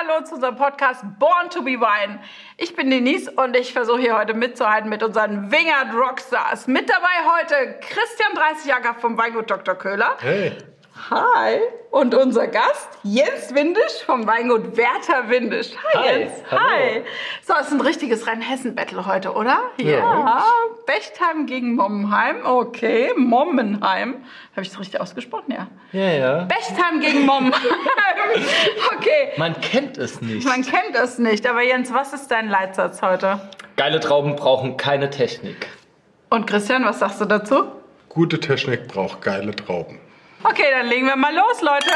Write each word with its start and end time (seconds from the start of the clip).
hallo 0.00 0.24
zu 0.24 0.36
unserem 0.36 0.56
Podcast 0.56 1.02
Born 1.18 1.50
to 1.50 1.62
be 1.62 1.72
Wine. 1.72 2.20
Ich 2.56 2.74
bin 2.74 2.90
Denise 2.90 3.30
und 3.30 3.56
ich 3.56 3.72
versuche 3.72 4.00
hier 4.00 4.16
heute 4.16 4.34
mitzuhalten 4.34 4.88
mit 4.88 5.02
unseren 5.02 5.50
Wingard 5.50 5.94
Rockstars. 5.94 6.66
Mit 6.66 6.88
dabei 6.88 7.08
heute 7.36 7.78
Christian 7.80 8.34
30 8.34 8.66
Jahre 8.66 8.94
vom 8.98 9.18
Weingut 9.18 9.50
Dr. 9.50 9.74
Köhler. 9.74 10.16
Hey. 10.20 10.56
Hi. 11.08 11.60
Und 11.90 12.14
unser 12.14 12.46
Gast 12.46 12.88
Jens 13.02 13.54
Windisch 13.54 14.04
vom 14.04 14.26
Weingut 14.26 14.76
Werther 14.76 15.28
Windisch. 15.28 15.70
Hi, 15.94 15.98
Hi. 15.98 16.18
Jens. 16.20 16.32
Hallo. 16.50 16.60
Hi. 16.62 17.02
So, 17.42 17.54
es 17.58 17.66
ist 17.68 17.72
ein 17.72 17.80
richtiges 17.80 18.26
Rheinhessen-Battle 18.26 19.06
heute, 19.06 19.32
oder? 19.32 19.60
Ja. 19.78 20.44
Bechtheim 20.86 21.46
gegen 21.46 21.74
Mommenheim. 21.74 22.44
Okay, 22.44 23.10
Mommenheim. 23.16 24.24
Habe 24.52 24.62
ich 24.62 24.68
das 24.68 24.78
richtig 24.78 25.00
ausgesprochen? 25.00 25.52
Ja. 25.52 25.68
Ja, 25.92 26.12
ja. 26.12 26.44
Bechtheim 26.44 27.00
gegen 27.00 27.24
Mommenheim. 27.24 27.60
okay. 28.96 29.32
Man 29.36 29.58
kennt 29.60 29.96
es 29.96 30.20
nicht. 30.20 30.46
Man 30.46 30.62
kennt 30.62 30.94
es 30.94 31.18
nicht, 31.18 31.46
aber 31.46 31.62
Jens, 31.62 31.92
was 31.94 32.12
ist 32.12 32.30
dein 32.30 32.48
Leitsatz 32.48 33.00
heute? 33.02 33.40
Geile 33.76 34.00
Trauben 34.00 34.36
brauchen 34.36 34.76
keine 34.76 35.10
Technik. 35.10 35.68
Und 36.28 36.46
Christian, 36.46 36.84
was 36.84 36.98
sagst 36.98 37.20
du 37.20 37.24
dazu? 37.24 37.64
Gute 38.08 38.38
Technik 38.38 38.88
braucht 38.88 39.22
geile 39.22 39.54
Trauben. 39.56 39.98
Okay, 40.42 40.64
dann 40.70 40.86
legen 40.88 41.06
wir 41.06 41.16
mal 41.16 41.34
los, 41.34 41.60
Leute. 41.62 41.86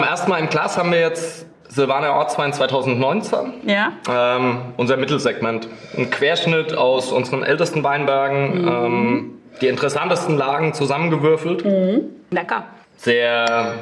Erstmal 0.00 0.40
im 0.40 0.48
Glas 0.48 0.76
haben 0.76 0.92
wir 0.92 1.00
jetzt 1.00 1.46
Silvaner 1.68 2.12
Ortswein 2.14 2.52
2019. 2.52 3.38
Ja. 3.66 3.92
Ähm, 4.08 4.58
unser 4.76 4.96
Mittelsegment. 4.98 5.68
Ein 5.96 6.10
Querschnitt 6.10 6.74
aus 6.74 7.12
unseren 7.12 7.42
ältesten 7.42 7.82
Weinbergen. 7.82 8.66
Ähm, 8.68 9.30
die 9.60 9.68
interessantesten 9.68 10.36
Lagen 10.36 10.74
zusammengewürfelt. 10.74 11.64
Lecker. 12.30 12.64
Sehr 12.96 13.74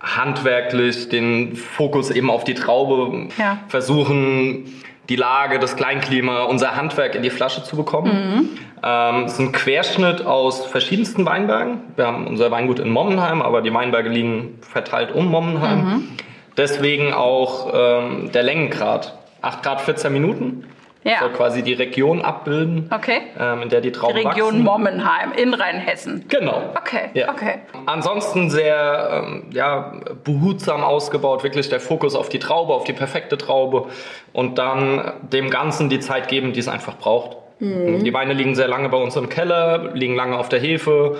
handwerklich 0.00 1.08
den 1.08 1.54
Fokus 1.56 2.10
eben 2.10 2.30
auf 2.30 2.44
die 2.44 2.54
Traube 2.54 3.28
Ja. 3.36 3.58
versuchen, 3.68 4.82
die 5.08 5.16
Lage, 5.16 5.58
das 5.58 5.76
Kleinklima, 5.76 6.44
unser 6.44 6.76
Handwerk 6.76 7.14
in 7.14 7.22
die 7.22 7.30
Flasche 7.30 7.62
zu 7.64 7.76
bekommen. 7.76 8.58
Ähm, 8.88 9.24
es 9.24 9.32
ist 9.34 9.40
ein 9.40 9.52
Querschnitt 9.52 10.24
aus 10.24 10.64
verschiedensten 10.64 11.26
Weinbergen. 11.26 11.80
Wir 11.96 12.06
haben 12.06 12.26
unser 12.26 12.50
Weingut 12.50 12.78
in 12.78 12.88
Mommenheim, 12.90 13.42
aber 13.42 13.60
die 13.60 13.72
Weinberge 13.74 14.08
liegen 14.08 14.58
verteilt 14.62 15.12
um 15.14 15.26
Mommenheim. 15.26 16.08
Deswegen 16.56 17.12
auch 17.12 17.72
ähm, 17.74 18.30
der 18.32 18.42
Längengrad. 18.44 19.18
8 19.42 19.62
Grad 19.62 19.80
14 19.82 20.12
Minuten. 20.12 20.64
Ja. 21.04 21.20
Soll 21.20 21.30
quasi 21.30 21.62
die 21.62 21.74
Region 21.74 22.20
abbilden, 22.22 22.90
Okay. 22.92 23.20
ähm, 23.38 23.62
in 23.62 23.68
der 23.68 23.80
die 23.80 23.92
Trauben 23.92 24.16
Region 24.16 24.46
wachsen. 24.48 24.62
Mommenheim 24.64 25.32
in 25.32 25.54
Rheinhessen. 25.54 26.24
Genau. 26.28 26.60
Okay, 26.76 27.10
Ja. 27.14 27.30
okay. 27.30 27.60
Ansonsten 27.86 28.50
sehr 28.50 29.22
ähm, 29.24 29.44
ja, 29.52 29.92
behutsam 30.24 30.82
ausgebaut, 30.82 31.44
wirklich 31.44 31.68
der 31.68 31.78
Fokus 31.80 32.16
auf 32.16 32.28
die 32.28 32.40
Traube, 32.40 32.74
auf 32.74 32.82
die 32.84 32.92
perfekte 32.92 33.38
Traube 33.38 33.86
und 34.32 34.58
dann 34.58 35.12
dem 35.32 35.50
Ganzen 35.50 35.88
die 35.88 36.00
Zeit 36.00 36.28
geben, 36.28 36.52
die 36.52 36.60
es 36.60 36.68
einfach 36.68 36.96
braucht. 36.96 37.36
Mhm. 37.60 38.04
Die 38.04 38.12
Weine 38.14 38.34
liegen 38.34 38.54
sehr 38.54 38.68
lange 38.68 38.88
bei 38.88 38.96
uns 38.98 39.16
im 39.16 39.28
Keller, 39.28 39.90
liegen 39.94 40.14
lange 40.14 40.36
auf 40.38 40.48
der 40.48 40.60
Hefe, 40.60 41.16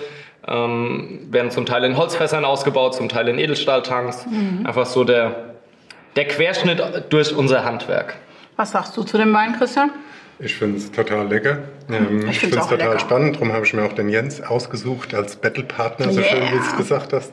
ähm, 0.47 1.27
werden 1.31 1.51
zum 1.51 1.67
Teil 1.67 1.85
in 1.85 1.97
Holzfässern 1.97 2.45
ausgebaut, 2.45 2.95
zum 2.95 3.09
Teil 3.09 3.29
in 3.29 3.39
Edelstahltanks. 3.39 4.27
Mhm. 4.27 4.65
Einfach 4.67 4.87
so 4.87 5.05
der, 5.05 5.55
der 6.17 6.27
Querschnitt 6.27 6.83
durch 7.11 7.35
unser 7.35 7.65
Handwerk. 7.65 8.15
Was 8.57 8.73
sagst 8.73 8.97
du 8.97 9.03
zu 9.03 9.19
dem 9.19 9.33
Wein, 9.35 9.55
Christian? 9.59 9.91
Ich 10.41 10.55
finde 10.55 10.79
es 10.79 10.91
total 10.93 11.27
lecker. 11.29 11.59
Ähm, 11.91 12.29
Ich 12.29 12.39
finde 12.39 12.59
es 12.59 12.69
total 12.69 12.89
lecker. 12.91 13.01
spannend. 13.01 13.37
Darum 13.37 13.53
habe 13.53 13.67
ich 13.67 13.75
mir 13.75 13.83
auch 13.85 13.93
den 13.93 14.09
Jens 14.09 14.41
ausgesucht 14.41 15.13
als 15.15 15.35
Battlepartner, 15.37 16.13
so 16.13 16.21
Yeah. 16.21 16.29
schön 16.31 16.43
wie 16.43 16.51
du 16.59 16.63
es 16.63 16.77
gesagt 16.77 17.13
hast. 17.13 17.33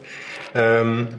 Ähm, 0.56 1.10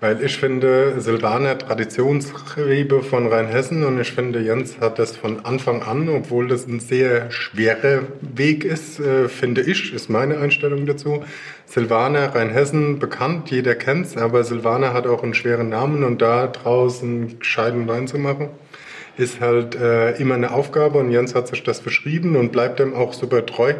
weil 0.00 0.22
ich 0.22 0.36
finde, 0.36 1.00
Silvaner 1.00 1.56
Traditionsrebe 1.56 3.02
von 3.02 3.26
Rheinhessen 3.28 3.84
und 3.84 4.00
ich 4.00 4.12
finde, 4.12 4.40
Jens 4.40 4.78
hat 4.80 4.98
das 4.98 5.16
von 5.16 5.44
Anfang 5.44 5.82
an, 5.82 6.08
obwohl 6.08 6.48
das 6.48 6.66
ein 6.66 6.80
sehr 6.80 7.30
schwerer 7.30 8.02
Weg 8.20 8.64
ist, 8.64 9.00
äh, 9.00 9.28
finde 9.28 9.62
ich, 9.62 9.94
ist 9.94 10.10
meine 10.10 10.38
Einstellung 10.38 10.84
dazu. 10.84 11.24
Silvaner, 11.64 12.34
Rheinhessen, 12.34 12.98
bekannt, 12.98 13.50
jeder 13.50 13.74
kennt's, 13.74 14.16
aber 14.16 14.44
Silvaner 14.44 14.92
hat 14.92 15.06
auch 15.06 15.22
einen 15.22 15.34
schweren 15.34 15.70
Namen 15.70 16.04
und 16.04 16.20
da 16.20 16.46
draußen 16.46 17.38
gescheiten 17.38 17.88
Wein 17.88 18.06
zu 18.06 18.18
machen 18.18 18.50
ist 19.18 19.40
halt 19.40 19.74
äh, 19.74 20.12
immer 20.16 20.34
eine 20.34 20.52
Aufgabe 20.52 20.98
und 20.98 21.10
Jens 21.10 21.34
hat 21.34 21.48
sich 21.48 21.62
das 21.62 21.80
verschrieben 21.80 22.36
und 22.36 22.52
bleibt 22.52 22.78
dem 22.78 22.94
auch 22.94 23.12
super 23.12 23.46
treu. 23.46 23.74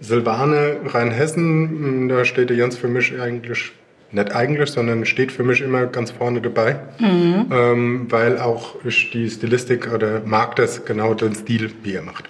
Silvane, 0.00 0.80
Rheinhessen, 0.86 2.06
mh, 2.06 2.14
da 2.14 2.24
steht 2.24 2.50
der 2.50 2.56
Jens 2.56 2.76
für 2.76 2.88
mich 2.88 3.18
eigentlich, 3.18 3.72
nicht 4.12 4.34
eigentlich, 4.34 4.70
sondern 4.70 5.04
steht 5.06 5.32
für 5.32 5.42
mich 5.42 5.60
immer 5.60 5.86
ganz 5.86 6.10
vorne 6.10 6.40
dabei, 6.40 6.76
ähm, 7.00 8.06
weil 8.10 8.38
auch 8.38 8.74
ich 8.84 9.10
die 9.10 9.28
Stilistik 9.30 9.92
oder 9.92 10.20
mag 10.24 10.56
das 10.56 10.84
genau 10.84 11.14
den 11.14 11.34
Stil, 11.34 11.72
wie 11.82 11.94
er 11.94 12.02
macht. 12.02 12.28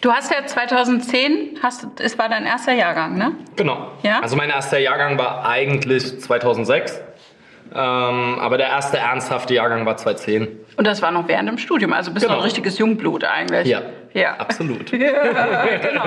Du 0.00 0.12
hast 0.12 0.32
ja 0.32 0.44
2010, 0.44 1.58
hast, 1.62 1.86
es 2.00 2.18
war 2.18 2.28
dein 2.28 2.44
erster 2.44 2.72
Jahrgang, 2.72 3.16
ne? 3.16 3.32
Genau. 3.56 3.92
Ja? 4.02 4.20
Also 4.20 4.36
mein 4.36 4.50
erster 4.50 4.78
Jahrgang 4.78 5.18
war 5.18 5.48
eigentlich 5.48 6.20
2006, 6.20 7.00
ähm, 7.72 7.76
aber 8.38 8.56
der 8.58 8.68
erste 8.68 8.98
ernsthafte 8.98 9.54
Jahrgang 9.54 9.84
war 9.86 9.96
2010. 9.96 10.48
Und 10.76 10.86
das 10.86 11.02
war 11.02 11.10
noch 11.10 11.28
während 11.28 11.48
dem 11.48 11.58
Studium, 11.58 11.92
also 11.92 12.12
bist 12.12 12.24
du 12.24 12.28
Genau. 12.28 12.40
ein 12.40 12.44
richtiges 12.44 12.78
Jungblut 12.78 13.24
eigentlich. 13.24 13.66
Ja, 13.68 13.82
Ja. 14.14 14.34
absolut. 14.38 14.90
Ja, 14.98 15.76
genau. 15.76 16.04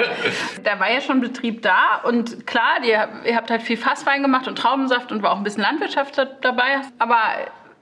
Da 0.63 0.79
war 0.79 0.91
ja 0.91 1.01
schon 1.01 1.21
Betrieb 1.21 1.61
da 1.61 2.01
und 2.03 2.45
klar, 2.47 2.77
ihr, 2.83 3.07
ihr 3.25 3.35
habt 3.35 3.49
halt 3.51 3.61
viel 3.61 3.77
Fasswein 3.77 4.21
gemacht 4.21 4.47
und 4.47 4.57
Traubensaft 4.57 5.11
und 5.11 5.23
war 5.23 5.31
auch 5.31 5.37
ein 5.37 5.43
bisschen 5.43 5.63
Landwirtschaft 5.63 6.17
da- 6.17 6.25
dabei. 6.25 6.81
Aber 6.99 7.17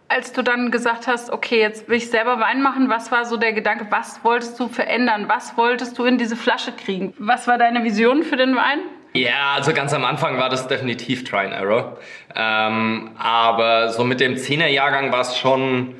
als 0.08 0.32
du 0.34 0.42
dann 0.42 0.72
gesagt 0.72 1.08
hast, 1.08 1.32
okay, 1.32 1.60
jetzt 1.60 1.88
will 1.88 1.98
ich 1.98 2.10
selber 2.10 2.40
Wein 2.40 2.62
machen, 2.62 2.90
was 2.90 3.12
war 3.12 3.26
so 3.26 3.38
der 3.38 3.54
Gedanke, 3.54 3.88
was 3.90 4.24
wolltest 4.24 4.60
du 4.60 4.68
verändern? 4.68 5.26
Was 5.28 5.56
wolltest 5.58 5.98
du 5.98 6.06
in 6.06 6.18
diese 6.18 6.36
Flasche 6.36 6.72
kriegen? 6.72 7.14
Was 7.20 7.48
war 7.48 7.58
deine 7.58 7.84
Vision 7.84 8.24
für 8.24 8.36
den 8.38 8.56
Wein? 8.56 8.80
Ja, 9.14 9.54
also 9.56 9.74
ganz 9.74 9.94
am 9.94 10.06
Anfang 10.06 10.38
war 10.38 10.50
das 10.50 10.68
definitiv 10.68 11.24
Try 11.24 11.46
and 11.46 11.54
Error. 11.54 11.98
Ähm, 12.36 13.12
aber 13.18 13.90
so 13.90 14.04
mit 14.04 14.20
dem 14.20 14.36
10er-Jahrgang 14.36 15.12
war 15.12 15.22
es 15.22 15.38
schon 15.38 15.96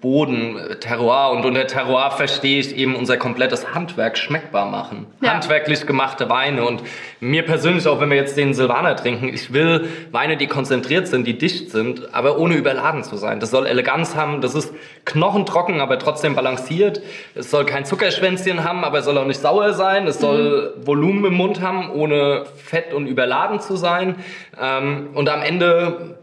Boden, 0.00 0.58
äh, 0.58 0.76
Terroir. 0.76 1.30
Und 1.32 1.44
unter 1.44 1.66
Terroir 1.66 2.10
verstehe 2.10 2.60
ich 2.60 2.76
eben 2.76 2.94
unser 2.94 3.16
komplettes 3.16 3.74
Handwerk 3.74 4.18
schmeckbar 4.18 4.66
machen. 4.66 5.06
Ja. 5.20 5.34
Handwerklich 5.34 5.86
gemachte 5.86 6.28
Weine. 6.28 6.64
Und 6.64 6.82
mir 7.20 7.44
persönlich, 7.44 7.86
auch 7.86 8.00
wenn 8.00 8.10
wir 8.10 8.16
jetzt 8.16 8.36
den 8.36 8.54
Silvaner 8.54 8.96
trinken, 8.96 9.28
ich 9.28 9.52
will 9.52 9.88
Weine, 10.10 10.36
die 10.36 10.46
konzentriert 10.46 11.08
sind, 11.08 11.26
die 11.26 11.38
dicht 11.38 11.70
sind, 11.70 12.14
aber 12.14 12.38
ohne 12.38 12.54
überladen 12.54 13.04
zu 13.04 13.16
sein. 13.16 13.40
Das 13.40 13.50
soll 13.50 13.66
Eleganz 13.66 14.14
haben, 14.16 14.40
das 14.40 14.54
ist 14.54 14.72
knochentrocken, 15.04 15.80
aber 15.80 15.98
trotzdem 15.98 16.34
balanciert. 16.34 17.00
Es 17.34 17.50
soll 17.50 17.64
kein 17.64 17.84
Zuckerschwänzchen 17.84 18.64
haben, 18.64 18.84
aber 18.84 18.98
es 18.98 19.04
soll 19.04 19.18
auch 19.18 19.26
nicht 19.26 19.40
sauer 19.40 19.72
sein. 19.72 20.06
Es 20.06 20.20
soll 20.20 20.74
Volumen 20.84 21.24
im 21.26 21.34
Mund 21.34 21.60
haben, 21.60 21.90
ohne 21.90 22.44
fett 22.56 22.92
und 22.92 23.06
überladen 23.06 23.60
zu 23.60 23.76
sein. 23.76 24.16
Ähm, 24.60 25.10
und 25.14 25.28
am 25.28 25.42
Ende 25.42 26.18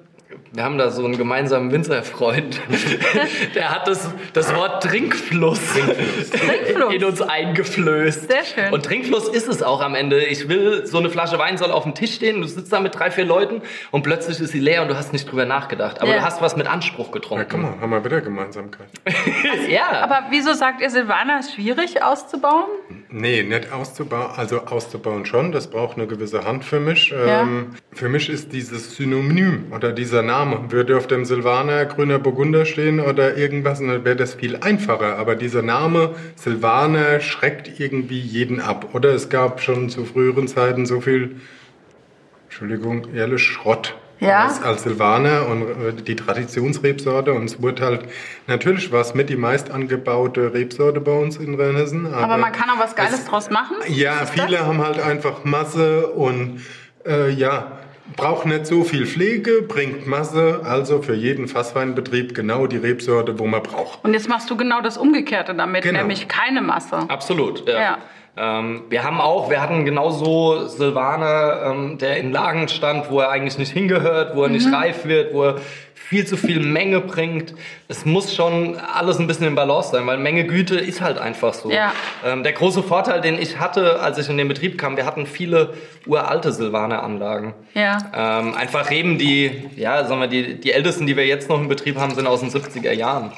wir 0.51 0.63
haben 0.63 0.77
da 0.77 0.89
so 0.89 1.05
einen 1.05 1.17
gemeinsamen 1.17 1.71
Winzerfreund, 1.71 2.59
der 3.55 3.69
hat 3.69 3.87
das, 3.87 4.09
das 4.33 4.53
Wort 4.55 4.83
Trinkfluss, 4.83 5.59
Trinkfluss. 6.31 6.93
in 6.93 7.03
uns 7.03 7.21
eingeflößt. 7.21 8.29
Sehr 8.31 8.43
schön. 8.43 8.73
Und 8.73 8.83
Trinkfluss 8.85 9.27
ist 9.29 9.47
es 9.47 9.61
auch 9.63 9.81
am 9.81 9.95
Ende. 9.95 10.23
Ich 10.25 10.49
will, 10.49 10.85
so 10.85 10.97
eine 10.97 11.09
Flasche 11.09 11.37
Wein 11.39 11.57
soll 11.57 11.71
auf 11.71 11.83
dem 11.83 11.93
Tisch 11.93 12.15
stehen, 12.15 12.41
du 12.41 12.47
sitzt 12.47 12.71
da 12.73 12.79
mit 12.79 12.97
drei, 12.97 13.11
vier 13.11 13.25
Leuten 13.25 13.61
und 13.91 14.03
plötzlich 14.03 14.39
ist 14.39 14.51
sie 14.51 14.59
leer 14.59 14.81
und 14.81 14.87
du 14.87 14.95
hast 14.97 15.13
nicht 15.13 15.29
drüber 15.31 15.45
nachgedacht. 15.45 16.01
Aber 16.01 16.11
Ja. 16.11 16.17
du 16.17 16.23
hast 16.23 16.41
was 16.41 16.55
mit 16.55 16.67
Anspruch 16.67 17.07
Ja, 17.07 17.13
getrunken. 17.13 17.45
guck 17.49 17.61
mal, 17.61 17.73
haben 17.81 17.89
wir 17.91 18.03
wieder 18.03 18.21
Gemeinsamkeit. 18.21 18.87
Ja. 19.69 20.01
Aber 20.01 20.27
wieso 20.31 20.53
sagt 20.53 20.81
ihr, 20.81 20.89
Silvaner 20.89 21.39
ist 21.39 21.53
schwierig 21.53 22.01
auszubauen? 22.03 22.65
Nee, 23.09 23.43
nicht 23.43 23.71
auszubauen, 23.71 24.31
also 24.35 24.61
auszubauen 24.65 25.25
schon, 25.25 25.51
das 25.51 25.67
braucht 25.67 25.97
eine 25.97 26.07
gewisse 26.07 26.43
Hand 26.45 26.63
für 26.65 26.79
mich. 26.79 27.09
Ja. 27.09 27.41
Ähm, 27.41 27.75
für 27.91 28.09
mich 28.09 28.29
ist 28.29 28.51
dieses 28.53 28.95
Synonym 28.95 29.71
oder 29.75 29.91
dieser 29.91 30.21
Name, 30.21 30.38
würde 30.69 30.97
auf 30.97 31.07
dem 31.07 31.25
Silvaner 31.25 31.85
grüner 31.85 32.19
Burgunder 32.19 32.65
stehen 32.65 32.99
oder 32.99 33.37
irgendwas, 33.37 33.79
dann 33.79 34.03
wäre 34.05 34.15
das 34.15 34.33
viel 34.35 34.55
einfacher. 34.57 35.17
Aber 35.17 35.35
dieser 35.35 35.61
Name 35.61 36.15
Silvaner 36.35 37.19
schreckt 37.19 37.79
irgendwie 37.79 38.19
jeden 38.19 38.59
ab. 38.61 38.89
Oder 38.93 39.13
es 39.13 39.29
gab 39.29 39.61
schon 39.61 39.89
zu 39.89 40.05
früheren 40.05 40.47
Zeiten 40.47 40.85
so 40.85 41.01
viel, 41.01 41.37
Entschuldigung, 42.47 43.13
ehrlich 43.13 43.41
Schrott. 43.43 43.95
Ja. 44.19 44.51
Als, 44.63 44.83
Silvaner 44.83 45.47
und 45.47 45.61
äh, 45.61 45.93
die 45.93 46.15
Traditionsrebsorte 46.17 47.31
und 47.31 47.45
es 47.45 47.61
wurde 47.61 47.85
halt, 47.85 48.01
natürlich 48.47 48.91
war 48.91 48.99
es 48.99 49.13
mit 49.13 49.29
die 49.29 49.37
meist 49.37 49.71
angebaute 49.71 50.53
Rebsorte 50.53 50.99
bei 50.99 51.13
uns 51.13 51.37
in 51.37 51.55
Rheinhessen. 51.55 52.13
Aber 52.13 52.35
man 52.37 52.51
kann 52.51 52.69
auch 52.69 52.79
was 52.79 52.97
Geiles 52.97 53.19
es- 53.19 53.25
draus 53.25 53.49
machen. 53.49 53.77
ja, 53.87 54.19
Ist 54.19 54.33
das? 54.37 54.45
viele 54.45 54.65
haben 54.65 54.83
halt 54.83 54.99
einfach 54.99 55.45
Masse 55.45 56.07
und 56.07 56.59
äh, 57.07 57.29
ja, 57.29 57.78
braucht 58.15 58.45
nicht 58.45 58.65
so 58.65 58.83
viel 58.83 59.05
Pflege, 59.05 59.61
bringt 59.61 60.07
Masse, 60.07 60.61
also 60.63 61.01
für 61.01 61.13
jeden 61.15 61.47
Fassweinbetrieb 61.47 62.33
genau 62.35 62.67
die 62.67 62.77
Rebsorte, 62.77 63.39
wo 63.39 63.45
man 63.47 63.63
braucht. 63.63 64.03
Und 64.03 64.13
jetzt 64.13 64.27
machst 64.29 64.49
du 64.49 64.57
genau 64.57 64.81
das 64.81 64.97
Umgekehrte 64.97 65.53
damit, 65.55 65.83
Genau. 65.83 65.99
nämlich 65.99 66.27
keine 66.27 66.61
Masse. 66.61 66.99
Absolut, 67.07 67.67
ja. 67.67 67.79
Ja. 67.79 67.97
Ähm, 68.37 68.83
wir 68.89 69.03
haben 69.03 69.19
auch, 69.19 69.49
wir 69.49 69.61
hatten 69.61 69.83
genauso 69.83 70.65
Silvaner, 70.67 71.61
ähm, 71.71 71.97
der 71.97 72.17
in 72.17 72.31
Lagen 72.31 72.67
stand, 72.69 73.09
wo 73.11 73.19
er 73.19 73.29
eigentlich 73.31 73.57
nicht 73.57 73.71
hingehört, 73.73 74.35
wo 74.35 74.43
er 74.43 74.49
nicht 74.49 74.71
reif 74.71 75.05
wird, 75.05 75.33
wo 75.33 75.43
er 75.43 75.55
viel 76.09 76.25
zu 76.25 76.37
viel 76.37 76.59
Menge 76.59 77.01
bringt. 77.01 77.53
Es 77.87 78.03
muss 78.03 78.33
schon 78.33 78.77
alles 78.77 79.19
ein 79.19 79.27
bisschen 79.27 79.45
im 79.45 79.53
Balance 79.53 79.91
sein, 79.91 80.07
weil 80.07 80.17
Menge 80.17 80.43
Güte 80.45 80.75
ist 80.75 81.01
halt 81.01 81.19
einfach 81.19 81.53
so. 81.53 81.69
Ja. 81.69 81.93
Ähm, 82.25 82.41
der 82.41 82.53
große 82.53 82.81
Vorteil, 82.81 83.21
den 83.21 83.39
ich 83.39 83.59
hatte, 83.59 83.99
als 84.01 84.17
ich 84.17 84.27
in 84.27 84.37
den 84.37 84.47
Betrieb 84.47 84.79
kam, 84.79 84.97
wir 84.97 85.05
hatten 85.05 85.27
viele 85.27 85.75
uralte 86.07 86.51
Silvaner-Anlagen. 86.51 87.53
Ja. 87.75 87.99
Ähm, 88.15 88.55
einfach 88.55 88.89
Reben, 88.89 89.19
die, 89.19 89.69
ja, 89.75 90.03
sagen 90.05 90.19
wir, 90.19 90.27
die, 90.27 90.59
die 90.59 90.71
ältesten, 90.71 91.05
die 91.05 91.15
wir 91.15 91.27
jetzt 91.27 91.47
noch 91.47 91.59
im 91.61 91.67
Betrieb 91.67 91.97
haben, 91.97 92.15
sind 92.15 92.25
aus 92.25 92.39
den 92.39 92.49
70er 92.49 92.91
Jahren. 92.91 93.31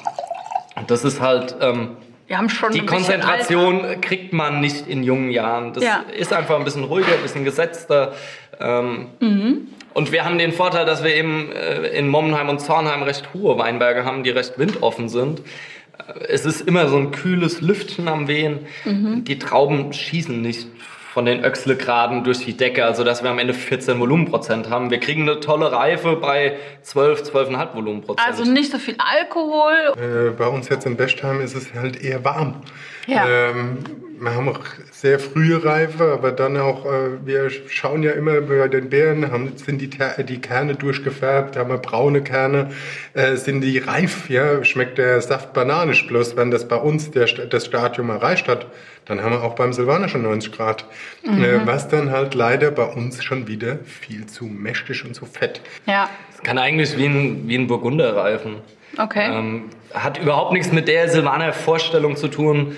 Und 0.76 0.90
das 0.90 1.04
ist 1.04 1.20
halt, 1.20 1.54
ähm, 1.60 1.90
Wir 2.26 2.38
haben 2.38 2.48
schon 2.48 2.72
die. 2.72 2.86
Konzentration 2.86 4.00
kriegt 4.00 4.32
man 4.32 4.60
nicht 4.62 4.88
in 4.88 5.02
jungen 5.04 5.30
Jahren. 5.30 5.74
Das 5.74 5.84
Ja. 5.84 6.04
ist 6.16 6.32
einfach 6.32 6.56
ein 6.56 6.64
bisschen 6.64 6.84
ruhiger, 6.84 7.12
ein 7.12 7.20
bisschen 7.22 7.44
gesetzter. 7.44 8.12
Ähm, 8.58 9.08
Mhm. 9.20 9.68
Und 9.94 10.12
wir 10.12 10.24
haben 10.24 10.38
den 10.38 10.52
Vorteil, 10.52 10.86
dass 10.86 11.02
wir 11.04 11.14
eben 11.14 11.50
äh, 11.52 11.88
in 11.88 12.08
Mommenheim 12.08 12.48
und 12.48 12.60
Zornheim 12.60 13.02
recht 13.02 13.28
hohe 13.34 13.58
Weinberge 13.58 14.04
haben, 14.04 14.22
die 14.22 14.30
recht 14.30 14.58
windoffen 14.58 15.08
sind. 15.08 15.40
Äh, 15.40 16.24
Es 16.28 16.44
ist 16.46 16.62
immer 16.62 16.88
so 16.88 16.96
ein 16.96 17.10
kühles 17.10 17.60
Lüftchen 17.60 18.08
am 18.08 18.28
Wehen. 18.28 18.60
Mhm. 18.84 19.24
Die 19.24 19.38
Trauben 19.38 19.92
schießen 19.92 20.40
nicht 20.40 20.66
von 21.12 21.26
den 21.26 21.44
Öchslegraden 21.44 22.24
durch 22.24 22.38
die 22.38 22.56
Decke, 22.56 22.86
also 22.86 23.04
dass 23.04 23.22
wir 23.22 23.28
am 23.28 23.38
Ende 23.38 23.52
14 23.52 24.00
Volumenprozent 24.00 24.70
haben. 24.70 24.90
Wir 24.90 24.98
kriegen 24.98 25.22
eine 25.28 25.40
tolle 25.40 25.70
Reife 25.70 26.16
bei 26.16 26.56
12, 26.80 27.24
12,5 27.30 27.74
Volumenprozent. 27.74 28.26
Also 28.26 28.50
nicht 28.50 28.72
so 28.72 28.78
viel 28.78 28.96
Alkohol. 28.96 29.92
Äh, 29.98 30.30
bei 30.30 30.46
uns 30.46 30.70
jetzt 30.70 30.86
in 30.86 30.96
Bestheim 30.96 31.42
ist 31.42 31.54
es 31.54 31.74
halt 31.74 32.02
eher 32.02 32.24
warm. 32.24 32.62
Ja. 33.06 33.50
Ähm, 33.50 33.78
wir 34.22 34.36
haben 34.36 34.48
auch 34.48 34.60
sehr 34.92 35.18
frühe 35.18 35.64
Reife, 35.64 36.12
aber 36.12 36.30
dann 36.30 36.56
auch, 36.56 36.86
äh, 36.86 37.26
wir 37.26 37.50
schauen 37.50 38.04
ja 38.04 38.12
immer 38.12 38.40
bei 38.40 38.68
den 38.68 38.88
Beeren, 38.88 39.32
haben, 39.32 39.56
sind 39.56 39.80
die, 39.80 39.90
die 39.90 40.40
Kerne 40.40 40.76
durchgefärbt, 40.76 41.56
haben 41.56 41.70
wir 41.70 41.78
braune 41.78 42.22
Kerne, 42.22 42.70
äh, 43.14 43.34
sind 43.34 43.62
die 43.62 43.78
reif, 43.78 44.30
ja, 44.30 44.62
schmeckt 44.64 44.98
der 44.98 45.20
Saft 45.22 45.52
bananisch. 45.52 46.06
Bloß 46.06 46.36
wenn 46.36 46.52
das 46.52 46.68
bei 46.68 46.76
uns 46.76 47.10
der, 47.10 47.26
das 47.26 47.66
Stadium 47.66 48.10
erreicht 48.10 48.46
hat, 48.46 48.66
dann 49.06 49.22
haben 49.22 49.32
wir 49.32 49.42
auch 49.42 49.56
beim 49.56 49.72
Silvaner 49.72 50.08
schon 50.08 50.22
90 50.22 50.52
Grad. 50.52 50.84
Äh, 51.24 51.66
was 51.66 51.88
dann 51.88 52.12
halt 52.12 52.34
leider 52.34 52.70
bei 52.70 52.84
uns 52.84 53.24
schon 53.24 53.48
wieder 53.48 53.78
viel 53.84 54.26
zu 54.26 54.44
mächtig 54.44 55.04
und 55.04 55.14
zu 55.14 55.26
fett. 55.26 55.60
Ja. 55.86 56.08
Kann 56.42 56.58
eigentlich 56.58 56.96
wie 56.98 57.06
ein, 57.06 57.48
wie 57.48 57.56
ein 57.56 57.66
Burgunder 57.66 58.16
reifen. 58.16 58.56
Okay. 58.98 59.26
Ähm, 59.30 59.70
hat 59.94 60.18
überhaupt 60.18 60.52
nichts 60.52 60.72
mit 60.72 60.88
der 60.88 61.08
Silvaner 61.08 61.52
Vorstellung 61.52 62.16
zu 62.16 62.28
tun, 62.28 62.76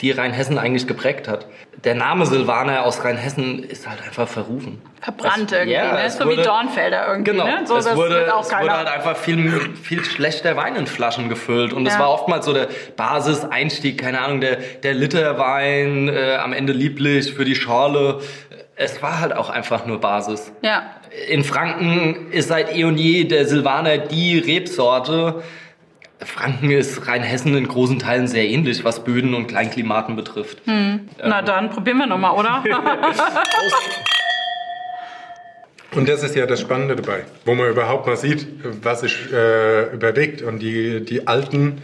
die 0.00 0.10
Rheinhessen 0.10 0.58
eigentlich 0.58 0.86
geprägt 0.88 1.28
hat. 1.28 1.46
Der 1.84 1.94
Name 1.94 2.26
Silvaner 2.26 2.84
aus 2.84 3.04
Rheinhessen 3.04 3.62
ist 3.62 3.88
halt 3.88 4.02
einfach 4.02 4.26
verrufen. 4.28 4.82
Verbrannt 5.00 5.46
Es- 5.50 5.58
irgendwie, 5.58 5.72
ja, 5.74 5.94
ne? 5.94 6.10
So 6.10 6.24
wie 6.24 6.30
wurde- 6.32 6.42
Dornfelder 6.42 7.06
irgendwie, 7.08 7.30
Genau, 7.32 7.44
ne? 7.44 7.60
So, 7.64 7.76
es, 7.76 7.84
das 7.86 7.96
wurde, 7.96 8.24
es 8.26 8.52
wurde 8.52 8.72
halt 8.72 8.88
einfach 8.88 9.16
viel, 9.16 9.60
viel 9.82 10.04
schlechter 10.04 10.56
Wein 10.56 10.74
in 10.76 10.86
Flaschen 10.86 11.28
gefüllt. 11.28 11.72
Und 11.72 11.86
es 11.86 11.94
Ja. 11.94 12.00
war 12.00 12.10
oftmals 12.10 12.44
so 12.44 12.52
der 12.52 12.68
Basiseinstieg, 12.96 13.98
keine 14.00 14.20
Ahnung, 14.20 14.40
der, 14.40 14.56
der 14.56 14.94
Literwein, 14.94 16.08
äh, 16.08 16.36
am 16.36 16.52
Ende 16.52 16.72
lieblich 16.72 17.32
für 17.32 17.44
die 17.44 17.54
Schorle. 17.54 18.20
Es 18.76 19.02
war 19.02 19.20
halt 19.20 19.34
auch 19.36 19.50
einfach 19.50 19.86
nur 19.86 20.00
Basis. 20.00 20.52
ja. 20.62 20.82
In 21.28 21.44
Franken 21.44 22.30
ist 22.32 22.48
seit 22.48 22.74
eh 22.74 22.84
und 22.84 22.96
je 22.96 23.24
der 23.24 23.46
Silvaner 23.46 23.98
die 23.98 24.38
Rebsorte. 24.38 25.42
Franken 26.20 26.70
ist 26.70 27.06
Rheinhessen 27.08 27.56
in 27.56 27.66
großen 27.66 27.98
Teilen 27.98 28.28
sehr 28.28 28.48
ähnlich, 28.48 28.84
was 28.84 29.04
Böden 29.04 29.34
und 29.34 29.48
Kleinklimaten 29.48 30.14
betrifft. 30.16 30.62
Na 30.66 31.42
dann, 31.42 31.70
probieren 31.70 31.98
wir 31.98 32.06
nochmal, 32.06 32.38
oder? 32.38 32.64
Und 35.94 36.08
das 36.08 36.22
ist 36.22 36.34
ja 36.34 36.46
das 36.46 36.60
Spannende 36.60 36.96
dabei, 36.96 37.24
wo 37.44 37.54
man 37.54 37.68
überhaupt 37.68 38.06
mal 38.06 38.16
sieht, 38.16 38.46
was 38.82 39.00
sich 39.00 39.30
äh, 39.30 39.92
überlegt. 39.92 40.40
Und 40.40 40.60
die, 40.60 41.04
die 41.04 41.26
Alten, 41.26 41.82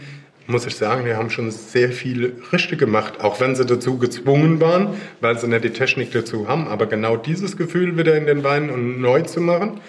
muss 0.49 0.65
ich 0.65 0.75
sagen, 0.75 1.05
die 1.05 1.13
haben 1.13 1.29
schon 1.29 1.51
sehr 1.51 1.91
viel 1.91 2.41
richtig 2.51 2.79
gemacht, 2.79 3.21
auch 3.21 3.39
wenn 3.39 3.55
sie 3.55 3.65
dazu 3.65 3.97
gezwungen 3.97 4.59
waren, 4.59 4.95
weil 5.21 5.37
sie 5.37 5.47
nicht 5.47 5.63
die 5.63 5.69
Technik 5.69 6.11
dazu 6.11 6.47
haben. 6.47 6.67
Aber 6.67 6.87
genau 6.87 7.17
dieses 7.17 7.55
Gefühl 7.55 7.97
wieder 7.97 8.15
in 8.17 8.25
den 8.25 8.43
Wein 8.43 8.69
und 8.69 8.99
neu 8.99 9.21
zu 9.21 9.41
machen, 9.41 9.79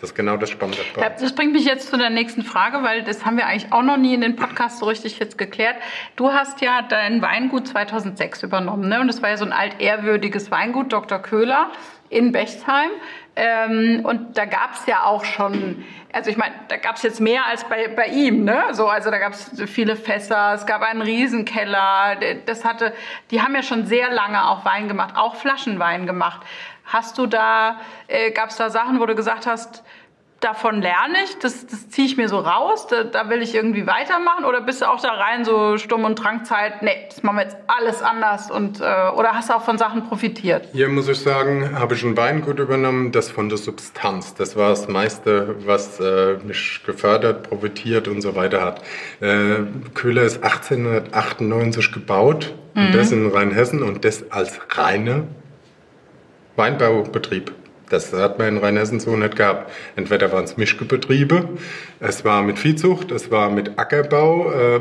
das 0.00 0.10
ist 0.10 0.16
genau 0.16 0.36
das 0.36 0.50
Spannende. 0.50 0.80
Das 0.96 1.32
bringt 1.32 1.52
mich 1.52 1.64
jetzt 1.64 1.88
zu 1.88 1.96
der 1.96 2.10
nächsten 2.10 2.42
Frage, 2.42 2.82
weil 2.82 3.04
das 3.04 3.24
haben 3.24 3.36
wir 3.36 3.46
eigentlich 3.46 3.72
auch 3.72 3.84
noch 3.84 3.96
nie 3.96 4.14
in 4.14 4.20
den 4.20 4.34
Podcast 4.34 4.80
so 4.80 4.86
richtig 4.86 5.18
jetzt 5.20 5.38
geklärt. 5.38 5.76
Du 6.16 6.32
hast 6.32 6.60
ja 6.60 6.82
dein 6.82 7.22
Weingut 7.22 7.68
2006 7.68 8.42
übernommen, 8.42 8.88
ne? 8.88 9.00
Und 9.00 9.06
das 9.06 9.22
war 9.22 9.30
ja 9.30 9.36
so 9.36 9.44
ein 9.44 9.52
altehrwürdiges 9.52 10.50
Weingut, 10.50 10.92
Dr. 10.92 11.20
Köhler 11.20 11.70
in 12.12 12.32
Bechtsheim. 12.32 12.90
Ähm, 13.34 14.04
und 14.04 14.36
da 14.36 14.44
gab 14.44 14.74
es 14.74 14.86
ja 14.86 15.04
auch 15.04 15.24
schon, 15.24 15.84
also 16.12 16.28
ich 16.28 16.36
meine, 16.36 16.54
da 16.68 16.76
gab 16.76 16.96
es 16.96 17.02
jetzt 17.02 17.20
mehr 17.20 17.46
als 17.46 17.64
bei, 17.64 17.88
bei 17.88 18.06
ihm, 18.06 18.44
ne? 18.44 18.64
So, 18.72 18.88
also 18.88 19.10
da 19.10 19.18
gab 19.18 19.32
es 19.32 19.50
viele 19.66 19.96
Fässer, 19.96 20.52
es 20.52 20.66
gab 20.66 20.82
einen 20.82 21.00
Riesenkeller. 21.00 22.16
Das 22.44 22.64
hatte, 22.64 22.92
die 23.30 23.40
haben 23.40 23.54
ja 23.54 23.62
schon 23.62 23.86
sehr 23.86 24.10
lange 24.12 24.46
auch 24.46 24.66
Wein 24.66 24.86
gemacht, 24.86 25.14
auch 25.16 25.36
Flaschenwein 25.36 26.06
gemacht. 26.06 26.42
Hast 26.84 27.16
du 27.16 27.26
da, 27.26 27.80
äh, 28.08 28.32
gab 28.32 28.50
es 28.50 28.56
da 28.56 28.68
Sachen, 28.68 29.00
wo 29.00 29.06
du 29.06 29.14
gesagt 29.14 29.46
hast, 29.46 29.82
davon 30.42 30.82
lerne 30.82 31.18
ich, 31.24 31.38
das, 31.38 31.66
das 31.66 31.88
ziehe 31.88 32.06
ich 32.06 32.16
mir 32.16 32.28
so 32.28 32.38
raus, 32.38 32.86
da, 32.88 33.04
da 33.04 33.28
will 33.30 33.42
ich 33.42 33.54
irgendwie 33.54 33.86
weitermachen? 33.86 34.44
Oder 34.44 34.60
bist 34.60 34.82
du 34.82 34.86
auch 34.86 35.00
da 35.00 35.12
rein 35.12 35.44
so 35.44 35.78
Sturm- 35.78 36.04
und 36.04 36.16
Drangzeit, 36.16 36.82
nee, 36.82 37.06
das 37.08 37.22
machen 37.22 37.36
wir 37.36 37.44
jetzt 37.44 37.56
alles 37.68 38.02
anders 38.02 38.50
und 38.50 38.80
äh, 38.80 38.82
oder 38.82 39.32
hast 39.32 39.48
du 39.48 39.54
auch 39.54 39.62
von 39.62 39.78
Sachen 39.78 40.08
profitiert? 40.08 40.68
Hier 40.72 40.88
muss 40.88 41.08
ich 41.08 41.20
sagen, 41.20 41.78
habe 41.78 41.94
ich 41.94 42.02
ein 42.02 42.16
Weingut 42.16 42.58
übernommen, 42.58 43.12
das 43.12 43.30
von 43.30 43.48
der 43.48 43.58
Substanz. 43.58 44.34
Das 44.34 44.56
war 44.56 44.70
das 44.70 44.88
meiste, 44.88 45.56
was 45.66 46.00
äh, 46.00 46.38
mich 46.44 46.82
gefördert, 46.84 47.48
profitiert 47.48 48.08
und 48.08 48.20
so 48.20 48.34
weiter 48.34 48.62
hat. 48.62 48.82
Äh, 49.20 49.60
Köhler 49.94 50.22
ist 50.22 50.42
1898 50.42 51.92
gebaut 51.92 52.54
und 52.74 52.94
das 52.94 53.12
in 53.12 53.30
Rheinhessen 53.30 53.82
und 53.82 54.04
das 54.04 54.30
als 54.30 54.58
reine 54.76 55.28
Weinbaubetrieb. 56.56 57.52
Das 57.92 58.10
hat 58.14 58.38
man 58.38 58.48
in 58.48 58.56
Rheinhessen 58.56 59.00
so 59.00 59.16
nicht 59.16 59.36
gehabt. 59.36 59.70
Entweder 59.96 60.32
waren 60.32 60.44
es 60.44 60.56
Mischbetriebe, 60.56 61.46
es 62.00 62.24
war 62.24 62.42
mit 62.42 62.58
Viehzucht, 62.58 63.10
es 63.10 63.30
war 63.30 63.50
mit 63.50 63.78
Ackerbau. 63.78 64.50
Äh, 64.50 64.80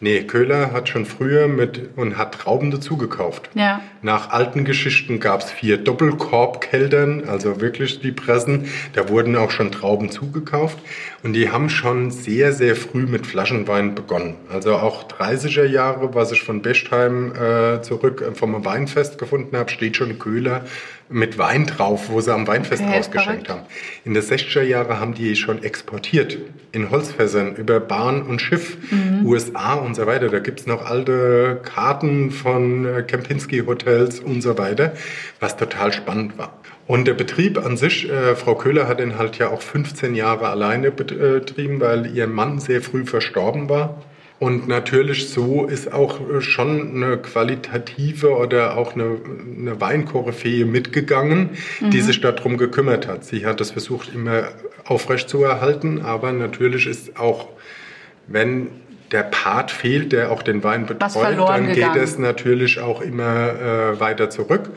nee, 0.00 0.22
Köhler 0.22 0.72
hat 0.72 0.88
schon 0.88 1.06
früher 1.06 1.48
mit 1.48 1.90
und 1.96 2.18
hat 2.18 2.34
Trauben 2.34 2.70
dazugekauft. 2.70 3.50
Ja. 3.54 3.80
Nach 4.02 4.30
alten 4.30 4.64
Geschichten 4.64 5.20
gab 5.20 5.40
es 5.40 5.50
vier 5.50 5.78
Doppelkorbkeltern, 5.78 7.28
also 7.28 7.60
wirklich 7.60 8.00
die 8.00 8.12
Pressen. 8.12 8.66
Da 8.94 9.08
wurden 9.08 9.36
auch 9.36 9.50
schon 9.50 9.72
Trauben 9.72 10.10
zugekauft. 10.10 10.78
Und 11.22 11.32
die 11.32 11.50
haben 11.50 11.70
schon 11.70 12.10
sehr, 12.10 12.52
sehr 12.52 12.76
früh 12.76 13.06
mit 13.06 13.26
Flaschenwein 13.26 13.94
begonnen. 13.94 14.36
Also 14.52 14.76
auch 14.76 15.08
30er 15.08 15.64
Jahre, 15.64 16.14
was 16.14 16.30
ich 16.30 16.42
von 16.42 16.62
Bestheim 16.62 17.32
äh, 17.34 17.82
zurück 17.82 18.22
äh, 18.22 18.34
vom 18.34 18.64
Weinfest 18.64 19.18
gefunden 19.18 19.56
habe, 19.56 19.70
steht 19.70 19.96
schon 19.96 20.18
Köhler 20.18 20.64
mit 21.08 21.38
Wein 21.38 21.66
drauf, 21.66 22.10
wo 22.10 22.20
sie 22.20 22.32
am 22.32 22.46
Weinfest 22.46 22.82
Okay, 22.82 22.98
ausgeschenkt 22.98 23.48
haben. 23.48 23.62
In 24.04 24.14
den 24.14 24.22
60er 24.22 24.62
Jahren 24.62 24.98
haben 24.98 25.14
die 25.14 25.36
schon 25.36 25.62
exportiert. 25.62 26.38
In 26.72 26.90
Holzfässern 26.90 27.54
über 27.56 27.80
Bahn 27.80 28.22
und 28.22 28.42
Schiff, 28.42 28.76
USA 29.24 29.74
und 29.86 29.94
so 29.94 30.06
weiter. 30.06 30.28
Da 30.28 30.40
gibt's 30.40 30.66
noch 30.66 30.84
alte 30.84 31.60
Karten 31.62 32.30
von 32.30 32.84
äh, 32.84 33.02
Kempinski-Hotels 33.02 34.20
und 34.20 34.42
so 34.42 34.58
weiter, 34.58 34.92
was 35.40 35.56
total 35.56 35.92
spannend 35.92 36.36
war. 36.36 36.58
Und 36.86 37.06
der 37.06 37.14
Betrieb 37.14 37.64
an 37.64 37.76
sich, 37.76 38.10
äh, 38.10 38.36
Frau 38.36 38.54
Köhler 38.54 38.86
hat 38.86 39.00
den 39.00 39.18
halt 39.18 39.38
ja 39.38 39.48
auch 39.48 39.62
15 39.62 40.14
Jahre 40.14 40.48
alleine 40.48 40.90
betrieben, 40.90 41.80
weil 41.80 42.14
ihr 42.14 42.26
Mann 42.26 42.60
sehr 42.60 42.82
früh 42.82 43.04
verstorben 43.06 43.68
war. 43.68 44.02
Und 44.38 44.68
natürlich 44.68 45.30
so 45.30 45.64
ist 45.64 45.92
auch 45.92 46.20
äh, 46.20 46.40
schon 46.42 46.94
eine 47.02 47.16
qualitative 47.16 48.36
oder 48.36 48.76
auch 48.76 48.94
eine, 48.94 49.18
eine 49.58 49.80
Weinkoryphäe 49.80 50.66
mitgegangen, 50.66 51.50
die 51.80 52.02
sich 52.02 52.20
darum 52.20 52.58
gekümmert 52.58 53.08
hat. 53.08 53.24
Sie 53.24 53.46
hat 53.46 53.60
das 53.60 53.70
versucht 53.70 54.14
immer 54.14 54.48
aufrecht 54.84 55.28
zu 55.28 55.42
erhalten, 55.42 56.02
aber 56.02 56.32
natürlich 56.32 56.86
ist 56.86 57.18
auch, 57.18 57.48
wenn 58.28 58.68
der 59.16 59.22
Part 59.22 59.70
fehlt, 59.70 60.12
der 60.12 60.30
auch 60.30 60.42
den 60.42 60.62
Wein 60.62 60.84
betreut, 60.84 61.38
dann 61.38 61.68
gegangen. 61.68 61.72
geht 61.72 62.02
es 62.02 62.18
natürlich 62.18 62.80
auch 62.80 63.00
immer 63.00 63.48
äh, 63.48 63.98
weiter 63.98 64.28
zurück. 64.28 64.68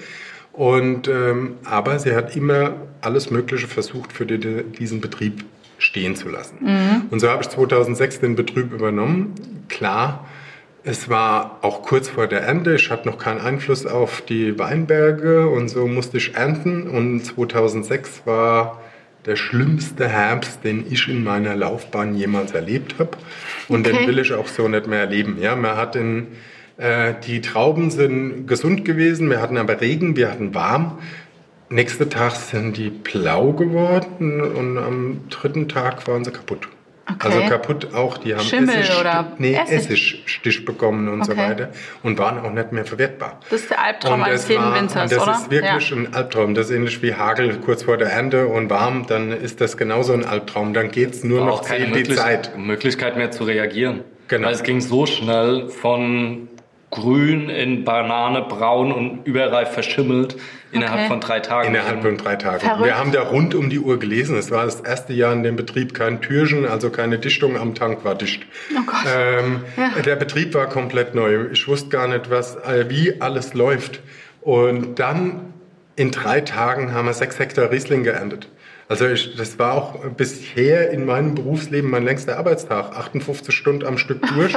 Und, 0.54 1.10
ähm, 1.10 1.58
aber 1.66 2.00
sie 2.00 2.16
hat 2.16 2.38
immer 2.38 2.72
alles 3.02 3.32
Mögliche 3.32 3.68
versucht, 3.68 4.14
für 4.14 4.26
die, 4.26 4.64
diesen 4.64 5.02
Betrieb 5.02 5.44
stehen 5.78 6.16
zu 6.16 6.30
lassen. 6.30 6.58
Mhm. 6.62 7.02
Und 7.12 7.20
so 7.20 7.30
habe 7.30 7.44
ich 7.44 7.50
2006 7.50 8.22
den 8.22 8.38
Betrieb 8.38 8.72
übernommen. 8.72 9.36
Klar, 9.68 10.26
es 10.86 11.10
war 11.10 11.60
auch 11.62 11.82
kurz 11.82 12.08
vor 12.08 12.28
der 12.28 12.44
Ernte. 12.44 12.76
Ich 12.76 12.90
hatte 12.90 13.10
noch 13.10 13.18
keinen 13.18 13.42
Einfluss 13.42 13.86
auf 13.86 14.22
die 14.22 14.58
Weinberge 14.58 15.50
und 15.50 15.68
so 15.68 15.86
musste 15.86 16.16
ich 16.16 16.36
ernten. 16.36 16.88
Und 16.88 17.26
2006 17.26 18.22
war 18.24 18.80
der 19.26 19.36
schlimmste 19.36 20.08
Herbst, 20.08 20.64
den 20.64 20.86
ich 20.90 21.08
in 21.08 21.24
meiner 21.24 21.56
Laufbahn 21.56 22.16
jemals 22.16 22.52
erlebt 22.54 22.96
habe. 23.00 23.12
Und 23.68 23.86
Okay. 23.88 23.98
den 23.98 24.08
will 24.08 24.20
ich 24.20 24.34
auch 24.34 24.48
so 24.48 24.68
nicht 24.68 24.88
mehr 24.88 25.00
erleben. 25.02 25.38
Ja, 25.42 25.56
man 25.56 25.76
hat 25.76 25.96
in, 25.96 26.28
äh, 26.78 27.14
die 27.26 27.42
Trauben 27.42 27.92
sind 27.92 28.48
gesund 28.48 28.86
gewesen, 28.86 29.30
wir 29.30 29.42
hatten 29.42 29.58
aber 29.58 29.80
Regen, 29.82 30.16
wir 30.16 30.32
hatten 30.32 30.56
warm. 30.56 31.00
Nächster 31.70 32.10
Tag 32.10 32.36
sind 32.36 32.78
die 32.78 32.90
blau 32.90 33.52
geworden 33.54 34.42
und 34.42 34.78
am 34.78 35.22
dritten 35.30 35.68
Tag 35.68 36.08
waren 36.08 36.24
sie 36.24 36.32
kaputt. 36.32 36.68
Okay. 37.16 37.28
Also 37.28 37.42
kaputt 37.50 37.94
auch, 37.94 38.18
die 38.18 38.34
haben 38.36 38.44
Schimmel 38.44 38.76
Essig, 38.76 39.00
oder 39.00 39.32
nee, 39.38 39.54
Essig? 39.56 39.78
Essigstich 39.92 40.66
bekommen 40.66 41.08
und 41.10 41.26
so 41.26 41.32
Okay. 41.32 41.42
weiter 41.50 41.70
und 42.04 42.18
waren 42.20 42.40
auch 42.40 42.52
nicht 42.52 42.72
mehr 42.72 42.86
verwertbar. 42.86 43.40
Das 43.50 43.62
ist 43.62 43.70
der 43.72 43.84
Albtraum 43.84 44.22
eines 44.24 44.42
das 44.42 44.50
jeden 44.50 44.64
war- 44.64 44.76
Winzers, 44.80 45.10
das 45.12 45.24
oder? 45.24 45.32
ist 45.34 45.52
wirklich 45.52 45.90
Ja. 45.90 45.96
ein 45.98 46.14
Albtraum. 46.14 46.54
Das 46.56 46.70
ist 46.70 46.76
ähnlich 46.76 47.02
wie 47.02 47.14
Hagel 47.16 47.58
kurz 47.66 47.84
vor 47.84 47.98
der 47.98 48.10
Ernte 48.12 48.48
und 48.48 48.70
warm, 48.70 49.06
dann 49.08 49.32
ist 49.32 49.60
das 49.62 49.76
genauso 49.78 50.14
ein 50.14 50.26
Albtraum. 50.26 50.74
Dann 50.74 50.92
geht's 50.92 51.24
nur 51.24 51.40
War 51.42 51.48
noch 51.48 51.64
keine 51.64 51.86
zählt 51.86 51.96
die 51.96 52.00
möglich 52.00 52.18
Zeit. 52.18 52.58
Möglichkeit 52.58 53.18
mehr 53.18 53.32
zu 53.32 53.44
reagieren. 53.44 54.02
Genau. 54.28 54.48
Weil 54.48 54.54
es 54.54 54.64
ging 54.64 54.80
so 54.80 55.06
schnell 55.08 55.70
von 55.70 56.48
grün 56.92 57.50
in 57.50 57.84
Banane, 57.84 58.42
braun 58.42 58.92
und 58.92 59.26
überreif 59.26 59.70
verschimmelt 59.72 60.36
innerhalb 60.72 61.00
Okay. 61.00 61.08
von 61.08 61.20
drei 61.22 61.40
Tagen. 61.40 61.68
Innerhalb 61.70 62.02
von 62.02 62.18
drei 62.18 62.36
Tagen. 62.36 62.60
Verrückt. 62.62 62.86
Wir 62.86 62.98
haben 62.98 63.12
da 63.12 63.22
rund 63.24 63.56
um 63.56 63.70
die 63.70 63.80
Uhr 63.80 64.00
gelesen. 64.00 64.38
Es 64.38 64.52
war 64.52 64.66
das 64.66 64.82
erste 64.82 65.14
Jahr 65.14 65.34
in 65.34 65.44
dem 65.44 65.56
Betrieb 65.56 65.94
kein 65.94 66.22
Türchen, 66.22 66.66
also 66.66 66.90
keine 66.90 67.18
Dichtung 67.20 67.58
am 67.58 67.76
Tank 67.76 68.04
war 68.06 68.16
dicht. 68.16 68.46
Oh 68.78 68.82
Gott. 68.86 68.96
Ähm, 69.14 69.62
Ja. 69.78 70.02
Der 70.02 70.16
Betrieb 70.16 70.54
war 70.54 70.68
komplett 70.68 71.16
neu. 71.16 71.48
Ich 71.52 71.68
wusste 71.68 71.90
gar 71.90 72.08
nicht, 72.08 72.30
was, 72.30 72.56
äh, 72.58 72.86
wie 72.90 73.22
alles 73.22 73.54
läuft. 73.54 74.02
Und 74.42 75.00
dann 75.00 75.54
in 75.96 76.12
drei 76.12 76.42
Tagen 76.42 76.94
haben 76.94 77.06
wir 77.08 77.14
sechs 77.14 77.40
Hektar 77.40 77.72
Riesling 77.72 78.04
geerntet. 78.04 78.48
Also 78.90 79.06
ich, 79.08 79.36
das 79.36 79.60
war 79.60 79.74
auch 79.76 80.04
bisher 80.18 80.90
in 80.90 81.06
meinem 81.06 81.36
Berufsleben 81.36 81.92
mein 81.92 82.04
längster 82.04 82.40
Arbeitstag. 82.40 82.98
58 82.98 83.54
Stunden 83.54 83.86
am 83.86 84.00
Stück 84.00 84.20
durch, 84.34 84.52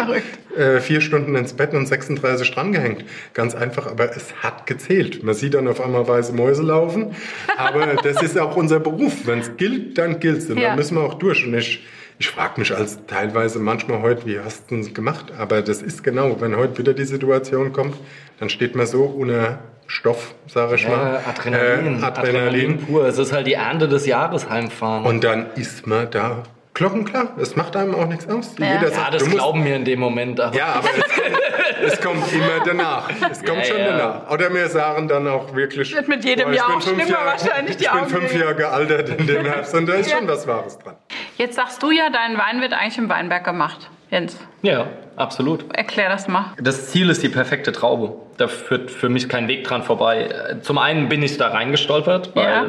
äh, 0.57 0.81
vier 0.81 1.03
Stunden 1.03 1.37
ins 1.37 1.53
Bett 1.53 1.75
und 1.75 1.87
36 1.87 2.51
drangehängt. 2.51 3.05
Ganz 3.35 3.55
einfach, 3.55 3.87
aber 3.87 4.17
es 4.17 4.35
hat 4.43 4.65
gezählt. 4.65 5.23
Man 5.23 5.35
sieht 5.35 5.53
dann 5.53 5.69
auf 5.69 5.83
einmal 5.83 6.09
weiße 6.09 6.33
Mäuse 6.33 6.63
laufen, 6.63 7.15
aber 7.59 7.95
das 8.03 8.23
ist 8.23 8.39
auch 8.39 8.57
unser 8.57 8.81
Beruf. 8.81 9.27
Wenn 9.27 9.41
es 9.41 9.55
gilt, 9.59 9.99
dann 9.99 10.19
gilt 10.19 10.49
Und 10.49 10.57
Ja. 10.57 10.69
dann 10.69 10.77
müssen 10.77 10.97
wir 10.97 11.03
auch 11.03 11.15
durch. 11.15 11.47
Und 11.47 11.53
ich, 11.53 11.85
ich 12.19 12.29
frage 12.29 12.59
mich 12.59 12.75
als 12.75 13.01
teilweise 13.07 13.59
manchmal 13.59 14.01
heute, 14.01 14.25
wie 14.25 14.41
hast 14.41 14.71
du 14.71 14.77
es 14.77 14.95
gemacht? 14.95 15.27
Aber 15.37 15.61
das 15.61 15.83
ist 15.83 16.03
genau, 16.03 16.41
wenn 16.41 16.57
heute 16.57 16.79
wieder 16.79 16.95
die 16.95 17.05
Situation 17.05 17.75
kommt, 17.75 17.97
dann 18.43 18.49
steht 18.49 18.75
man 18.75 18.87
so 18.87 19.05
unter 19.05 19.61
Stoff, 19.87 20.35
sage 20.49 20.75
ich 20.75 20.89
mal. 20.89 21.21
Ja, 21.25 21.31
Adrenalin, 21.31 22.03
Äh, 22.03 22.05
Adrenalin 22.05 22.05
Adrenalin. 22.05 22.79
pur. 22.79 23.07
Es 23.07 23.17
ist 23.17 23.33
halt 23.33 23.47
die 23.47 23.53
Ernte 23.53 23.87
des 23.87 24.05
Jahres 24.05 24.51
heimfahren. 24.51 25.05
Und 25.07 25.23
dann 25.23 25.47
ist 25.55 25.87
man 25.87 26.11
da 26.11 26.43
glockenklar. 26.75 27.29
Es 27.39 27.55
macht 27.57 27.77
einem 27.77 27.95
auch 27.95 28.07
nichts 28.07 28.29
aus. 28.29 28.55
Ja. 28.59 28.67
Jeder 28.75 28.89
ja, 28.89 28.95
sagt, 28.95 29.15
das 29.15 29.23
du 29.23 29.29
musst 29.29 29.39
glauben 29.39 29.65
wir 29.65 29.77
in 29.77 29.85
dem 29.85 30.01
Moment. 30.01 30.41
Aber 30.41 30.57
Ja, 30.57 30.67
aber 30.77 30.89
es 30.97 31.11
kommt, 31.15 31.43
es 31.83 32.01
kommt 32.01 32.33
immer 32.33 32.65
danach. 32.65 33.11
Es 33.31 33.45
kommt 33.45 33.59
Ja, 33.59 33.65
schon 33.65 33.79
ja. 33.79 33.97
danach. 33.97 34.31
Oder 34.31 34.53
wir 34.55 34.69
sagen 34.69 35.09
dann 35.09 35.29
auch 35.29 35.55
wirklich. 35.55 35.95
Wird 35.95 36.09
mit 36.09 36.25
jedem 36.25 36.49
boah, 36.49 36.55
Jahr 36.55 36.77
auch 36.77 36.81
schlimmer 36.83 37.05
Jahre- 37.07 37.27
wahrscheinlich, 37.27 37.77
die 37.77 37.85
Ich 37.85 37.91
bin 37.91 38.07
fünf. 38.07 38.35
Jahre 38.35 38.55
gealtert 38.55 39.09
in 39.11 39.27
dem 39.27 39.45
Herbst 39.45 39.75
und 39.75 39.87
da 39.87 39.95
ist 39.95 40.11
Ja. 40.11 40.19
schon 40.19 40.29
was 40.29 40.47
Wahres 40.47 40.79
dran. 40.79 40.97
Jetzt 41.37 41.57
sagst 41.57 41.83
du 41.83 41.91
ja, 41.91 42.09
dein 42.11 42.39
Wein 42.39 42.61
wird 42.61 42.73
eigentlich 42.73 42.99
im 42.99 43.09
Weinberg 43.09 43.45
gemacht. 43.45 43.91
Jens, 44.11 44.37
ja, 44.61 44.89
absolut. 45.17 45.75
erklär 45.75 46.11
das 46.11 46.29
mal. 46.29 46.53
Das 46.61 46.91
Ziel 46.91 47.09
ist 47.09 47.23
die 47.23 47.31
perfekte 47.31 47.73
Traube. 47.73 48.15
Da 48.37 48.47
führt 48.47 48.91
für 48.91 49.09
mich 49.09 49.27
kein 49.31 49.49
Weg 49.49 49.65
dran 49.65 49.83
vorbei. 49.83 50.59
Zum 50.61 50.77
einen 50.77 51.09
bin 51.09 51.23
ich 51.23 51.39
da 51.39 51.49
reingestolpert, 51.49 52.37
weil 52.37 52.45
Ja. 52.45 52.65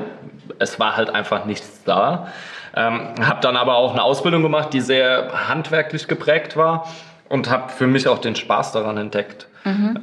es 0.60 0.79
war 0.79 0.95
halt 0.95 1.10
einfach 1.10 1.43
nichts 1.43 1.83
da. 1.83 2.29
Ähm, 2.75 3.13
habe 3.21 3.39
dann 3.41 3.55
aber 3.55 3.75
auch 3.75 3.91
eine 3.91 4.03
Ausbildung 4.03 4.41
gemacht, 4.41 4.73
die 4.73 4.81
sehr 4.81 5.47
handwerklich 5.47 6.07
geprägt 6.07 6.57
war 6.57 6.87
und 7.29 7.49
habe 7.49 7.71
für 7.71 7.87
mich 7.87 8.07
auch 8.07 8.19
den 8.19 8.35
Spaß 8.35 8.71
daran 8.71 8.97
entdeckt. 8.97 9.47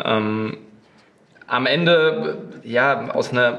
Ähm, 0.05 0.59
am 1.47 1.67
Ende, 1.67 2.39
ja, 2.63 3.11
aus 3.11 3.33
einer, 3.33 3.59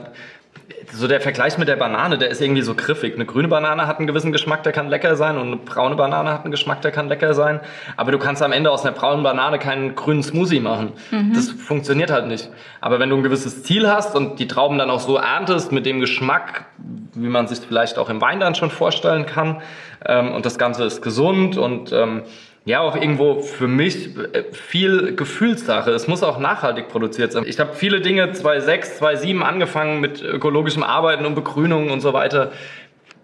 so 0.92 1.08
der 1.08 1.22
Vergleich 1.22 1.58
mit 1.58 1.68
der 1.68 1.76
Banane, 1.76 2.18
der 2.18 2.30
ist 2.30 2.42
irgendwie 2.42 2.62
so 2.62 2.76
griffig. 2.76 3.16
Eine 3.16 3.26
grüne 3.26 3.48
Banane 3.48 3.88
hat 3.88 3.98
einen 3.98 4.08
gewissen 4.08 4.32
Geschmack, 4.32 4.64
der 4.64 4.72
kann 4.72 4.90
lecker 4.90 5.16
sein 5.16 5.38
und 5.38 5.48
eine 5.48 5.58
braune 5.58 5.96
Banane 5.96 6.32
hat 6.32 6.44
einen 6.44 6.52
Geschmack, 6.52 6.82
der 6.82 6.92
kann 6.92 7.08
lecker 7.08 7.34
sein. 7.34 7.60
Aber 7.98 8.12
du 8.12 8.20
kannst 8.20 8.42
am 8.42 8.52
Ende 8.52 8.72
aus 8.72 8.86
einer 8.86 8.94
braunen 8.94 9.24
Banane 9.24 9.60
keinen 9.60 9.96
grünen 9.96 10.24
Smoothie 10.24 10.60
machen. 10.60 10.94
Das 11.34 11.50
funktioniert 11.50 12.12
halt 12.12 12.28
nicht. 12.28 12.50
Aber 12.80 13.00
wenn 13.00 13.10
du 13.10 13.18
ein 13.18 13.24
gewisses 13.24 13.64
Ziel 13.64 13.90
hast 13.90 14.16
und 14.16 14.40
die 14.40 14.48
Trauben 14.48 14.78
dann 14.78 14.90
auch 14.90 15.00
so 15.00 15.18
erntest 15.18 15.72
mit 15.72 15.86
dem 15.86 16.00
Geschmack, 16.00 16.66
wie 17.14 17.28
man 17.28 17.48
sich 17.48 17.60
vielleicht 17.60 17.98
auch 17.98 18.10
im 18.10 18.22
Wein 18.22 18.40
dann 18.40 18.56
schon 18.56 18.70
vorstellen 18.70 19.26
kann, 19.26 19.62
ähm, 20.06 20.34
und 20.34 20.46
das 20.46 20.58
Ganze 20.58 20.84
ist 20.84 21.02
gesund 21.02 21.58
und 21.58 21.92
ähm, 21.92 22.24
ja, 22.66 22.80
auch 22.82 22.96
irgendwo 22.96 23.40
für 23.40 23.68
mich 23.68 24.16
äh, 24.34 24.44
viel 24.52 25.16
Gefühlssache. 25.16 25.92
Es 25.92 26.08
muss 26.08 26.22
auch 26.24 26.38
nachhaltig 26.38 26.90
produziert 26.90 27.32
sein. 27.32 27.44
Ich 27.48 27.60
habe 27.60 27.74
viele 27.74 28.02
Dinge 28.02 28.32
2006, 28.32 28.98
2007 29.00 29.42
angefangen 29.44 30.00
mit 30.00 30.22
ökologischem 30.22 30.84
Arbeiten 30.84 31.26
und 31.26 31.34
Begrünung 31.36 31.90
und 31.90 32.02
so 32.02 32.14
weiter. 32.14 32.52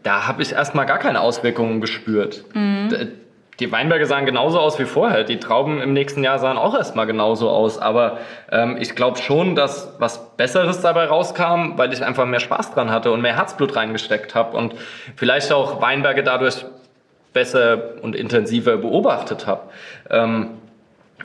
Da 0.04 0.28
habe 0.28 0.42
ich 0.42 0.54
erstmal 0.54 0.86
gar 0.86 1.00
keine 1.00 1.22
Auswirkungen 1.22 1.82
gespürt. 1.82 2.46
D- 2.56 3.08
Die 3.60 3.72
Weinberge 3.72 4.06
sahen 4.06 4.26
genauso 4.28 4.60
aus 4.60 4.78
wie 4.80 4.86
vorher. 4.86 5.24
Die 5.24 5.40
Trauben 5.40 5.82
im 5.82 5.92
nächsten 5.94 6.24
Jahr 6.24 6.38
sahen 6.40 6.58
auch 6.58 6.76
erstmal 6.76 7.08
genauso 7.08 7.50
aus. 7.50 7.80
Aber 7.80 8.20
ähm, 8.52 8.78
ich 8.80 8.96
glaube 8.96 9.18
schon, 9.20 9.56
dass 9.56 9.94
was 10.00 10.36
Besseres 10.38 10.82
dabei 10.82 11.06
rauskam, 11.06 11.74
weil 11.76 11.92
ich 11.92 12.04
einfach 12.06 12.26
mehr 12.28 12.40
Spaß 12.40 12.74
dran 12.76 12.92
hatte 12.92 13.12
und 13.12 13.22
mehr 13.22 13.36
Herzblut 13.36 13.76
reingesteckt 13.76 14.36
habe 14.36 14.56
und 14.58 14.76
vielleicht 15.16 15.52
auch 15.52 15.82
Weinberge 15.82 16.22
dadurch 16.24 16.66
besser 17.38 18.02
und 18.02 18.16
intensiver 18.16 18.78
beobachtet 18.78 19.46
habe. 19.46 19.62
Ähm, 20.10 20.48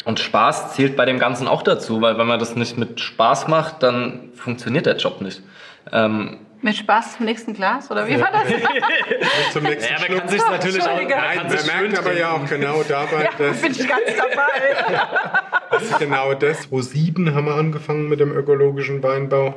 und 0.05 0.21
Spaß 0.21 0.75
zählt 0.75 0.95
bei 0.95 1.07
dem 1.07 1.19
Ganzen 1.19 1.49
auch 1.49 1.63
dazu, 1.63 2.03
weil 2.03 2.19
wenn 2.19 2.27
man 2.27 2.39
das 2.39 2.55
nicht 2.55 2.77
mit 2.77 3.01
Spaß 3.01 3.49
macht, 3.49 3.83
dann 3.83 4.29
funktioniert 4.35 4.85
der 4.85 4.97
Job 4.97 5.23
nicht. 5.23 5.43
Ähm, 5.91 6.41
Mit 6.61 6.77
Spaß 6.77 7.17
zum 7.17 7.25
nächsten 7.25 7.55
Glas? 7.55 7.91
Oder 7.91 8.07
wie 8.07 8.21
war 8.21 8.29
das? 8.31 8.43
Zum 9.53 9.63
nächsten 9.63 9.91
ja, 9.91 10.01
man 10.01 10.19
kann 10.19 10.29
sich 10.29 10.43
natürlich 10.51 10.83
auch, 10.83 11.01
Nein, 11.01 11.47
man 11.47 11.83
merkt 11.83 11.99
aber 11.99 12.13
ja 12.13 12.33
auch 12.33 12.47
genau 12.47 12.83
dabei, 12.87 13.25
ja, 13.25 13.31
dass 13.39 13.63
bin 13.63 13.73
ich 13.73 13.89
ganz 13.89 14.03
dabei. 14.17 15.01
Das 15.71 15.83
ist 15.85 15.99
genau 15.99 16.35
das. 16.35 16.69
2007 16.69 17.35
haben 17.35 17.47
wir 17.47 17.55
angefangen 17.55 18.11
mit 18.11 18.21
dem 18.21 18.31
ökologischen 18.37 19.03
Weinbau, 19.03 19.55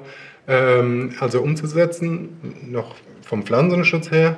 ähm, 0.47 1.13
also 1.19 1.41
umzusetzen, 1.41 2.37
noch 2.65 2.95
vom 3.21 3.43
Pflanzenschutz 3.43 4.11
her. 4.11 4.37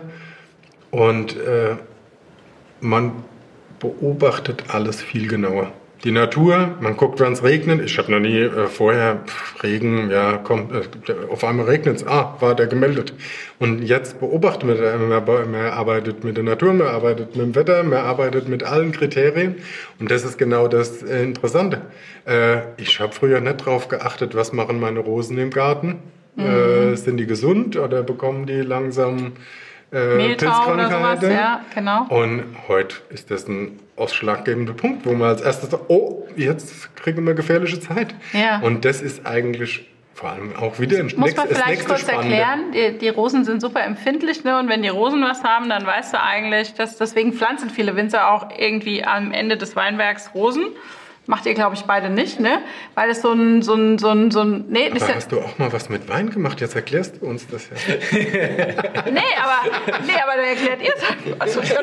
Und 0.89 1.37
äh, 1.37 1.75
man 2.81 3.11
beobachtet 3.79 4.65
alles 4.69 5.01
viel 5.01 5.27
genauer. 5.27 5.71
Die 6.03 6.11
Natur, 6.11 6.75
man 6.79 6.95
guckt, 6.95 7.19
wann 7.19 7.33
es 7.33 7.43
regnet. 7.43 7.81
Ich 7.83 7.97
habe 7.97 8.11
noch 8.11 8.19
nie 8.19 8.39
äh, 8.39 8.67
vorher 8.67 9.23
pff, 9.25 9.63
Regen, 9.63 10.11
ja, 10.11 10.37
kommt, 10.37 10.71
äh, 10.71 11.13
auf 11.31 11.43
einmal 11.43 11.65
regnet 11.65 11.97
es. 11.97 12.07
Ah, 12.07 12.35
war 12.39 12.53
der 12.53 12.67
gemeldet. 12.67 13.13
Und 13.57 13.81
jetzt 13.83 14.19
beobachtet 14.19 14.67
man, 14.67 15.09
man, 15.09 15.51
man 15.51 15.55
arbeitet 15.65 16.23
mit 16.23 16.37
der 16.37 16.43
Natur, 16.43 16.73
man 16.73 16.87
arbeitet 16.87 17.35
mit 17.35 17.47
dem 17.47 17.55
Wetter, 17.55 17.83
man 17.83 17.99
arbeitet 17.99 18.47
mit 18.47 18.63
allen 18.63 18.91
Kriterien. 18.91 19.55
Und 19.99 20.11
das 20.11 20.23
ist 20.23 20.37
genau 20.37 20.67
das 20.67 21.01
äh, 21.01 21.23
Interessante. 21.23 21.81
Äh, 22.25 22.59
ich 22.77 22.99
habe 22.99 23.13
früher 23.13 23.41
nicht 23.41 23.65
drauf 23.65 23.87
geachtet, 23.87 24.35
was 24.35 24.53
machen 24.53 24.79
meine 24.79 24.99
Rosen 24.99 25.37
im 25.39 25.49
Garten. 25.49 25.99
Äh, 26.37 26.95
sind 26.95 27.17
die 27.17 27.25
gesund 27.25 27.77
oder 27.77 28.03
bekommen 28.03 28.45
die 28.45 28.61
langsam 28.61 29.31
äh, 29.91 29.95
oder 29.95 30.17
sowas, 30.17 31.19
Pilzkrankheiten? 31.19 31.31
ja, 31.31 31.61
genau. 31.73 32.05
Und 32.09 32.43
heute 32.67 32.97
ist 33.09 33.31
das 33.31 33.47
ein 33.47 33.79
ausschlaggebender 33.95 34.73
Punkt, 34.73 35.05
wo 35.05 35.13
man 35.13 35.29
als 35.29 35.41
erstes 35.41 35.71
sagt, 35.71 35.83
oh, 35.87 36.27
jetzt 36.35 36.95
kriegen 36.95 37.25
wir 37.25 37.33
gefährliche 37.33 37.79
Zeit. 37.79 38.13
Ja. 38.33 38.59
Und 38.59 38.85
das 38.85 39.01
ist 39.01 39.25
eigentlich 39.25 39.87
vor 40.17 40.31
allem 40.31 40.55
auch 40.55 40.79
wieder 40.79 40.97
ein 40.97 41.11
Muss 41.15 41.35
man 41.35 41.47
vielleicht 41.47 41.85
kurz 41.85 42.01
Spannende. 42.01 42.35
erklären, 42.35 42.71
die, 42.71 42.97
die 42.97 43.09
Rosen 43.09 43.45
sind 43.45 43.61
super 43.61 43.83
empfindlich, 43.83 44.43
ne? 44.43 44.57
Und 44.57 44.67
wenn 44.67 44.81
die 44.81 44.87
Rosen 44.89 45.21
was 45.21 45.43
haben, 45.43 45.69
dann 45.69 45.85
weißt 45.85 46.11
du 46.13 46.19
eigentlich, 46.19 46.73
dass 46.73 46.97
deswegen 46.97 47.33
pflanzen 47.33 47.69
viele 47.69 47.95
Winzer 47.95 48.31
auch 48.31 48.49
irgendwie 48.57 49.03
am 49.03 49.31
Ende 49.31 49.57
des 49.57 49.75
Weinbergs 49.75 50.31
Rosen. 50.33 50.69
Macht 51.29 51.45
ihr, 51.45 51.53
glaube 51.53 51.75
ich, 51.75 51.81
beide 51.83 52.09
nicht, 52.09 52.39
ne? 52.39 52.59
Weil 52.95 53.09
es 53.09 53.21
so 53.21 53.33
ein, 53.33 53.61
so 53.61 53.73
ein, 53.73 53.97
so 53.97 54.09
ein, 54.09 54.31
so 54.31 54.41
ein, 54.41 54.63
nee, 54.69 54.89
Aber 54.89 55.13
hast 55.13 55.29
du 55.31 55.39
auch 55.41 55.57
mal 55.57 55.71
was 55.73 55.89
mit 55.89 56.07
Wein 56.07 56.29
gemacht? 56.29 56.61
Jetzt 56.61 56.73
erklärst 56.75 57.17
du 57.21 57.25
uns 57.27 57.45
das 57.47 57.67
ja. 57.69 57.75
nee, 59.11 59.21
aber, 59.43 60.01
nee, 60.05 60.13
aber 60.23 60.35
dann 60.37 60.45
erklärt 60.45 60.81
ihr 60.81 60.93
es 60.95 61.03
halt. 61.07 61.19
Also, 61.39 61.61
ich 61.61 61.69
Du 61.69 61.75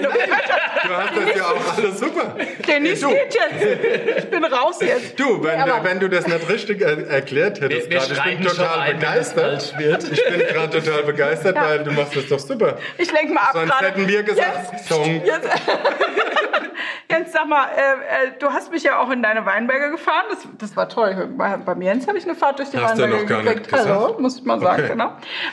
hast 0.96 1.16
das 1.16 1.36
ja 1.36 1.44
auch 1.44 1.76
alles 1.76 2.00
super. 2.00 2.36
Dennis 2.66 3.00
Du. 3.00 3.08
geht 3.10 3.34
jetzt. 3.34 4.18
Ich 4.24 4.30
bin 4.30 4.44
raus 4.44 4.78
jetzt. 4.80 5.18
Du, 5.20 5.42
wenn, 5.44 5.56
Nee, 5.58 5.70
aber- 5.70 5.84
wenn 5.84 6.00
du 6.00 6.08
das 6.08 6.26
nicht 6.26 6.48
richtig 6.48 6.80
er 6.80 7.06
erklärt 7.08 7.60
hättest, 7.60 7.90
Wir- 7.90 8.00
wir 8.00 8.12
ich 8.12 8.22
bin 8.38 8.42
total 8.46 8.94
begeistert. 8.94 9.74
Ich 9.78 10.24
bin 10.24 10.38
gerade 10.38 10.80
total 10.80 11.02
begeistert, 11.02 11.56
Ja. 11.56 11.62
weil 11.64 11.84
du 11.84 11.90
machst 11.92 12.16
das 12.16 12.26
doch 12.28 12.38
super. 12.38 12.78
Ich 12.96 13.12
lenke 13.12 13.34
mal 13.34 13.42
ab 13.42 13.50
Sonst 13.52 13.70
gerade. 13.70 13.86
hätten 13.88 14.08
wir 14.08 14.22
gesagt, 14.22 14.72
Jetzt, 14.72 14.88
Song. 14.88 15.22
jetzt, 15.24 15.48
jetzt 17.10 17.32
sag 17.32 17.46
mal, 17.46 17.66
äh, 17.66 18.26
äh, 18.28 18.30
du 18.38 18.48
hast 18.50 18.70
mich 18.72 18.82
ja 18.82 18.98
auch 19.00 19.10
in 19.10 19.22
deine 19.34 19.46
Weinberge 19.46 19.90
gefahren. 19.90 20.24
Das, 20.30 20.46
das 20.58 20.76
war 20.76 20.88
toll. 20.88 21.28
Bei, 21.36 21.56
beim 21.56 21.82
Jens 21.82 22.06
habe 22.06 22.18
ich 22.18 22.24
eine 22.24 22.34
Fahrt 22.34 22.58
durch 22.58 22.70
die 22.70 22.78
Hast 22.78 22.98
Weinberge 22.98 23.26
gekriegt. 23.26 23.72
Hallo, 23.72 24.16
muss 24.18 24.38
ich 24.38 24.44
mal 24.44 24.60
sagen, 24.60 24.82
Okay. 24.82 24.92
genau. 24.92 25.12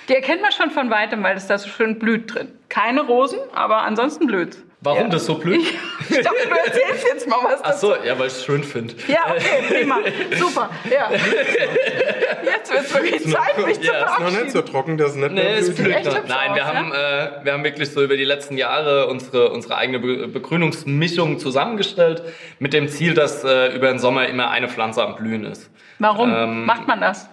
Die 0.09 0.15
erkennt 0.15 0.41
man 0.41 0.51
schon 0.51 0.71
von 0.71 0.89
weitem, 0.89 1.23
weil 1.23 1.35
es 1.35 1.47
da 1.47 1.57
so 1.57 1.69
schön 1.69 1.99
blüht 1.99 2.33
drin. 2.33 2.51
Keine 2.69 3.01
Rosen, 3.01 3.39
aber 3.53 3.81
ansonsten 3.83 4.27
blüht. 4.27 4.57
Warum 4.83 5.03
Ja. 5.03 5.07
das 5.09 5.25
so 5.25 5.35
blüht? 5.35 5.61
Ich 6.09 6.17
dachte, 6.23 6.45
du 6.45 6.55
erzählst 6.55 7.05
jetzt 7.07 7.27
mal 7.29 7.37
was 7.43 7.61
Ach 7.63 7.69
dazu. 7.71 7.87
so, 7.87 7.95
ja, 8.03 8.19
weil 8.19 8.27
ich 8.27 8.33
es 8.33 8.43
schön 8.43 8.63
finde. 8.65 8.93
Ja, 9.07 9.27
okay, 9.33 9.63
prima. 9.69 9.99
Super. 10.37 10.69
Ja. 10.91 11.09
Jetzt 12.43 12.71
wird 12.71 12.81
es 12.83 12.93
wirklich 12.93 13.31
Zeit, 13.31 13.65
mich 13.65 13.79
zu 13.79 13.85
Ja, 13.85 13.93
ist 13.93 14.01
Ist 14.01 14.09
noch 14.09 14.15
verabschieden. 14.17 14.43
nicht 14.43 14.51
so 14.51 14.61
trocken, 14.61 14.97
dass 14.97 15.11
es 15.11 15.15
nicht 15.15 15.31
Nee, 15.31 15.61
noch. 15.61 15.67
hübsch 15.67 15.79
Nein, 16.27 16.55
wir 16.55 16.63
aus, 16.65 16.73
haben, 16.73 16.91
äh, 16.91 17.45
wir 17.45 17.53
haben 17.53 17.63
wirklich 17.63 17.91
so 17.91 18.03
über 18.03 18.17
die 18.17 18.25
letzten 18.25 18.57
Jahre 18.57 19.07
unsere, 19.07 19.51
unsere 19.51 19.77
eigene 19.77 19.99
Be 19.99 20.27
Begrünungsmischung 20.27 21.39
zusammengestellt 21.39 22.23
mit 22.59 22.73
dem 22.73 22.89
Ziel, 22.89 23.13
dass 23.13 23.43
äh, 23.45 23.67
über 23.73 23.87
den 23.87 23.99
Sommer 23.99 24.27
immer 24.27 24.49
eine 24.49 24.67
Pflanze 24.67 25.01
am 25.03 25.15
Blühen 25.15 25.45
ist. 25.45 25.69
Warum 25.99 26.33
Ähm, 26.33 26.65
macht 26.65 26.87
man 26.87 26.99
das? 26.99 27.29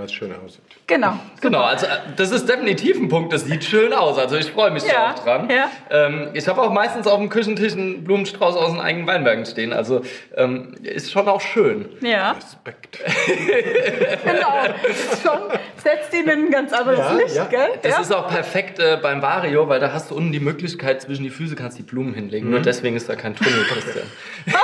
Weil 0.00 0.06
es 0.06 0.14
schön 0.14 0.32
aussieht. 0.34 0.62
Genau. 0.86 1.12
Genau, 1.42 1.60
also 1.60 1.84
äh, 1.84 1.90
das 2.16 2.30
ist 2.30 2.48
definitiv 2.48 2.96
ein 2.98 3.10
Punkt, 3.10 3.34
das 3.34 3.44
sieht 3.44 3.62
schön 3.64 3.92
aus. 3.92 4.16
Also 4.16 4.36
ich 4.36 4.50
freue 4.50 4.70
mich 4.70 4.82
Ja, 4.86 5.12
auch 5.12 5.22
dran. 5.22 5.50
ja. 5.50 5.68
Ähm, 5.90 6.30
ich 6.32 6.48
habe 6.48 6.62
auch 6.62 6.72
meistens 6.72 7.06
auf 7.06 7.18
dem 7.18 7.28
Küchentisch 7.28 7.74
einen 7.74 8.02
Blumenstrauß 8.02 8.56
aus 8.56 8.70
den 8.70 8.80
eigenen 8.80 9.06
Weinbergen 9.06 9.44
stehen. 9.44 9.74
Also 9.74 10.00
ähm, 10.34 10.72
ist 10.82 11.12
schon 11.12 11.28
auch 11.28 11.42
schön. 11.42 11.86
Ja, 12.00 12.30
Respekt. 12.32 12.98
genau. 14.24 14.74
Ist 14.88 15.22
Schon 15.22 15.38
setzt 15.76 16.14
ihn 16.14 16.22
in 16.30 16.46
ein 16.46 16.50
ganz 16.50 16.72
anderes 16.72 16.98
Ja, 16.98 17.12
Licht, 17.12 17.36
ja. 17.36 17.44
gell? 17.44 17.68
Das 17.82 17.92
ja? 17.92 18.00
ist 18.00 18.14
auch 18.14 18.28
perfekt 18.28 18.78
äh, 18.78 18.96
beim 19.02 19.20
Vario, 19.20 19.68
weil 19.68 19.80
da 19.80 19.92
hast 19.92 20.10
du 20.10 20.14
unten 20.14 20.32
die 20.32 20.40
Möglichkeit, 20.40 21.02
zwischen 21.02 21.24
die 21.24 21.30
Füße 21.30 21.56
kannst 21.56 21.76
die 21.78 21.82
Blumen 21.82 22.14
hinlegen. 22.14 22.46
Mhm. 22.46 22.52
Nur 22.52 22.60
deswegen 22.60 22.96
ist 22.96 23.06
da 23.10 23.16
kein 23.16 23.36
Tunnel, 23.36 23.64
Christian. 23.64 24.06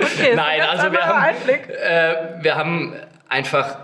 okay, 0.00 0.34
Nein, 0.36 0.60
also 0.60 0.92
wir 0.92 1.00
haben, 1.04 1.34
äh, 1.48 2.14
wir 2.44 2.54
haben 2.54 2.94
einfach 3.28 3.78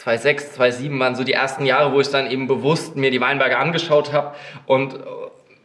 2006, 0.00 0.54
2007 0.54 0.98
waren 0.98 1.14
so 1.14 1.24
die 1.24 1.34
ersten 1.34 1.66
Jahre, 1.66 1.92
wo 1.92 2.00
ich 2.00 2.08
dann 2.08 2.30
eben 2.30 2.46
bewusst 2.46 2.96
mir 2.96 3.10
die 3.10 3.20
Weinberge 3.20 3.58
angeschaut 3.58 4.14
habe. 4.14 4.34
Und 4.64 4.94
äh, 4.94 4.98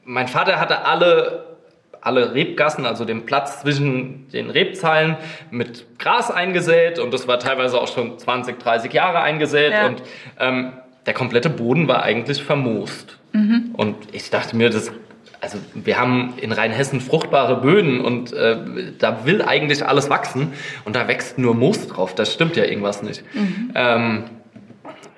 mein 0.04 0.28
Vater 0.28 0.60
hatte 0.60 0.84
alle, 0.84 1.58
alle 2.02 2.34
Rebgassen, 2.34 2.86
also 2.86 3.06
den 3.06 3.26
Platz 3.26 3.62
zwischen 3.62 4.28
den 4.32 4.50
Rebzeilen 4.50 5.16
mit 5.52 5.86
Gras 6.00 6.32
eingesät. 6.32 7.00
Und 7.00 7.14
das 7.14 7.30
war 7.30 7.40
teilweise 7.40 7.80
auch 7.80 7.88
schon 7.88 8.20
20, 8.20 8.60
30 8.60 8.92
Jahre 8.92 9.22
eingesät. 9.22 9.72
Ja. 9.72 9.86
Und 9.86 10.04
ähm, 10.38 10.74
der 11.06 11.14
komplette 11.14 11.50
Boden 11.50 11.88
war 11.88 12.04
eigentlich 12.04 12.44
vermoost. 12.44 13.18
Und 13.74 13.96
ich 14.12 14.30
dachte 14.30 14.56
mir, 14.56 14.70
das 14.70 14.92
also 15.42 15.58
wir 15.74 16.00
haben 16.00 16.34
in 16.38 16.52
Rheinhessen 16.52 17.02
fruchtbare 17.02 17.58
Böden 17.62 18.02
und 18.02 18.34
äh, 18.34 18.58
da 18.98 19.26
will 19.26 19.42
eigentlich 19.42 19.86
alles 19.86 20.10
wachsen 20.10 20.54
und 20.86 20.96
da 20.96 21.08
wächst 21.08 21.38
nur 21.38 21.54
Moos 21.54 21.88
drauf. 21.88 22.16
Das 22.16 22.34
stimmt 22.34 22.56
ja 22.56 22.64
irgendwas 22.64 23.04
nicht. 23.04 23.24
Ähm, 23.76 24.24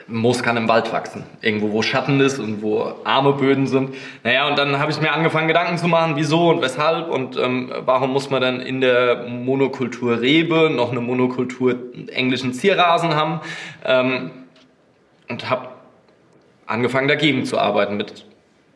Moos 0.10 0.42
kann 0.42 0.56
im 0.56 0.70
Wald 0.70 0.94
wachsen, 0.94 1.24
irgendwo 1.42 1.72
wo 1.74 1.82
Schatten 1.82 2.22
ist 2.22 2.40
und 2.40 2.62
wo 2.62 2.94
arme 3.04 3.34
Böden 3.34 3.68
sind. 3.68 3.94
Naja, 4.24 4.48
und 4.48 4.58
dann 4.58 4.80
habe 4.80 4.90
ich 4.90 5.02
mir 5.02 5.12
angefangen, 5.12 5.50
Gedanken 5.50 5.78
zu 5.78 5.88
machen, 5.88 6.14
wieso 6.16 6.50
und 6.50 6.62
weshalb 6.62 7.10
und 7.10 7.36
ähm, 7.38 7.72
warum 7.80 8.12
muss 8.12 8.30
man 8.30 8.42
dann 8.42 8.62
in 8.62 8.80
der 8.80 9.26
Monokultur 9.28 10.22
Rebe 10.22 10.70
noch 10.70 10.92
eine 10.92 11.02
Monokultur 11.02 11.76
englischen 12.08 12.54
Zierrasen 12.54 13.16
haben 13.16 13.42
ähm, 13.84 14.32
und 15.28 15.50
habe 15.50 15.70
angefangen 16.66 17.10
dagegen 17.10 17.46
zu 17.46 17.60
arbeiten 17.60 17.98
mit 17.98 18.27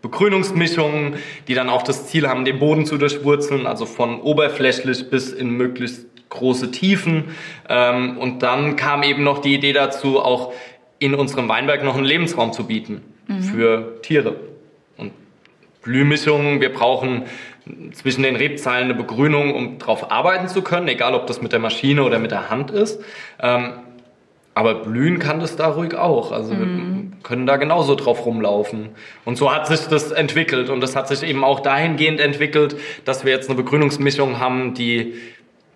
Begrünungsmischungen, 0.02 1.16
die 1.48 1.54
dann 1.54 1.70
auch 1.70 1.84
das 1.84 2.08
Ziel 2.08 2.28
haben, 2.28 2.46
den 2.46 2.60
Boden 2.60 2.86
zu 2.86 2.98
durchwurzeln, 2.98 3.68
also 3.68 3.86
von 3.86 4.22
oberflächlich 4.22 5.10
bis 5.10 5.32
in 5.32 5.52
möglichst 5.52 6.08
große 6.30 6.72
Tiefen. 6.72 7.26
Ähm, 7.70 8.18
und 8.18 8.42
dann 8.44 8.76
kam 8.76 9.04
eben 9.04 9.24
noch 9.24 9.40
die 9.40 9.54
Idee 9.54 9.74
dazu, 9.74 10.20
auch 10.20 10.54
in 11.00 11.14
unserem 11.16 11.48
Weinberg 11.50 11.84
noch 11.84 11.96
einen 11.96 12.06
Lebensraum 12.06 12.54
zu 12.54 12.68
bieten 12.68 13.02
für 13.42 14.02
Tiere. 14.02 14.36
Und 14.98 15.14
Blühmischungen, 15.82 16.62
wir 16.62 16.72
brauchen 16.74 17.24
zwischen 17.94 18.24
den 18.24 18.36
Rebzeilen 18.36 18.86
eine 18.86 18.94
Begrünung, 18.94 19.54
um 19.54 19.78
drauf 19.80 20.12
arbeiten 20.12 20.48
zu 20.48 20.62
können, 20.62 20.88
egal 20.88 21.14
ob 21.14 21.28
das 21.28 21.42
mit 21.42 21.52
der 21.52 21.60
Maschine 21.60 22.04
oder 22.04 22.20
mit 22.20 22.32
der 22.32 22.50
Hand 22.50 22.72
ist. 22.72 23.02
Aber 24.54 24.76
blühen 24.76 25.20
kann 25.20 25.40
das 25.40 25.56
da 25.56 25.68
ruhig 25.68 25.96
auch. 25.96 26.32
Also 26.34 26.52
wir 26.52 26.68
können 27.24 27.46
da 27.46 27.56
genauso 27.56 27.96
drauf 27.96 28.26
rumlaufen. 28.26 28.90
Und 29.24 29.38
so 29.38 29.54
hat 29.54 29.68
sich 29.68 29.80
das 29.88 30.12
entwickelt. 30.12 30.70
Und 30.70 30.82
das 30.82 30.96
hat 30.96 31.08
sich 31.08 31.24
eben 31.24 31.44
auch 31.46 31.62
dahingehend 31.62 32.20
entwickelt, 32.20 32.76
dass 33.06 33.24
wir 33.24 33.32
jetzt 33.32 33.50
eine 33.50 33.56
Begrünungsmischung 33.56 34.40
haben, 34.40 34.74
die 34.74 35.14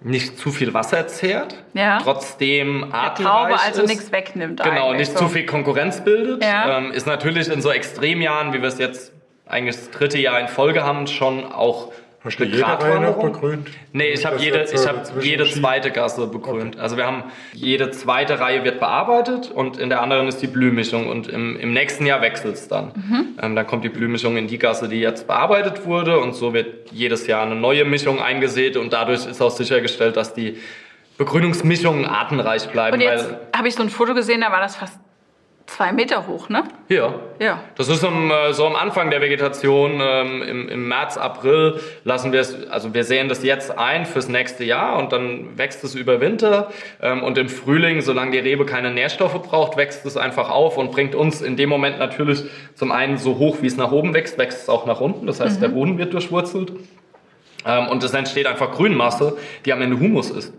nicht 0.01 0.37
zu 0.37 0.51
viel 0.51 0.73
Wasser 0.73 1.07
zehrt, 1.07 1.55
Ja. 1.73 1.99
trotzdem 2.03 2.81
Der 2.91 2.93
artenreich 2.99 3.33
Traube 3.33 3.59
also 3.65 3.81
ist. 3.83 3.87
nichts 3.89 4.11
wegnimmt. 4.11 4.61
Genau, 4.61 4.93
nicht 4.93 5.11
so. 5.13 5.19
zu 5.19 5.29
viel 5.29 5.45
Konkurrenz 5.45 6.01
bildet. 6.03 6.43
Ja. 6.43 6.77
Ähm, 6.77 6.91
ist 6.91 7.07
natürlich 7.07 7.49
in 7.49 7.61
so 7.61 7.71
Extremjahren, 7.71 8.53
wie 8.53 8.61
wir 8.61 8.67
es 8.67 8.77
jetzt 8.77 9.13
eigentlich 9.47 9.75
das 9.77 9.89
dritte 9.91 10.19
Jahr 10.19 10.39
in 10.39 10.47
Folge 10.47 10.83
haben, 10.83 11.07
schon 11.07 11.45
auch 11.51 11.91
Hast 12.25 12.39
du 12.39 12.43
jede 12.43 12.65
Reihe 12.65 12.99
noch 12.99 13.19
begrünt? 13.19 13.69
Nee, 13.93 14.09
ich 14.09 14.25
habe 14.25 14.37
jede, 14.37 14.63
ich 14.63 14.87
hab 14.87 14.95
dazwischen 14.95 15.29
jede 15.29 15.47
zweite 15.47 15.91
Gasse 15.91 16.25
begrünt. 16.25 16.79
Also 16.79 16.97
wir 16.97 17.05
haben 17.05 17.23
jede 17.53 17.91
zweite 17.91 18.39
Reihe 18.39 18.63
wird 18.63 18.79
bearbeitet 18.79 19.51
und 19.51 19.77
in 19.77 19.89
der 19.89 20.01
anderen 20.01 20.27
ist 20.27 20.41
die 20.41 20.47
Blühmischung 20.47 21.07
und 21.07 21.27
im, 21.27 21.55
im 21.55 21.71
nächsten 21.71 22.05
Jahr 22.07 22.21
wechselt 22.21 22.55
es 22.55 22.67
dann. 22.67 23.35
Ähm, 23.41 23.55
dann 23.55 23.67
kommt 23.67 23.83
die 23.83 23.89
Blühmischung 23.89 24.37
in 24.37 24.47
die 24.47 24.57
Gasse, 24.57 24.89
die 24.89 24.99
jetzt 24.99 25.27
bearbeitet 25.27 25.85
wurde 25.85 26.19
und 26.19 26.33
so 26.33 26.53
wird 26.53 26.91
jedes 26.91 27.27
Jahr 27.27 27.43
eine 27.43 27.55
neue 27.55 27.85
Mischung 27.85 28.19
eingesät 28.19 28.75
und 28.75 28.91
dadurch 28.91 29.27
ist 29.27 29.39
auch 29.39 29.51
sichergestellt, 29.51 30.17
dass 30.17 30.33
die 30.33 30.57
Begrünungsmischungen 31.19 32.05
artenreich 32.05 32.69
bleiben. 32.69 32.95
Und 32.95 33.01
jetzt 33.01 33.29
habe 33.55 33.67
ich 33.67 33.75
so 33.75 33.83
ein 33.83 33.89
Foto 33.89 34.15
gesehen, 34.15 34.41
da 34.41 34.51
war 34.51 34.61
das 34.61 34.75
fast 34.75 34.99
zwei 35.67 35.91
Meter 35.91 36.27
hoch, 36.27 36.49
ne? 36.49 36.63
ja, 36.89 37.15
Ja. 37.39 37.59
Das 37.75 37.89
ist 37.89 38.03
am, 38.03 38.31
äh, 38.31 38.53
so 38.53 38.65
am 38.65 38.75
Anfang 38.75 39.09
der 39.09 39.21
Vegetation, 39.21 39.99
ähm, 40.01 40.41
im, 40.41 40.69
im 40.69 40.87
März, 40.87 41.17
April 41.17 41.79
lassen 42.03 42.31
wir 42.31 42.41
es, 42.41 42.69
also 42.69 42.93
wir 42.93 43.03
säen 43.03 43.29
das 43.29 43.43
jetzt 43.43 43.77
ein 43.77 44.05
fürs 44.05 44.29
nächste 44.29 44.63
Jahr 44.63 44.97
und 44.97 45.11
dann 45.11 45.57
wächst 45.57 45.83
es 45.83 45.95
über 45.95 46.21
Winter 46.21 46.71
ähm, 47.01 47.23
und 47.23 47.37
im 47.37 47.49
Frühling, 47.49 48.01
solange 48.01 48.31
die 48.31 48.39
Rebe 48.39 48.65
keine 48.65 48.91
Nährstoffe 48.91 49.41
braucht, 49.41 49.75
wächst 49.77 50.05
es 50.05 50.17
einfach 50.17 50.49
auf 50.49 50.77
und 50.77 50.91
bringt 50.91 51.15
uns 51.15 51.41
in 51.41 51.57
dem 51.57 51.69
Moment 51.69 51.99
natürlich 51.99 52.43
zum 52.75 52.91
einen 52.91 53.17
so 53.17 53.37
hoch, 53.37 53.57
wie 53.61 53.67
es 53.67 53.77
nach 53.77 53.91
oben 53.91 54.13
wächst, 54.13 54.37
wächst 54.37 54.63
es 54.63 54.69
auch 54.69 54.85
nach 54.85 55.01
unten, 55.01 55.25
das 55.27 55.39
heißt 55.39 55.61
der 55.61 55.69
Boden 55.69 55.97
wird 55.97 56.13
durchwurzelt 56.13 56.73
ähm, 57.65 57.87
und 57.87 58.03
es 58.03 58.13
entsteht 58.13 58.45
einfach 58.45 58.71
Grünmasse, 58.71 59.37
die 59.65 59.73
am 59.73 59.81
Ende 59.81 59.99
Humus 59.99 60.29
ist. 60.29 60.53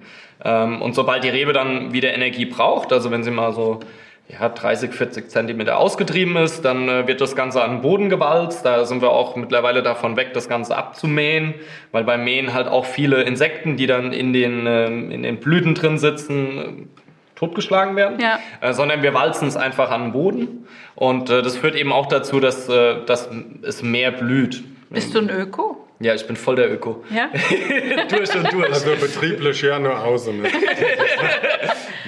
Ähm, 0.45 0.83
und 0.83 0.95
sobald 0.95 1.25
die 1.25 1.29
Rebe 1.29 1.53
dann 1.53 1.93
wieder 1.93 2.13
Energie 2.13 2.45
braucht, 2.45 2.93
also 2.93 3.11
wenn 3.11 3.23
sie 3.23 3.31
mal 3.31 3.53
so 3.53 3.81
ja, 4.29 4.49
30, 4.49 4.93
40 4.93 5.31
Zentimeter 5.31 5.79
ausgetrieben 5.79 6.37
ist, 6.37 6.65
dann 6.65 6.89
äh, 6.89 7.07
wird 7.07 7.21
das 7.21 7.37
Ganze 7.37 7.63
an 7.63 7.77
den 7.77 7.81
Boden 7.83 8.09
gewalzt. 8.09 8.65
Da 8.67 8.85
sind 8.85 9.01
wir 9.01 9.11
auch 9.11 9.37
mittlerweile 9.37 9.83
davon 9.85 10.17
weg, 10.17 10.33
das 10.35 10.49
Ganze 10.49 10.77
abzumähen, 10.77 11.55
weil 11.93 12.03
beim 12.05 12.25
Mähen 12.25 12.53
halt 12.53 12.67
auch 12.67 12.87
viele 12.87 13.23
Insekten, 13.23 13.77
die 13.77 13.87
dann 13.87 14.13
in 14.13 14.33
den, 14.33 14.67
ähm, 14.67 15.11
in 15.13 15.23
den 15.23 15.39
Blüten 15.39 15.75
drin 15.75 15.99
sitzen, 15.99 16.59
äh, 16.59 16.65
totgeschlagen 17.37 17.95
werden, 17.95 18.19
Ja. 18.19 18.41
äh, 18.61 18.73
sondern 18.73 19.03
wir 19.03 19.15
walzen 19.15 19.47
es 19.47 19.57
einfach 19.57 19.91
an 19.93 20.05
den 20.07 20.13
Boden. 20.13 20.67
Und 20.97 21.31
äh, 21.31 21.43
das 21.43 21.57
führt 21.57 21.77
eben 21.77 21.93
auch 21.93 22.07
dazu, 22.07 22.41
dass, 22.41 22.69
äh, 22.69 23.05
dass 23.07 23.29
es 23.63 23.83
mehr 23.83 24.11
blüht. 24.11 24.65
Bist 24.91 25.15
du 25.15 25.19
ein 25.21 25.31
Öko? 25.31 25.87
Ja, 26.01 26.15
ich 26.15 26.27
bin 26.27 26.37
voll 26.37 26.57
der 26.57 26.73
Öko. 26.73 27.05
Ja? 27.15 27.29
durch 28.09 28.35
und 28.35 28.53
durch. 28.53 28.69
Also 28.73 28.91
betrieblich 29.01 29.63
ja 29.63 29.79
nur 29.79 29.99
außen. 30.03 30.43
Ne? 30.43 30.49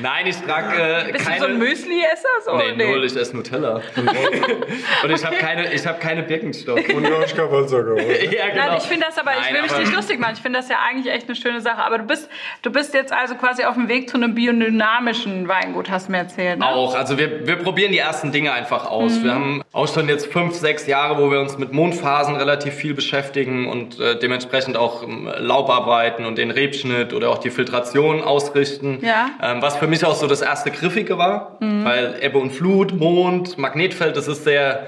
Nein, 0.01 0.27
ich 0.27 0.37
trage 0.37 1.09
äh, 1.09 1.13
Bist 1.13 1.25
keine... 1.27 1.37
du 1.39 1.43
so 1.45 1.49
ein 1.51 1.59
Müsli-Esser? 1.59 2.29
So? 2.45 2.57
Nee, 2.57 2.85
null, 2.85 3.05
ich 3.05 3.17
esse 3.17 3.37
Nutella. 3.37 3.81
und 5.03 5.11
ich 5.11 5.25
habe 5.25 5.37
keine, 5.37 5.73
ich 5.73 5.87
hab 5.87 6.01
keine 6.01 6.23
Birkenstock. 6.23 6.79
Und 6.95 7.05
Joschka 7.09 7.51
Wolzogo. 7.51 7.97
ja, 7.99 8.49
genau. 8.49 8.67
Nein, 8.67 8.79
ich 8.79 8.85
finde 8.85 9.07
das 9.07 9.19
aber, 9.19 9.33
ich 9.33 9.41
Nein, 9.41 9.55
will 9.55 9.63
mich 9.63 9.71
aber- 9.73 9.81
nicht 9.81 9.95
lustig 9.95 10.19
machen. 10.21 10.35
Ich 10.37 10.43
finde 10.43 10.59
das 10.59 10.69
ja 10.69 10.77
eigentlich 10.89 11.13
echt 11.13 11.27
eine 11.27 11.37
schöne 11.37 11.61
Sache. 11.61 11.83
Aber 11.83 11.99
du 11.99 12.05
bist, 12.05 12.29
du 12.63 12.71
bist 12.71 12.95
jetzt 12.95 13.13
also 13.13 13.35
quasi 13.35 13.65
auf 13.65 13.75
dem 13.75 13.89
Weg 13.89 14.09
zu 14.09 14.17
einem 14.17 14.35
biodynamischen 14.35 15.49
Weingut, 15.49 15.91
hast 15.91 16.09
du 16.09 16.13
mir 16.13 16.19
erzählt. 16.19 16.59
Ne? 16.61 16.67
Auch, 16.67 16.95
also 16.95 17.19
wir, 17.19 17.47
wir 17.47 17.57
probieren 17.57 17.93
die 17.93 17.99
ersten 17.99 18.33
Dinge 18.33 18.53
einfach 18.53 18.87
aus. 18.87 19.23
Wir 19.23 19.35
haben 19.35 19.63
auch 19.73 19.89
schon 19.93 20.09
jetzt 20.09 20.33
fünf, 20.33 20.55
sechs 20.55 20.87
Jahre, 20.87 21.19
wo 21.21 21.31
wir 21.31 21.41
uns 21.41 21.59
mit 21.59 21.73
Mondphasen 21.73 22.37
relativ 22.37 22.75
viel 22.75 22.95
beschäftigen 22.95 23.69
und 23.69 23.99
äh, 23.99 24.19
dementsprechend 24.19 24.77
auch 24.77 25.03
ähm, 25.03 25.29
Laubarbeiten 25.39 26.25
und 26.27 26.39
den 26.39 26.51
Rebschnitt 26.51 27.13
oder 27.13 27.31
auch 27.31 27.39
die 27.39 27.51
Filtration 27.51 28.23
ausrichten. 28.23 28.99
Ja. 29.03 29.31
Ähm, 29.43 29.63
was 29.63 29.77
für 29.77 29.88
mich 29.89 30.05
auch 30.05 30.15
so 30.15 30.27
das 30.27 30.41
erste 30.41 30.71
Griffige 30.71 31.19
war, 31.19 31.59
weil 31.61 32.17
Ebbe 32.21 32.39
und 32.39 32.51
Flut, 32.51 32.93
Mond, 32.95 33.59
Magnetfeld, 33.59 34.17
das 34.17 34.29
ist 34.29 34.45
sehr, 34.45 34.87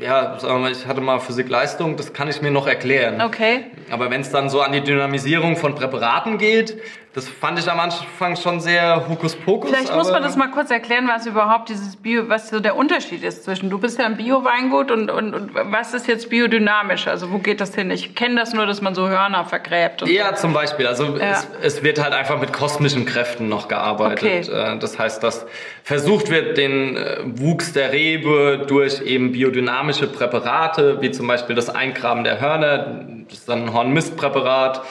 ja, 0.00 0.38
sagen 0.38 0.54
wir 0.54 0.58
mal, 0.60 0.72
ich 0.72 0.86
hatte 0.86 1.00
mal 1.00 1.18
Physik-Leistung, 1.20 1.96
das 1.96 2.12
kann 2.12 2.28
ich 2.28 2.42
mir 2.42 2.50
noch 2.50 2.66
erklären. 2.66 3.20
Okay. 3.20 3.66
Aber 3.90 4.10
wenn 4.10 4.20
es 4.22 4.30
dann 4.30 4.48
so 4.48 4.60
an 4.60 4.72
die 4.72 4.80
Dynamisierung 4.82 5.56
von 5.56 5.74
Präparaten 5.74 6.38
geht, 6.38 6.78
Das 7.14 7.28
fand 7.28 7.60
ich 7.60 7.70
am 7.70 7.78
Anfang 7.78 8.34
schon 8.34 8.58
sehr 8.58 9.08
Hokuspokus. 9.08 9.70
Vielleicht 9.70 9.94
muss 9.94 10.10
man 10.10 10.24
das 10.24 10.34
mal 10.34 10.48
kurz 10.48 10.72
erklären, 10.72 11.06
was 11.06 11.26
überhaupt 11.26 11.68
dieses 11.68 11.94
Bio, 11.94 12.28
was 12.28 12.48
so 12.48 12.58
der 12.58 12.74
Unterschied 12.74 13.22
ist 13.22 13.44
zwischen, 13.44 13.70
du 13.70 13.78
bist 13.78 14.00
ja 14.00 14.06
ein 14.06 14.16
Bio-Weingut 14.16 14.90
und, 14.90 15.12
und, 15.12 15.32
und 15.32 15.54
was 15.54 15.94
ist 15.94 16.08
jetzt 16.08 16.28
biodynamisch? 16.28 17.06
Also 17.06 17.30
wo 17.30 17.38
geht 17.38 17.60
das 17.60 17.72
hin? 17.72 17.92
Ich 17.92 18.16
kenne 18.16 18.34
das 18.40 18.52
nur, 18.52 18.66
dass 18.66 18.82
man 18.82 18.96
so 18.96 19.08
Hörner 19.08 19.44
vergräbt. 19.44 20.02
Und 20.02 20.10
Ja, 20.10 20.34
zum 20.34 20.52
Beispiel. 20.52 20.88
Also 20.88 21.16
Ja. 21.16 21.30
es, 21.30 21.48
es 21.62 21.82
wird 21.84 22.02
halt 22.02 22.14
einfach 22.14 22.40
mit 22.40 22.52
kosmischen 22.52 23.06
Kräften 23.06 23.48
noch 23.48 23.68
gearbeitet. 23.68 24.48
Okay. 24.48 24.74
Äh, 24.74 24.78
Das 24.80 24.98
heißt, 24.98 25.22
dass 25.22 25.46
versucht 25.84 26.30
wird, 26.30 26.58
den 26.58 26.96
äh, 26.96 27.18
Wuchs 27.24 27.72
der 27.72 27.92
Rebe 27.92 28.64
durch 28.66 29.00
eben 29.02 29.30
biodynamische 29.30 30.08
Präparate, 30.08 31.00
wie 31.00 31.12
zum 31.12 31.28
Beispiel 31.28 31.54
das 31.54 31.70
Eingraben 31.70 32.24
der 32.24 32.40
Hörner, 32.40 33.04
das 33.28 33.38
ist 33.38 33.48
dann 33.48 33.66
ein 33.66 33.72
Hornmistpräparat 33.72 34.82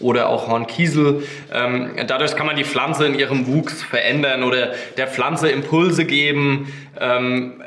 oder 0.00 0.28
auch 0.28 0.48
Hornkiesel. 0.48 1.22
Ähm, 1.52 1.90
dadurch 2.06 2.34
kann 2.36 2.46
man 2.46 2.56
die 2.56 2.64
Pflanze 2.64 3.06
in 3.06 3.14
ihrem 3.18 3.46
Wuchs 3.46 3.82
verändern 3.82 4.42
oder 4.42 4.72
der 4.96 5.06
Pflanze 5.06 5.50
Impulse 5.50 6.04
geben. 6.04 6.72
Ähm, 6.98 7.62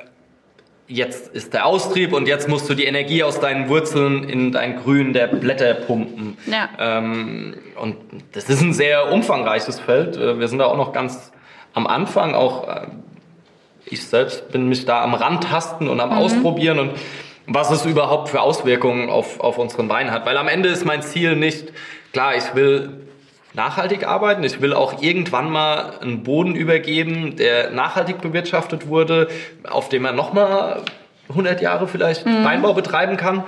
jetzt 0.87 1.33
ist 1.33 1.53
der 1.53 1.65
Austrieb 1.65 2.13
und 2.13 2.27
jetzt 2.27 2.49
musst 2.49 2.69
du 2.69 2.73
die 2.73 2.85
Energie 2.85 3.23
aus 3.23 3.39
deinen 3.39 3.69
Wurzeln 3.69 4.27
in 4.27 4.51
dein 4.51 4.77
Grün 4.77 5.13
der 5.13 5.27
Blätter 5.27 5.73
pumpen. 5.73 6.37
Ja. 6.45 6.69
Ähm, 6.79 7.55
und 7.79 7.97
das 8.33 8.49
ist 8.49 8.61
ein 8.61 8.73
sehr 8.73 9.11
umfangreiches 9.11 9.79
Feld. 9.79 10.17
Äh, 10.17 10.39
Wir 10.39 10.47
sind 10.47 10.59
da 10.59 10.65
auch 10.65 10.77
noch 10.77 10.93
ganz 10.93 11.31
am 11.73 11.87
Anfang. 11.87 12.35
Auch 12.35 12.67
äh, 12.67 12.87
ich 13.85 14.05
selbst 14.05 14.51
bin 14.51 14.69
mich 14.69 14.85
da 14.85 15.03
am 15.03 15.13
Randtasten 15.13 15.87
und 15.87 15.99
am 15.99 16.11
Ausprobieren 16.11 16.79
und 16.79 16.91
was 17.45 17.71
es 17.71 17.85
überhaupt 17.85 18.29
für 18.29 18.41
Auswirkungen 18.41 19.09
auf, 19.09 19.39
auf 19.39 19.57
unseren 19.57 19.89
Wein 19.89 20.11
hat. 20.11 20.25
Weil 20.25 20.37
am 20.37 20.47
Ende 20.47 20.69
ist 20.69 20.85
mein 20.85 21.01
Ziel 21.01 21.35
nicht, 21.35 21.73
klar, 22.13 22.35
ich 22.37 22.55
will 22.55 23.01
nachhaltig 23.53 24.07
arbeiten. 24.07 24.43
Ich 24.43 24.61
will 24.61 24.73
auch 24.73 25.01
irgendwann 25.01 25.49
mal 25.49 25.99
einen 25.99 26.23
Boden 26.23 26.55
übergeben, 26.55 27.35
der 27.35 27.71
nachhaltig 27.71 28.21
bewirtschaftet 28.21 28.87
wurde, 28.87 29.27
auf 29.69 29.89
dem 29.89 30.05
er 30.05 30.13
nochmal 30.13 30.81
100 31.29 31.61
Jahre 31.61 31.87
vielleicht 31.87 32.25
Weinbau 32.25 32.73
betreiben 32.73 33.17
kann. 33.17 33.43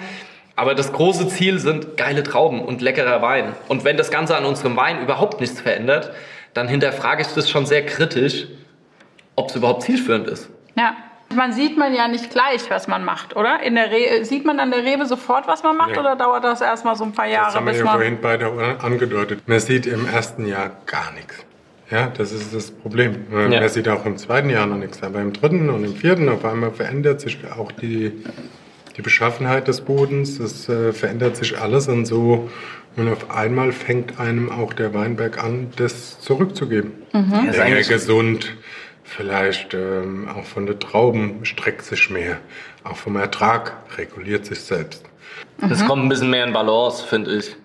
Aber 0.55 0.73
das 0.73 0.93
große 0.93 1.27
Ziel 1.27 1.59
sind 1.59 1.97
geile 1.97 2.23
Trauben 2.23 2.61
und 2.61 2.81
leckerer 2.81 3.21
Wein. 3.21 3.53
Und 3.67 3.83
wenn 3.83 3.97
das 3.97 4.09
Ganze 4.09 4.37
an 4.37 4.45
unserem 4.45 4.77
Wein 4.77 5.01
überhaupt 5.01 5.41
nichts 5.41 5.59
verändert, 5.59 6.11
dann 6.53 6.67
hinterfrage 6.69 7.21
ich 7.21 7.27
das 7.27 7.49
schon 7.49 7.65
sehr 7.65 7.85
kritisch, 7.85 8.47
ob 9.35 9.49
es 9.49 9.55
überhaupt 9.55 9.83
zielführend 9.83 10.27
ist. 10.27 10.49
Ja. 10.77 10.95
Man 11.33 11.51
sieht 11.53 11.77
man 11.77 11.93
ja 11.93 12.07
nicht 12.07 12.29
gleich, 12.29 12.69
was 12.69 12.87
man 12.87 13.03
macht, 13.03 13.35
oder? 13.35 13.61
In 13.63 13.75
der 13.75 13.91
Re 13.91 14.23
sieht 14.23 14.45
man 14.45 14.59
an 14.59 14.71
der 14.71 14.83
Rebe 14.83 15.05
sofort, 15.05 15.47
was 15.47 15.63
man 15.63 15.75
macht, 15.75 15.91
Nee. 15.91 15.99
oder 15.99 16.15
dauert 16.15 16.43
das 16.43 16.61
erstmal 16.61 16.95
so 16.95 17.03
ein 17.03 17.11
paar 17.13 17.25
Das 17.25 17.33
Jahre, 17.33 17.53
haben 17.55 17.65
wir 17.65 17.71
bis 17.71 17.79
ja 17.79 17.85
man. 17.85 17.93
vorhin 17.95 18.17
beide 18.21 18.79
angedeutet. 18.81 19.41
Man 19.47 19.59
sieht 19.59 19.85
im 19.85 20.07
ersten 20.07 20.45
Jahr 20.47 20.71
gar 20.85 21.11
nichts. 21.13 21.35
Ja, 21.89 22.07
das 22.07 22.31
ist 22.31 22.53
das 22.53 22.71
Problem. 22.71 23.25
Ja. 23.31 23.47
Man 23.59 23.69
sieht 23.69 23.87
auch 23.89 24.05
im 24.05 24.17
zweiten 24.17 24.49
Jahr 24.49 24.65
noch 24.65 24.77
nichts, 24.77 25.03
aber 25.03 25.19
im 25.21 25.33
dritten 25.33 25.69
und 25.69 25.83
im 25.83 25.95
vierten 25.95 26.29
auf 26.29 26.45
einmal 26.45 26.71
verändert 26.71 27.21
sich 27.21 27.37
auch 27.57 27.71
die, 27.71 28.11
die 28.95 29.01
Beschaffenheit 29.01 29.67
des 29.67 29.81
Bodens, 29.81 30.39
es 30.39 30.69
äh, 30.69 30.93
verändert 30.93 31.35
sich 31.37 31.59
alles 31.59 31.87
und 31.87 32.05
so 32.05 32.49
und 32.95 33.11
auf 33.11 33.29
einmal 33.29 33.71
fängt 33.71 34.19
einem 34.19 34.49
auch 34.51 34.73
der 34.73 34.93
Weinberg 34.93 35.43
an, 35.43 35.67
das 35.75 36.19
zurückzugeben. 36.21 36.93
Das 37.11 37.21
ist 37.23 37.31
Länger 37.57 37.63
eigentlich- 37.65 37.89
gesund, 37.89 38.55
vielleicht 39.05 39.73
ähm, 39.73 40.27
auch 40.27 40.43
von 40.45 40.65
den 40.65 40.79
Trauben 40.79 41.45
streckt 41.45 41.83
sich 41.83 42.09
mehr, 42.09 42.39
auch 42.83 42.97
vom 42.97 43.15
Ertrag 43.15 43.73
reguliert 43.97 44.45
sich 44.45 44.59
selbst. 44.59 45.03
Es 45.69 45.85
kommt 45.85 46.03
ein 46.03 46.09
bisschen 46.09 46.29
mehr 46.29 46.45
in 46.45 46.53
Balance, 46.53 47.05
finde 47.05 47.37
ich. 47.37 47.55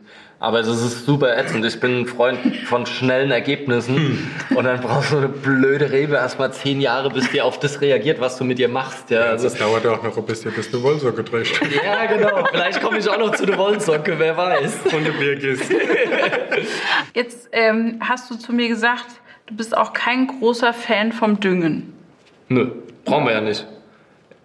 Aber 0.42 0.60
es 0.60 0.68
ist 0.68 1.04
super 1.04 1.36
ätzend. 1.36 1.66
Ich 1.66 1.78
bin 1.80 2.00
ein 2.00 2.06
Freund 2.06 2.38
von 2.64 2.86
schnellen 2.86 3.30
Ergebnissen. 3.30 4.30
Und 4.48 4.64
dann 4.64 4.80
brauchst 4.80 5.12
du 5.12 5.18
eine 5.18 5.28
blöde 5.28 5.90
Rebe 5.92 6.14
erstmal 6.14 6.50
zehn 6.50 6.80
Jahre, 6.80 7.10
bis 7.10 7.30
die 7.30 7.42
auf 7.42 7.58
das 7.58 7.82
reagiert, 7.82 8.20
was 8.20 8.38
du 8.38 8.44
mit 8.44 8.58
ihr 8.58 8.68
machst. 8.68 9.10
Ja, 9.10 9.20
Also 9.20 9.32
also, 9.32 9.46
es 9.48 9.54
dauert 9.56 9.86
auch 9.86 10.02
noch 10.02 10.16
ein 10.16 10.24
bisschen, 10.24 10.50
bis 10.52 10.70
du 10.70 10.82
Wollsocke 10.82 11.22
drehst. 11.24 11.60
ja 11.84 12.06
genau. 12.06 12.42
Vielleicht 12.50 12.82
komme 12.82 12.98
ich 12.98 13.08
auch 13.10 13.18
noch 13.18 13.34
zu 13.34 13.44
der 13.44 13.58
Wollsocke, 13.58 14.18
wer 14.18 14.34
weiß. 14.34 14.78
Und 14.94 15.06
du 15.06 15.12
Bier 15.12 15.36
gehst. 15.36 15.70
Jetzt 17.12 17.50
ähm, 17.52 18.00
hast 18.00 18.30
du 18.30 18.36
zu 18.36 18.54
mir 18.54 18.68
gesagt, 18.68 19.06
du 19.50 19.56
bist 19.56 19.76
auch 19.76 19.92
kein 19.92 20.28
großer 20.28 20.72
Fan 20.72 21.12
vom 21.12 21.40
Düngen. 21.40 21.92
Nö, 22.48 22.70
brauchen 23.04 23.26
wir 23.26 23.32
ja 23.32 23.40
nicht. 23.40 23.66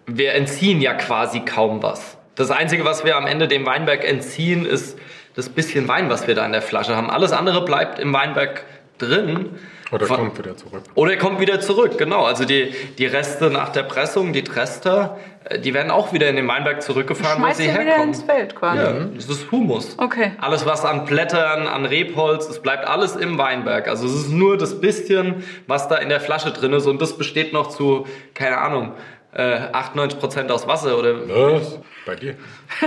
Wir 0.06 0.34
entziehen 0.34 0.80
ja 0.80 0.94
quasi 0.94 1.40
kaum 1.40 1.82
was. 1.82 2.18
Das 2.34 2.50
Einzige, 2.50 2.84
was 2.84 3.04
wir 3.04 3.16
am 3.16 3.26
Ende 3.26 3.48
dem 3.48 3.64
Weinberg 3.64 4.04
entziehen, 4.04 4.66
ist 4.66 4.98
das 5.34 5.48
bisschen 5.48 5.88
Wein, 5.88 6.10
was 6.10 6.26
wir 6.26 6.34
da 6.34 6.44
in 6.44 6.52
der 6.52 6.62
Flasche 6.62 6.96
haben. 6.96 7.10
Alles 7.10 7.32
andere 7.32 7.64
bleibt 7.64 7.98
im 7.98 8.12
Weinberg 8.12 8.64
drin. 8.98 9.50
Oder 9.92 10.06
Von- 10.06 10.16
kommt 10.16 10.38
wieder 10.38 10.56
zurück. 10.56 10.82
Oder 10.94 11.12
er 11.12 11.18
kommt 11.18 11.38
wieder 11.40 11.60
zurück, 11.60 11.96
genau. 11.96 12.24
Also 12.24 12.44
die, 12.44 12.74
die 12.98 13.06
Reste 13.06 13.50
nach 13.50 13.68
der 13.68 13.84
Pressung, 13.84 14.32
die 14.32 14.42
Trester, 14.42 15.16
äh, 15.44 15.60
die 15.60 15.74
werden 15.74 15.92
auch 15.92 16.12
wieder 16.12 16.28
in 16.28 16.34
den 16.36 16.48
Weinberg 16.48 16.82
zurückgefahren, 16.82 17.40
wo 17.42 17.52
sie 17.52 17.66
du 17.66 17.70
wieder 17.72 17.82
herkommen. 17.82 18.08
ins 18.08 18.22
Feld 18.22 18.56
quasi. 18.56 18.78
Ja, 18.78 18.92
das 19.14 19.28
ist 19.28 19.50
Humus. 19.52 19.94
Okay. 19.98 20.32
Alles, 20.40 20.66
was 20.66 20.84
an 20.84 21.04
Blättern, 21.04 21.68
an 21.68 21.84
Rebholz, 21.86 22.48
es 22.48 22.60
bleibt 22.60 22.84
alles 22.86 23.14
im 23.14 23.38
Weinberg. 23.38 23.86
Also 23.86 24.06
es 24.06 24.14
ist 24.14 24.30
nur 24.30 24.56
das 24.58 24.80
bisschen, 24.80 25.44
was 25.68 25.86
da 25.88 25.96
in 25.96 26.08
der 26.08 26.20
Flasche 26.20 26.50
drin 26.50 26.72
ist 26.72 26.86
und 26.86 27.00
das 27.00 27.16
besteht 27.16 27.52
noch 27.52 27.68
zu, 27.68 28.06
keine 28.34 28.58
Ahnung, 28.58 28.92
äh, 29.34 29.58
98 29.72 30.18
Prozent 30.18 30.50
aus 30.50 30.66
Wasser 30.66 30.98
oder 30.98 31.28
Was? 31.28 31.78
Bei 32.06 32.16
dir? 32.16 32.34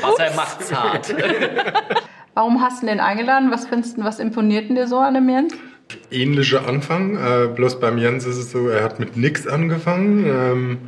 Wasser 0.00 0.34
macht 0.34 0.62
zart. 0.64 1.14
Warum 2.38 2.62
hast 2.62 2.84
du 2.84 2.86
den 2.86 3.00
eingeladen? 3.00 3.50
Was 3.50 3.66
findest 3.66 3.98
du, 3.98 4.04
was 4.04 4.20
imponiert 4.20 4.68
denn 4.68 4.76
dir 4.76 4.86
so 4.86 4.98
an 4.98 5.14
dem 5.14 5.28
Jens? 5.28 5.52
Ähnlicher 6.12 6.68
Anfang, 6.68 7.16
äh, 7.16 7.48
bloß 7.48 7.80
beim 7.80 7.98
Jens 7.98 8.26
ist 8.26 8.36
es 8.36 8.52
so, 8.52 8.68
er 8.68 8.84
hat 8.84 9.00
mit 9.00 9.16
nix 9.16 9.48
angefangen, 9.48 10.24
ähm, 10.24 10.78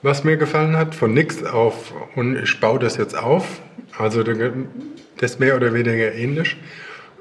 was 0.00 0.24
mir 0.24 0.38
gefallen 0.38 0.78
hat, 0.78 0.94
von 0.94 1.12
nix 1.12 1.44
auf 1.44 1.92
und 2.16 2.42
ich 2.42 2.58
baue 2.58 2.78
das 2.78 2.96
jetzt 2.96 3.18
auf. 3.18 3.60
Also 3.98 4.22
das 4.22 4.38
ist 5.20 5.40
mehr 5.40 5.56
oder 5.56 5.74
weniger 5.74 6.14
ähnlich. 6.14 6.56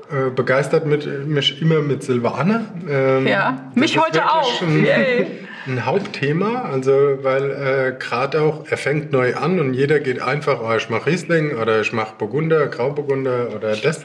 Äh, 0.09 0.29
begeistert 0.29 0.85
mit, 0.85 1.27
mich 1.27 1.61
immer 1.61 1.81
mit 1.81 2.03
Silvaner. 2.03 2.61
Ähm, 2.89 3.27
Ja, 3.27 3.69
mich 3.75 3.99
heute 3.99 4.31
auch. 4.31 4.61
Ein. 4.61 4.87
ein 5.65 5.85
Hauptthema, 5.85 6.63
also 6.63 6.91
weil 7.21 7.51
äh, 7.51 7.95
gerade 7.97 8.41
auch, 8.41 8.65
er 8.69 8.77
fängt 8.77 9.11
neu 9.11 9.35
an 9.35 9.59
und 9.59 9.73
jeder 9.73 9.99
geht 9.99 10.21
einfach, 10.21 10.59
oh, 10.61 10.75
ich 10.75 10.89
mache 10.89 11.07
Riesling 11.07 11.55
oder 11.57 11.81
ich 11.81 11.93
mache 11.93 12.15
Burgunder, 12.17 12.67
Grauburgunder 12.67 13.55
oder 13.55 13.75
das. 13.75 14.03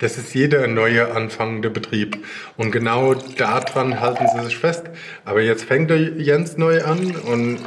Das 0.00 0.16
ist 0.16 0.34
jeder 0.34 0.66
neue 0.66 1.12
anfangende 1.12 1.68
Betrieb. 1.68 2.24
Und 2.56 2.70
genau 2.70 3.14
daran 3.14 4.00
halten 4.00 4.26
sie 4.34 4.44
sich 4.44 4.56
fest. 4.56 4.84
Aber 5.24 5.42
jetzt 5.42 5.64
fängt 5.64 5.90
der 5.90 5.98
Jens 5.98 6.56
neu 6.56 6.82
an 6.82 7.14
und 7.16 7.58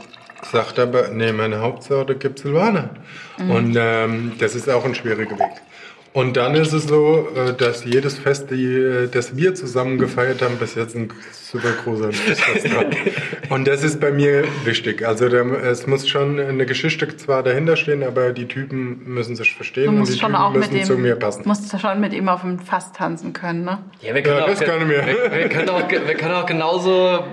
sagt 0.52 0.80
aber, 0.80 1.10
nee, 1.10 1.32
meine 1.32 1.62
Hauptsorte 1.62 2.16
gibt 2.16 2.40
Silvaner. 2.40 2.90
Und 3.38 3.76
ähm, 3.80 4.34
das 4.40 4.56
ist 4.56 4.70
auch 4.70 4.84
ein 4.86 4.96
schwieriger 4.96 5.38
Weg. 5.38 5.63
Und 6.14 6.38
dann 6.38 6.54
ist 6.54 6.74
es 6.74 6.84
so, 6.88 7.28
äh, 7.36 7.54
dass 7.54 7.86
jedes 7.86 8.20
Fest, 8.20 8.52
die, 8.52 8.66
äh, 8.66 9.08
das 9.08 9.36
wir 9.36 9.56
zusammen 9.56 9.98
gefeiert 9.98 10.44
haben, 10.44 10.58
bis 10.58 10.76
jetzt 10.76 10.96
ein 10.96 11.10
super 11.32 11.72
großer 11.84 12.12
Fest 12.12 12.74
war. 12.76 12.86
Und 13.50 13.68
das 13.68 13.84
ist 13.84 14.00
bei 14.00 14.12
mir 14.12 14.46
wichtig. 14.64 15.06
Also 15.06 15.26
es 15.26 15.86
muss 15.86 16.08
schon 16.08 16.40
eine 16.40 16.66
Geschichte 16.66 17.16
zwar 17.18 17.44
dahinter 17.44 17.76
stehen, 17.76 18.04
aber 18.04 18.32
die 18.32 18.48
Typen 18.48 19.02
müssen 19.06 19.36
sich 19.36 19.54
verstehen 19.54 19.86
Du 19.86 19.90
und 19.90 19.96
die 19.96 20.00
musst 20.00 20.20
schon 20.20 20.32
Typen 20.32 20.42
auch 20.42 20.54
mit 20.54 20.72
müssen 20.72 20.86
zu 20.86 20.98
mir 20.98 21.14
ihm, 21.16 21.20
passen. 21.20 21.44
musst 21.46 21.80
schon 21.80 22.00
mit 22.00 22.14
ihm 22.14 22.30
auf 22.30 22.42
dem 22.42 22.58
Fass 22.60 22.94
tanzen 22.94 23.34
können, 23.34 23.64
ne? 23.66 23.80
Ja, 24.02 24.16
wir 24.16 24.24
können, 24.24 24.38
Ja, 24.38 24.44
auch, 24.44 24.50
das 24.50 24.62
kann 24.62 24.82
ich 24.82 24.88
mir. 24.88 25.06
Wir, 25.06 25.32
wir, 25.32 25.50
können 25.50 25.70
auch, 25.70 25.90
wir 25.90 26.16
können 26.16 26.34
auch 26.34 26.46
genauso, 26.46 27.26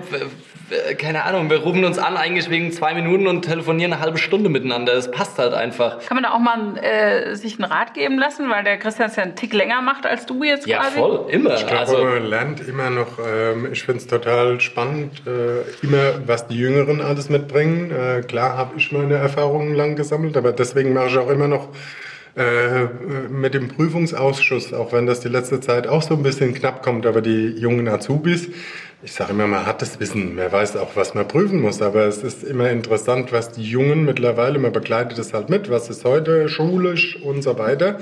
keine 0.97 1.23
Ahnung, 1.25 1.49
wir 1.49 1.57
rufen 1.57 1.83
uns 1.85 1.97
an 1.97 2.17
eigentlich 2.17 2.49
wegen 2.49 2.71
zwei 2.71 2.93
Minuten 2.93 3.27
und 3.27 3.43
telefonieren 3.43 3.93
eine 3.93 4.01
halbe 4.01 4.17
Stunde 4.17 4.49
miteinander. 4.49 4.93
Das 4.93 5.11
passt 5.11 5.37
halt 5.37 5.53
einfach. 5.53 5.99
Kann 6.05 6.15
man 6.15 6.23
da 6.23 6.31
auch 6.33 6.39
mal 6.39 6.77
äh, 6.77 7.35
sich 7.35 7.59
einen 7.61 7.71
Rat 7.71 7.93
geben 7.93 8.17
lassen, 8.17 8.49
weil 8.49 8.63
der 8.63 8.77
Christian 8.77 9.09
es 9.09 9.15
ja 9.15 9.23
einen 9.23 9.35
Tick 9.35 9.53
länger 9.53 9.81
macht 9.81 10.05
als 10.05 10.25
du 10.25 10.43
jetzt 10.43 10.67
Ja, 10.67 10.79
quasi? 10.79 10.97
voll, 10.97 11.25
immer. 11.29 11.53
Ich 11.55 11.65
glaube, 11.67 11.79
Also, 11.79 12.03
man 12.03 12.23
lernt 12.25 12.67
immer 12.67 12.89
noch, 12.89 13.19
ähm, 13.19 13.69
ich 13.71 13.83
finde 13.83 13.99
es 14.01 14.07
total 14.07 14.59
spannend, 14.61 15.21
äh, 15.27 15.85
immer 15.85 16.25
was 16.27 16.47
die 16.47 16.57
Jüngeren 16.57 17.01
alles 17.01 17.29
mitbringen. 17.29 17.91
Äh, 17.91 18.21
klar 18.21 18.57
habe 18.57 18.77
ich 18.77 18.91
meine 18.91 19.15
Erfahrungen 19.15 19.75
lang 19.75 19.95
gesammelt, 19.95 20.37
aber 20.37 20.51
deswegen 20.53 20.93
mache 20.93 21.07
ich 21.07 21.17
auch 21.17 21.29
immer 21.29 21.47
noch 21.47 21.69
äh, 22.35 22.85
mit 23.29 23.53
dem 23.53 23.67
Prüfungsausschuss, 23.67 24.73
auch 24.73 24.93
wenn 24.93 25.05
das 25.05 25.19
die 25.19 25.27
letzte 25.27 25.59
Zeit 25.59 25.87
auch 25.87 26.01
so 26.01 26.15
ein 26.15 26.23
bisschen 26.23 26.53
knapp 26.53 26.81
kommt, 26.81 27.05
aber 27.05 27.21
die 27.21 27.49
jungen 27.49 27.87
Azubis, 27.87 28.49
ich 29.03 29.13
sage 29.13 29.31
immer, 29.31 29.47
man 29.47 29.65
hat 29.65 29.81
das 29.81 29.99
Wissen, 29.99 30.35
man 30.35 30.51
weiß 30.51 30.77
auch, 30.77 30.95
was 30.95 31.13
man 31.13 31.27
prüfen 31.27 31.59
muss, 31.59 31.81
aber 31.81 32.05
es 32.05 32.23
ist 32.23 32.43
immer 32.43 32.69
interessant, 32.69 33.31
was 33.31 33.51
die 33.51 33.63
Jungen 33.63 34.05
mittlerweile, 34.05 34.59
man 34.59 34.71
begleitet 34.71 35.17
es 35.17 35.33
halt 35.33 35.49
mit, 35.49 35.69
was 35.69 35.89
ist 35.89 36.05
heute 36.05 36.47
schulisch 36.49 37.21
und 37.21 37.41
so 37.41 37.57
weiter. 37.57 37.99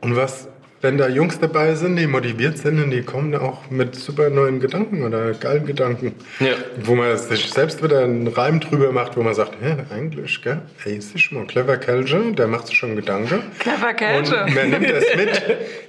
Und 0.00 0.16
was 0.16 0.48
wenn 0.84 0.98
da 0.98 1.08
Jungs 1.08 1.40
dabei 1.40 1.74
sind, 1.74 1.96
die 1.96 2.06
motiviert 2.06 2.58
sind 2.58 2.80
und 2.80 2.90
die 2.90 3.00
kommen 3.00 3.34
auch 3.34 3.70
mit 3.70 3.94
super 3.96 4.28
neuen 4.28 4.60
Gedanken 4.60 5.02
oder 5.02 5.32
geilen 5.32 5.64
Gedanken. 5.64 6.14
Ja. 6.40 6.52
Wo 6.82 6.94
man 6.94 7.16
sich 7.16 7.50
selbst 7.50 7.82
wieder 7.82 8.04
einen 8.04 8.28
Reim 8.28 8.60
drüber 8.60 8.92
macht, 8.92 9.16
wo 9.16 9.22
man 9.22 9.32
sagt, 9.32 9.54
hä, 9.62 9.76
eigentlich, 9.90 10.42
gell? 10.42 10.60
Ey, 10.84 10.96
ist 10.98 11.18
schon 11.18 11.38
mal 11.38 11.46
clever 11.46 11.78
Kelge, 11.78 12.32
der 12.32 12.48
macht 12.48 12.66
sich 12.66 12.76
schon 12.76 12.96
Gedanken. 12.96 13.40
Clever 13.60 13.94
Kälte. 13.94 14.44
Und 14.44 14.54
man 14.54 14.70
nimmt 14.70 14.90
das 14.90 15.04
mit. 15.16 15.42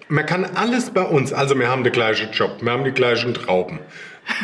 Man 0.07 0.25
kann 0.25 0.45
alles 0.55 0.91
bei 0.91 1.03
uns, 1.03 1.33
also 1.33 1.59
wir 1.59 1.67
haben 1.67 1.83
den 1.83 1.91
gleichen 1.91 2.31
Job, 2.31 2.57
wir 2.61 2.71
haben 2.71 2.85
die 2.85 2.91
gleichen 2.91 3.33
Trauben. 3.33 3.79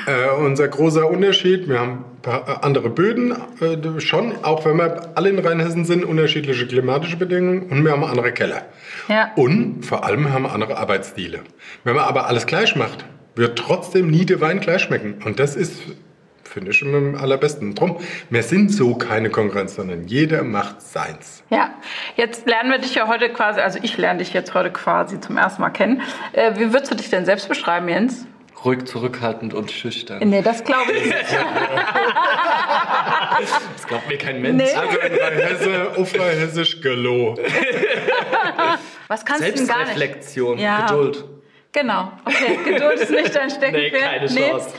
Äh, 0.06 0.30
unser 0.40 0.68
großer 0.68 1.10
Unterschied, 1.10 1.68
wir 1.68 1.80
haben 1.80 2.06
äh, 2.26 2.30
andere 2.62 2.90
Böden, 2.90 3.36
äh, 3.62 4.00
schon, 4.00 4.34
auch 4.44 4.66
wenn 4.66 4.78
wir 4.78 5.12
alle 5.16 5.30
in 5.30 5.40
Rheinhessen 5.40 5.86
sind, 5.86 6.06
unterschiedliche 6.06 6.68
klimatische 6.68 7.18
Bedingungen 7.18 7.64
und 7.64 7.84
wir 7.84 7.92
haben 7.92 8.04
andere 8.04 8.32
Keller. 8.32 8.64
Ja. 9.08 9.32
Und 9.36 9.86
vor 9.86 10.06
allem 10.06 10.32
haben 10.32 10.44
wir 10.44 10.54
andere 10.54 10.78
Arbeitsstile. 10.78 11.42
Wenn 11.84 11.96
man 11.96 12.06
aber 12.06 12.28
alles 12.28 12.46
gleich 12.46 12.76
macht, 12.76 13.06
wird 13.36 13.58
trotzdem 13.58 14.10
nie 14.10 14.26
der 14.26 14.42
Wein 14.42 14.60
gleich 14.60 14.84
schmecken. 14.84 15.22
Und 15.26 15.40
das 15.40 15.56
ist, 15.56 15.82
finde 16.44 16.72
ich, 16.72 16.84
am 16.84 17.16
allerbesten. 17.16 17.76
Drum, 17.76 17.98
wir 18.30 18.44
sind 18.44 18.72
so 18.72 18.96
keine 18.96 19.30
Konkurrenz, 19.30 19.76
sondern 19.76 20.08
jeder 20.08 20.44
macht 20.44 20.82
seins. 20.82 21.44
Ja, 21.50 21.74
jetzt 22.18 22.48
lernen 22.48 22.72
wir 22.72 22.80
dich 22.80 22.96
ja 22.96 23.08
heute 23.08 23.30
quasi, 23.30 23.62
also 23.62 23.80
ich 23.82 23.98
lerne 23.98 24.20
dich 24.20 24.34
jetzt 24.34 24.54
heute 24.54 24.72
quasi 24.72 25.20
zum 25.20 25.38
ersten 25.38 25.62
Mal 25.62 25.70
kennen. 25.70 26.02
Äh, 26.34 26.54
wie 26.58 26.74
würdest 26.74 26.92
du 26.92 26.96
dich 26.96 27.10
denn 27.10 27.26
selbst 27.26 27.48
beschreiben, 27.48 27.88
Jens? 27.88 28.28
Ruhig, 28.64 28.86
zurückhaltend 28.86 29.54
und 29.56 29.72
schüchtern. 29.72 30.20
Nee, 30.30 30.42
das 30.42 30.64
glaube 30.64 30.92
ich 30.92 31.06
nicht. 31.06 31.16
Das 33.74 33.88
glaubt 33.88 34.08
mir 34.08 34.18
kein 34.18 34.42
Mensch. 34.42 34.64
Nee. 34.64 34.74
Also 34.76 34.98
in 35.00 35.16
Rheinhesse, 35.20 35.92
auf 35.98 36.20
Rheinhessisch 36.20 36.82
Gelo. 36.82 37.38
Was 39.08 39.26
kannst 39.26 39.42
du 39.48 39.52
denn 39.52 39.68
gar 39.68 39.80
nicht? 39.80 39.88
Selbstreflexion, 39.98 40.58
Ja. 40.60 40.86
Geduld. 40.88 41.26
Genau, 41.74 42.12
okay. 42.26 42.60
Geduld 42.66 43.00
ist 43.00 43.12
nicht 43.12 43.34
dein 43.34 43.50
Steckenpferd. 43.50 43.94
Nee, 43.94 44.00
keine 44.00 44.28
Chance. 44.28 44.70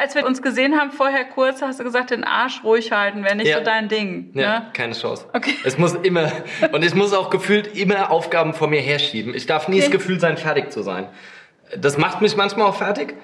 Als 0.00 0.14
wir 0.14 0.24
uns 0.24 0.40
gesehen 0.40 0.78
haben 0.78 0.92
vorher 0.92 1.24
kurz, 1.24 1.60
hast 1.60 1.80
du 1.80 1.84
gesagt, 1.84 2.10
den 2.12 2.22
Arsch 2.22 2.62
ruhig 2.62 2.92
halten, 2.92 3.24
wäre 3.24 3.34
nicht 3.34 3.48
Ja. 3.48 3.58
so 3.58 3.64
dein 3.64 3.88
Ding. 3.88 4.30
Ja, 4.34 4.60
Ne? 4.60 4.66
keine 4.72 4.92
Chance. 4.94 5.26
Okay. 5.32 5.54
Es 5.64 5.76
muss 5.76 5.94
immer, 5.94 6.30
und 6.70 6.84
ich 6.84 6.94
muss 6.94 7.12
auch 7.12 7.30
gefühlt 7.30 7.76
immer 7.76 8.12
Aufgaben 8.12 8.54
vor 8.54 8.68
mir 8.68 8.80
herschieben. 8.80 9.34
Ich 9.34 9.46
darf 9.46 9.66
nie 9.66 9.78
Okay. 9.78 9.86
das 9.86 9.90
Gefühl 9.90 10.20
sein, 10.20 10.36
fertig 10.36 10.70
zu 10.70 10.82
sein. 10.82 11.08
Das 11.74 11.98
macht 11.98 12.20
mich 12.20 12.36
manchmal 12.36 12.66
auch 12.66 12.76
fertig, 12.76 13.14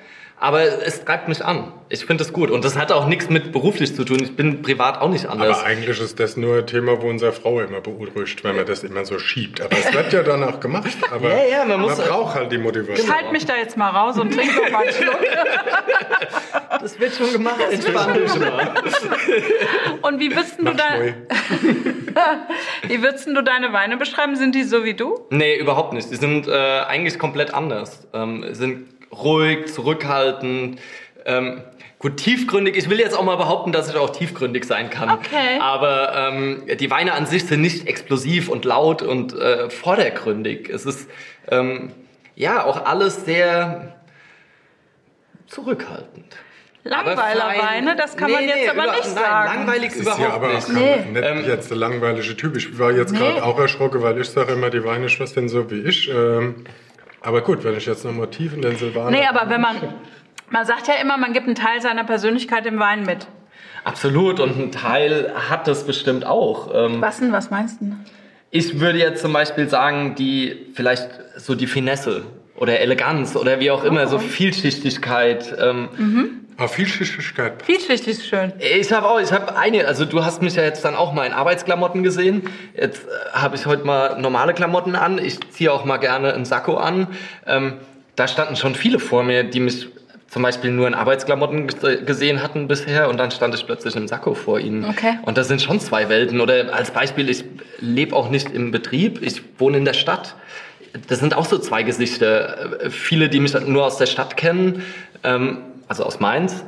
aber 0.42 0.82
es 0.84 1.04
treibt 1.04 1.28
mich 1.28 1.44
an. 1.44 1.72
Ich 1.88 2.04
finde 2.04 2.24
es 2.24 2.32
gut. 2.32 2.50
Und 2.50 2.64
das 2.64 2.76
hat 2.76 2.90
auch 2.90 3.06
nichts 3.06 3.30
mit 3.30 3.52
beruflich 3.52 3.94
zu 3.94 4.04
tun. 4.04 4.18
Ich 4.20 4.34
bin 4.34 4.60
privat 4.60 5.00
auch 5.00 5.08
nicht 5.08 5.26
anders. 5.26 5.60
Aber 5.60 5.66
eigentlich 5.68 6.00
ist 6.00 6.18
das 6.18 6.36
nur 6.36 6.56
ein 6.58 6.66
Thema, 6.66 7.00
wo 7.00 7.08
unsere 7.08 7.30
Frau 7.30 7.60
immer 7.60 7.80
beunruhigt, 7.80 8.42
wenn 8.42 8.56
man 8.56 8.66
das 8.66 8.82
immer 8.82 9.04
so 9.04 9.20
schiebt. 9.20 9.60
Aber 9.60 9.76
es 9.78 9.94
wird 9.94 10.12
ja 10.12 10.24
dann 10.24 10.42
auch 10.42 10.58
gemacht. 10.58 10.90
Aber 11.12 11.30
Ja, 11.30 11.44
ja, 11.58 11.64
man 11.64 11.80
muss- 11.82 11.96
braucht 11.96 12.34
halt 12.34 12.50
die 12.50 12.58
Motivation. 12.58 13.06
Ich 13.06 13.14
halte 13.14 13.30
mich 13.30 13.46
da 13.46 13.54
jetzt 13.54 13.76
mal 13.76 13.90
raus 13.90 14.18
und 14.18 14.34
trinke 14.34 14.52
noch 14.56 14.68
mal 14.72 14.82
einen 14.82 14.92
Schluck. 14.92 15.20
das 16.80 16.98
wird 16.98 17.14
schon 17.14 17.30
gemacht. 17.32 17.60
Entspann 17.70 18.14
dich 18.14 18.34
mal. 18.40 18.74
Und 20.02 20.18
wie 20.18 20.34
würdest 20.34 20.58
du, 20.58 20.64
wie 22.88 23.00
würdest 23.00 23.28
du 23.28 23.42
deine 23.42 23.72
Weine 23.72 23.96
beschreiben? 23.96 24.34
Sind 24.34 24.56
die 24.56 24.64
so 24.64 24.84
wie 24.84 24.94
du? 24.94 25.20
Nee, 25.30 25.54
überhaupt 25.56 25.92
nicht. 25.92 26.10
Die 26.10 26.16
sind 26.16 26.48
äh, 26.48 26.80
eigentlich 26.80 27.16
komplett 27.20 27.54
anders. 27.54 28.08
Ähm, 28.12 28.44
sind 28.50 28.88
ruhig, 29.12 29.66
zurückhaltend. 29.72 30.80
Ähm, 31.24 31.60
gut, 31.98 32.16
tiefgründig. 32.16 32.76
Ich 32.76 32.88
will 32.90 32.98
jetzt 32.98 33.16
auch 33.16 33.22
mal 33.24 33.36
behaupten, 33.36 33.70
dass 33.72 33.88
ich 33.88 33.96
auch 33.96 34.10
tiefgründig 34.10 34.64
sein 34.64 34.90
kann. 34.90 35.10
Okay. 35.10 35.58
Aber 35.60 36.12
ähm, 36.16 36.62
die 36.80 36.90
Weine 36.90 37.12
an 37.14 37.26
sich 37.26 37.46
sind 37.46 37.60
nicht 37.60 37.86
explosiv 37.86 38.48
und 38.48 38.64
laut 38.64 39.02
und 39.02 39.32
äh, 39.38 39.70
vordergründig. 39.70 40.68
Es 40.68 40.84
ist 40.86 41.08
ähm, 41.50 41.92
ja 42.34 42.64
auch 42.64 42.84
alles 42.86 43.24
sehr 43.24 43.96
zurückhaltend. 45.46 46.36
Aber. 46.84 47.14
Langweilerweine, 47.14 47.94
das 47.94 48.16
kann 48.16 48.32
man 48.32 48.40
Nee, 48.44 48.48
jetzt 48.50 48.56
nee, 48.62 48.68
aber 48.70 48.84
über- 48.84 48.92
nicht 48.96 49.04
nein, 49.14 49.24
sagen. 49.24 49.54
langweilig 49.58 49.88
Das 49.90 49.98
ist 49.98 50.06
ja 50.06 50.14
überhaupt 50.16 50.34
aber 50.34 50.48
auch 50.48 50.54
nicht. 50.54 50.66
kein, 50.66 51.12
Nee. 51.12 51.20
nicht 51.20 51.24
Ähm, 51.30 51.44
jetzt 51.46 51.70
der 51.70 51.76
langweilige 51.76 52.36
Typ. 52.36 52.56
Ich 52.56 52.76
war 52.78 52.90
jetzt 52.90 53.12
Nee. 53.12 53.18
gerade 53.18 53.44
auch 53.44 53.58
erschrocken, 53.60 54.02
weil 54.02 54.20
ich 54.20 54.28
sage 54.28 54.54
immer, 54.54 54.68
die 54.70 54.82
Weineschwestern 54.82 55.48
so 55.48 55.70
wie 55.70 55.80
ich. 55.82 56.08
Ähm, 56.10 56.64
aber 57.22 57.40
gut, 57.42 57.64
wenn 57.64 57.76
ich 57.76 57.86
jetzt 57.86 58.04
noch 58.04 58.12
Motiv 58.12 58.54
in 58.54 58.62
den 58.62 58.76
Silvaner... 58.76 59.10
Nee, 59.10 59.26
aber 59.26 59.48
wenn 59.50 59.60
man, 59.60 59.76
man 60.50 60.66
sagt 60.66 60.88
ja 60.88 60.94
immer, 61.00 61.16
man 61.18 61.32
gibt 61.32 61.46
einen 61.46 61.54
Teil 61.54 61.80
seiner 61.80 62.04
Persönlichkeit 62.04 62.66
im 62.66 62.78
Wein 62.78 63.04
mit. 63.04 63.26
Absolut. 63.84 64.40
Und 64.40 64.58
ein 64.58 64.72
Teil 64.72 65.32
hat 65.50 65.66
das 65.66 65.84
bestimmt 65.84 66.24
auch. 66.24 66.70
Ähm, 66.74 67.00
Was 67.00 67.18
denn, 67.18 67.32
was 67.32 67.50
meinst 67.50 67.80
du? 67.80 67.96
Ich 68.50 68.80
würde 68.80 68.98
jetzt 68.98 69.22
zum 69.22 69.32
Beispiel 69.32 69.68
sagen, 69.68 70.14
die 70.14 70.66
vielleicht 70.74 71.08
so 71.36 71.54
die 71.54 71.66
Finesse 71.66 72.22
oder 72.56 72.80
Eleganz 72.80 73.34
oder 73.34 73.60
wie 73.60 73.70
auch 73.70 73.82
immer, 73.82 74.06
so 74.06 74.18
Vielschichtigkeit. 74.18 75.56
Ähm, 75.58 75.88
Ah, 76.62 76.68
Vielschichtigkeit. 76.68 77.62
Vielschichtig 77.64 78.08
ist 78.18 78.26
schön. 78.28 78.52
Ich 78.60 78.92
habe 78.92 79.08
auch, 79.08 79.18
ich 79.20 79.32
habe 79.32 79.56
eine, 79.56 79.84
also 79.86 80.04
du 80.04 80.24
hast 80.24 80.42
mich 80.42 80.54
ja 80.54 80.62
jetzt 80.62 80.84
dann 80.84 80.94
auch 80.94 81.12
mal 81.12 81.26
in 81.26 81.32
Arbeitsklamotten 81.32 82.04
gesehen. 82.04 82.42
Jetzt 82.78 83.04
äh, 83.06 83.08
habe 83.32 83.56
ich 83.56 83.66
heute 83.66 83.84
mal 83.84 84.20
normale 84.20 84.54
Klamotten 84.54 84.94
an. 84.94 85.18
Ich 85.18 85.40
ziehe 85.50 85.72
auch 85.72 85.84
mal 85.84 85.96
gerne 85.96 86.32
einen 86.34 86.44
Sakko 86.44 86.76
an. 86.76 87.08
Ähm, 87.46 87.74
da 88.14 88.28
standen 88.28 88.54
schon 88.54 88.76
viele 88.76 89.00
vor 89.00 89.24
mir, 89.24 89.42
die 89.42 89.58
mich 89.58 89.88
zum 90.28 90.42
Beispiel 90.42 90.70
nur 90.70 90.86
in 90.86 90.94
Arbeitsklamotten 90.94 91.68
ges- 91.68 92.04
gesehen 92.04 92.42
hatten 92.44 92.68
bisher 92.68 93.08
und 93.08 93.18
dann 93.18 93.32
stand 93.32 93.54
ich 93.56 93.66
plötzlich 93.66 93.96
im 93.96 94.06
Sakko 94.06 94.34
vor 94.34 94.60
ihnen. 94.60 94.84
Okay. 94.84 95.18
Und 95.22 95.36
das 95.38 95.48
sind 95.48 95.60
schon 95.62 95.80
zwei 95.80 96.08
Welten. 96.08 96.40
Oder 96.40 96.72
als 96.72 96.92
Beispiel, 96.92 97.28
ich 97.28 97.44
lebe 97.80 98.14
auch 98.14 98.30
nicht 98.30 98.50
im 98.52 98.70
Betrieb, 98.70 99.20
ich 99.20 99.42
wohne 99.58 99.78
in 99.78 99.84
der 99.84 99.94
Stadt. 99.94 100.36
Das 101.08 101.18
sind 101.18 101.34
auch 101.34 101.46
so 101.46 101.58
zwei 101.58 101.82
Gesichter. 101.82 102.82
Äh, 102.84 102.90
Viele, 102.90 103.28
die 103.28 103.40
mich 103.40 103.52
nur 103.66 103.84
aus 103.84 103.98
der 103.98 104.06
Stadt 104.06 104.36
kennen, 104.36 104.84
ähm, 105.24 105.58
also 105.92 106.04
aus 106.04 106.20
Mainz, 106.20 106.64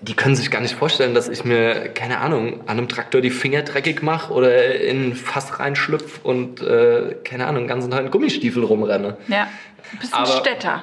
die 0.00 0.14
können 0.14 0.34
sich 0.34 0.50
gar 0.50 0.60
nicht 0.60 0.74
vorstellen, 0.74 1.14
dass 1.14 1.28
ich 1.28 1.44
mir, 1.44 1.88
keine 1.90 2.18
Ahnung, 2.18 2.62
an 2.62 2.78
einem 2.78 2.88
Traktor 2.88 3.20
die 3.20 3.30
Finger 3.30 3.62
dreckig 3.62 4.02
mache 4.02 4.32
oder 4.32 4.74
in 4.80 5.10
ein 5.10 5.14
Fass 5.14 5.60
reinschlüpf 5.60 6.18
und, 6.24 6.60
äh, 6.60 7.14
keine 7.22 7.46
Ahnung, 7.46 7.62
den 7.62 7.68
ganzen 7.68 7.92
Tag 7.92 8.04
in 8.04 8.10
Gummistiefel 8.10 8.64
rumrenne. 8.64 9.16
Ja. 9.28 9.46
Ein 9.92 9.98
bisschen 10.00 10.14
Aber- 10.14 10.26
Städter. 10.26 10.82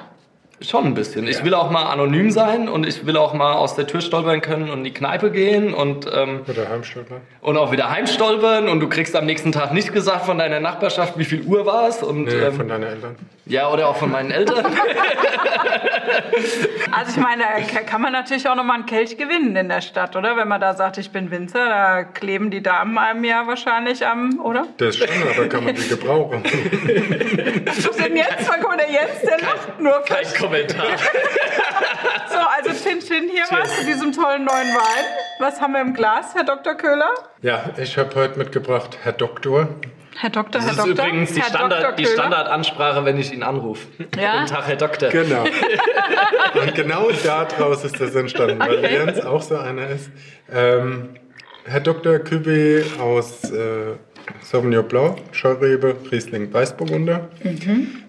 Schon 0.62 0.86
ein 0.86 0.94
bisschen. 0.94 1.26
Ich 1.26 1.44
will 1.44 1.54
auch 1.54 1.70
mal 1.70 1.84
anonym 1.90 2.30
sein 2.30 2.68
und 2.68 2.86
ich 2.86 3.04
will 3.06 3.16
auch 3.16 3.34
mal 3.34 3.52
aus 3.54 3.74
der 3.74 3.86
Tür 3.86 4.00
stolpern 4.00 4.40
können 4.40 4.70
und 4.70 4.78
in 4.78 4.84
die 4.84 4.94
Kneipe 4.94 5.30
gehen 5.30 5.74
und, 5.74 6.06
ähm, 6.12 6.40
Oder 6.48 6.68
Heimstolper. 6.68 7.16
und 7.40 7.56
auch 7.56 7.72
wieder 7.72 7.90
heimstolpern 7.90 8.68
und 8.68 8.80
du 8.80 8.88
kriegst 8.88 9.14
am 9.16 9.26
nächsten 9.26 9.52
Tag 9.52 9.72
nicht 9.72 9.92
gesagt 9.92 10.24
von 10.24 10.38
deiner 10.38 10.60
Nachbarschaft, 10.60 11.18
wie 11.18 11.24
viel 11.24 11.42
Uhr 11.42 11.66
war 11.66 11.88
es 11.88 12.02
und 12.02 12.24
Nee, 12.24 12.32
ähm, 12.34 12.54
von 12.54 12.68
deinen 12.68 12.84
Eltern. 12.84 13.16
ja, 13.46 13.68
oder 13.70 13.88
auch 13.88 13.96
von 13.96 14.10
meinen 14.10 14.30
Eltern. 14.30 14.64
Also 16.90 17.12
ich 17.12 17.16
meine, 17.24 17.42
da 17.72 17.80
kann 17.80 18.02
man 18.02 18.12
natürlich 18.12 18.46
auch 18.48 18.54
nochmal 18.54 18.76
einen 18.76 18.86
Kelch 18.86 19.16
gewinnen 19.16 19.56
in 19.56 19.68
der 19.68 19.80
Stadt, 19.80 20.14
oder? 20.16 20.36
Wenn 20.36 20.48
man 20.48 20.60
da 20.60 20.74
sagt, 20.74 20.98
ich 20.98 21.10
bin 21.10 21.30
Winzer, 21.30 21.64
da 21.66 22.02
kleben 22.04 22.50
die 22.50 22.62
Damen 22.62 22.98
einem 22.98 23.24
ja 23.24 23.46
wahrscheinlich 23.46 24.06
am, 24.06 24.38
oder? 24.40 24.66
Das 24.76 24.96
schon, 24.96 25.08
aber 25.34 25.48
kann 25.48 25.64
man 25.64 25.74
die 25.74 25.88
gebrauchen. 25.88 26.42
Was 27.64 27.78
ist 27.78 27.98
denn 28.04 28.16
jetzt? 28.16 28.50
Guck 28.60 28.68
mal, 28.68 28.76
der 28.76 28.90
Jens, 28.90 29.20
der 29.22 29.38
lacht 29.40 29.80
nur. 29.80 30.02
Kein 30.06 30.24
Kommentar. 30.52 30.86
So, 32.28 32.38
also 32.38 32.70
Chin 32.82 32.98
Chin 33.00 33.28
hier 33.30 33.44
was 33.50 33.76
zu 33.78 33.84
diesem 33.84 34.12
tollen 34.12 34.44
neuen 34.44 34.68
Wein. 34.68 35.04
Was 35.38 35.60
haben 35.60 35.74
wir 35.74 35.80
im 35.82 35.92
Glas, 35.92 36.34
Herr 36.34 36.44
Dr. 36.44 36.74
Köhler? 36.74 37.10
Ja, 37.42 37.70
ich 37.76 37.96
habe 37.98 38.14
heute 38.14 38.38
mitgebracht, 38.38 38.98
Herr 39.02 39.12
Doktor. 39.12 39.68
Herr 40.18 40.30
Doktor, 40.30 40.52
Das 40.60 40.64
Herr 40.64 40.70
ist 40.72 40.78
Doktor. 40.78 40.92
übrigens 41.06 41.32
die, 41.34 41.40
Herr 41.42 41.48
Standard, 41.50 41.98
die. 41.98 42.06
Standardansprache, 42.06 43.04
wenn 43.04 43.18
ich 43.18 43.32
ihn 43.32 43.42
anrufe. 43.42 43.86
Ja? 44.18 44.32
Guten 44.40 44.46
Tag, 44.46 44.66
Herr 44.66 44.76
Doktor. 44.76 45.08
Genau. 45.10 45.44
Und 46.60 46.74
genau 46.74 47.08
daraus 47.22 47.84
ist 47.84 48.00
das 48.00 48.14
entstanden, 48.14 48.58
weil 48.58 48.78
Okay. 48.78 48.94
Jens 48.94 49.20
auch 49.24 49.42
so 49.42 49.58
einer 49.58 49.88
ist. 49.90 50.10
Ähm, 50.50 51.10
Herr 51.64 51.80
Dr. 51.80 52.14
Cuvée 52.16 52.82
aus 52.98 53.44
äh, 53.52 53.94
Sauvignon 54.40 54.88
Blanc, 54.88 55.18
Scheurebe, 55.32 55.96
Riesling 56.10 56.52
Weißburgunder. 56.52 57.28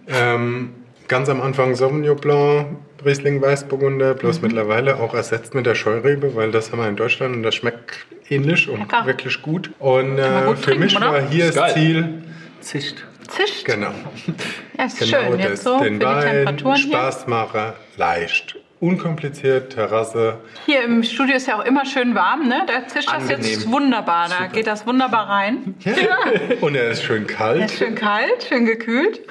Ähm, 0.07 0.75
ganz 1.07 1.29
am 1.29 1.41
Anfang 1.41 1.75
Sauvignon 1.75 2.15
Blanc, 2.17 2.67
Riesling 3.05 3.41
Weißburgunder, 3.41 4.13
bloß 4.13 4.41
mittlerweile 4.41 4.97
auch 4.97 5.13
ersetzt 5.13 5.53
mit 5.55 5.65
der 5.65 5.75
Scheurebe, 5.75 6.35
weil 6.35 6.51
das 6.51 6.71
haben 6.71 6.79
wir 6.79 6.87
in 6.87 6.95
Deutschland 6.95 7.35
und 7.35 7.43
das 7.43 7.55
schmeckt 7.55 8.05
ähnlich 8.29 8.69
und 8.69 8.79
Lecker. 8.79 9.05
wirklich 9.05 9.41
gut. 9.41 9.71
Und 9.79 10.17
äh, 10.17 10.43
gut 10.45 10.57
für 10.59 10.63
trinken, 10.65 10.83
mich 10.83 10.95
oder? 10.97 11.11
war 11.11 11.21
hier 11.21 11.45
Ist 11.45 11.57
das. 11.57 11.73
Ziel, 11.73 12.23
Zischt. 12.61 13.03
Zischt. 13.27 13.65
genau, 13.65 13.91
Ja, 14.77 14.85
ist 14.85 14.99
Genau 14.99 15.17
schön. 15.23 15.37
das. 15.37 15.47
Jetzt 15.49 15.63
so 15.63 15.79
Den 15.79 15.99
die 15.99 16.05
Wein, 16.05 16.21
Temperaturen 16.45 16.75
hier. 16.75 16.93
Spaßmacher, 16.93 17.75
leicht. 17.97 18.57
Unkompliziert, 18.79 19.71
Terrasse. 19.73 20.39
Hier 20.65 20.83
im 20.83 21.03
Studio 21.03 21.37
ist 21.37 21.47
ja 21.47 21.57
auch 21.57 21.63
immer 21.65 21.85
schön 21.85 22.15
warm, 22.15 22.49
ne? 22.49 22.63
Da 22.67 22.85
zischt 22.85 23.07
das 23.07 23.29
jetzt 23.29 23.45
Angenehm. 23.53 23.71
wunderbar. 23.71 24.27
Da 24.27 24.47
geht 24.47 24.67
das 24.67 24.85
wunderbar 24.85 25.29
rein. 25.29 25.75
Und 26.61 26.75
er 26.75 26.89
ist 26.89 27.01
schön 27.03 27.23
Er 27.29 27.33
kalt. 27.33 27.61
ist 27.65 27.77
schön 27.77 27.95
kalt, 27.95 28.43
schön 28.49 28.65
gekühlt. 28.65 29.21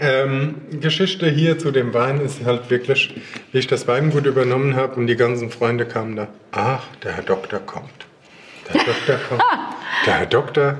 Ähm, 0.00 0.56
Geschichte 0.80 1.28
hier 1.28 1.58
zu 1.58 1.70
dem 1.70 1.94
Wein 1.94 2.20
ist 2.20 2.44
halt 2.44 2.68
wirklich, 2.70 3.14
wie 3.52 3.58
ich 3.58 3.66
das 3.66 3.86
Weingut 3.86 4.26
übernommen 4.26 4.74
habe 4.76 4.96
und 4.96 5.06
die 5.06 5.16
ganzen 5.16 5.50
Freunde 5.50 5.86
kamen 5.86 6.16
da. 6.16 6.28
Ach, 6.52 6.84
der 7.02 7.12
Herr 7.12 7.22
Doktor 7.22 7.60
kommt. 7.60 7.90
Der 8.68 8.74
Herr 8.80 8.84
Doktor 8.92 9.16
kommt. 9.28 9.42
Der 10.06 10.14
Herr 10.18 10.26
Doktor. 10.26 10.78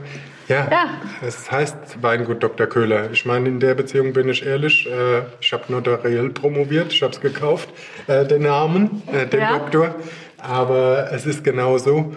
Ja, 0.49 0.69
Ja. 0.71 0.89
es 1.27 1.51
heißt 1.51 2.03
Weingut 2.03 2.43
Dr. 2.43 2.67
Köhler. 2.67 3.11
Ich 3.13 3.25
meine, 3.25 3.49
in 3.49 3.61
der 3.61 3.75
Beziehung 3.75 4.13
bin 4.13 4.29
ich 4.29 4.45
ehrlich. 4.45 4.87
Äh, 4.91 5.23
ich 5.41 5.53
habe 5.53 5.65
notariell 5.69 6.29
promoviert, 6.31 6.93
ich 6.93 7.03
habe 7.03 7.15
es 7.15 7.21
gekauft, 7.21 7.69
äh, 8.09 8.27
den 8.27 8.43
Namen, 8.43 9.03
äh, 9.13 9.27
den 9.27 9.41
Ja. 9.41 9.57
Doktor. 9.59 9.95
Aber 10.39 11.11
es 11.13 11.25
ist 11.25 11.45
genau 11.45 11.79
so. 11.79 12.15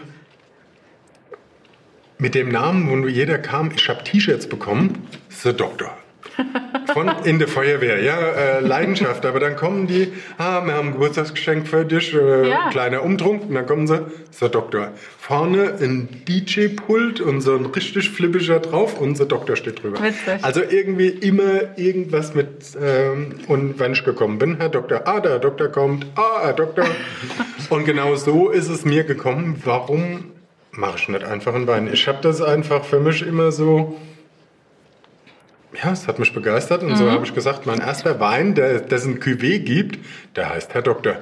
Mit 2.17 2.33
dem 2.35 2.49
Namen, 2.49 2.89
wo 3.03 3.07
jeder 3.07 3.37
kam, 3.37 3.71
ich 3.73 3.87
habe 3.87 4.03
T-Shirts 4.03 4.47
bekommen, 4.49 5.07
The 5.29 5.53
Doktor. 5.53 5.95
Von 6.93 7.11
in 7.25 7.39
der 7.39 7.47
Feuerwehr, 7.47 8.01
ja, 8.01 8.17
äh, 8.17 8.59
Leidenschaft. 8.59 9.25
Aber 9.25 9.39
dann 9.39 9.55
kommen 9.55 9.87
die, 9.87 10.13
ah, 10.37 10.65
wir 10.65 10.73
haben 10.73 10.87
ein 10.89 10.93
Geburtstagsgeschenk 10.93 11.67
für 11.67 11.85
dich, 11.85 12.13
äh, 12.13 12.49
Ja. 12.49 12.69
kleiner 12.69 13.03
Umtrunk. 13.03 13.43
Und 13.49 13.55
dann 13.55 13.65
kommen 13.65 13.87
sie, 13.87 14.05
so 14.31 14.47
Doktor. 14.47 14.91
Vorne 15.19 15.73
ein 15.81 16.07
DJ-Pult 16.27 17.19
und 17.21 17.41
so 17.41 17.55
ein 17.55 17.65
richtig 17.65 18.09
flippischer 18.09 18.59
drauf 18.59 18.99
und 18.99 19.17
so 19.17 19.25
Doktor 19.25 19.55
steht 19.55 19.83
drüber. 19.83 20.01
Witzig. 20.01 20.43
Also 20.43 20.61
irgendwie 20.61 21.09
immer 21.09 21.77
irgendwas 21.77 22.33
mit, 22.33 22.77
ähm, 22.81 23.35
und 23.47 23.79
wenn 23.79 23.93
ich 23.93 24.03
gekommen 24.05 24.37
bin, 24.37 24.57
Herr 24.57 24.69
Doktor, 24.69 25.01
ah, 25.05 25.19
der 25.19 25.39
Doktor 25.39 25.69
kommt, 25.69 26.05
ah, 26.15 26.41
Herr 26.43 26.53
Doktor. 26.53 26.85
und 27.69 27.85
genau 27.85 28.15
so 28.15 28.49
ist 28.49 28.69
es 28.69 28.85
mir 28.85 29.03
gekommen. 29.03 29.61
Warum 29.65 30.31
mache 30.71 30.97
ich 30.99 31.09
nicht 31.09 31.23
einfach 31.23 31.53
einen 31.53 31.67
Wein? 31.67 31.89
Ich 31.91 32.07
habe 32.07 32.19
das 32.21 32.41
einfach 32.41 32.83
für 32.85 32.99
mich 32.99 33.25
immer 33.25 33.51
so, 33.51 33.97
ja, 35.83 35.91
es 35.91 36.07
hat 36.07 36.19
mich 36.19 36.33
begeistert 36.33 36.81
und 36.81 36.91
Mhm. 36.91 36.95
so 36.95 37.11
habe 37.11 37.25
ich 37.25 37.33
gesagt, 37.33 37.65
mein 37.65 37.79
erster 37.79 38.19
Wein, 38.19 38.55
der 38.55 38.79
dessen 38.79 39.19
Cuvée 39.19 39.59
gibt, 39.59 39.99
der 40.35 40.49
heißt 40.49 40.73
Herr 40.73 40.81
Doktor. 40.81 41.17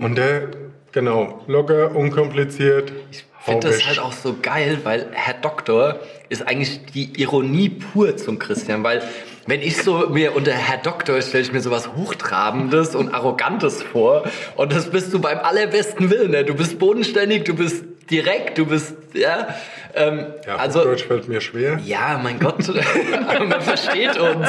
Und 0.00 0.16
der, 0.16 0.48
genau, 0.92 1.42
locker, 1.46 1.94
unkompliziert. 1.94 2.92
Ich 3.10 3.24
finde 3.44 3.68
das 3.68 3.86
halt 3.86 3.98
auch 3.98 4.12
so 4.12 4.36
geil, 4.40 4.78
weil 4.84 5.06
Herr 5.12 5.34
Doktor 5.34 6.00
ist 6.28 6.46
eigentlich 6.46 6.86
die 6.94 7.20
Ironie 7.20 7.68
pur 7.68 8.16
zum 8.16 8.38
Christian, 8.38 8.82
weil 8.84 9.02
wenn 9.46 9.60
ich 9.60 9.76
so 9.82 10.08
mir 10.08 10.36
unter 10.36 10.52
Herr 10.52 10.78
Doktor 10.78 11.20
stelle 11.20 11.42
ich 11.42 11.52
mir 11.52 11.60
sowas 11.60 11.90
Hochtrabendes 11.96 12.94
und 12.94 13.12
Arrogantes 13.12 13.82
vor 13.82 14.22
und 14.56 14.72
das 14.72 14.90
bist 14.90 15.12
du 15.12 15.18
beim 15.20 15.38
allerbesten 15.38 16.10
Willen. 16.10 16.30
Ne? 16.30 16.44
Du 16.44 16.54
bist 16.54 16.78
bodenständig, 16.78 17.44
du 17.44 17.54
bist 17.54 17.84
direkt, 18.10 18.58
du 18.58 18.66
bist, 18.66 18.94
ja, 19.14 19.48
ähm, 19.94 20.26
Ja, 20.46 20.56
also, 20.56 20.82
Deutsch 20.84 21.04
fällt 21.04 21.28
mir 21.28 21.40
schwer. 21.40 21.78
ja, 21.84 22.20
mein 22.22 22.38
Gott, 22.38 22.58
man 23.48 23.60
versteht 23.60 24.18
uns. 24.18 24.48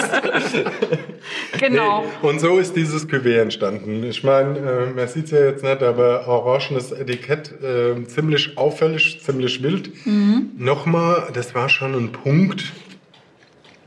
Genau. 1.60 2.01
Nee, 2.01 2.27
und 2.27 2.39
so 2.39 2.58
ist 2.58 2.75
dieses 2.75 3.08
Cuvée 3.08 3.39
entstanden. 3.41 4.03
Ich 4.03 4.23
meine, 4.23 4.58
äh, 4.60 4.86
man 4.93 5.08
sieht 5.08 5.25
es 5.25 5.32
ja 5.32 5.45
jetzt 5.45 5.63
nicht, 5.63 5.82
aber 5.82 6.27
orangenes 6.27 6.91
Etikett, 6.91 7.51
äh, 7.62 8.03
ziemlich 8.06 8.58
auffällig, 8.58 9.21
ziemlich 9.23 9.62
wild. 9.63 9.91
Nochmal, 10.58 11.29
das 11.34 11.56
war 11.56 11.69
schon 11.69 11.93
ein 11.95 12.12
Punkt. 12.12 12.63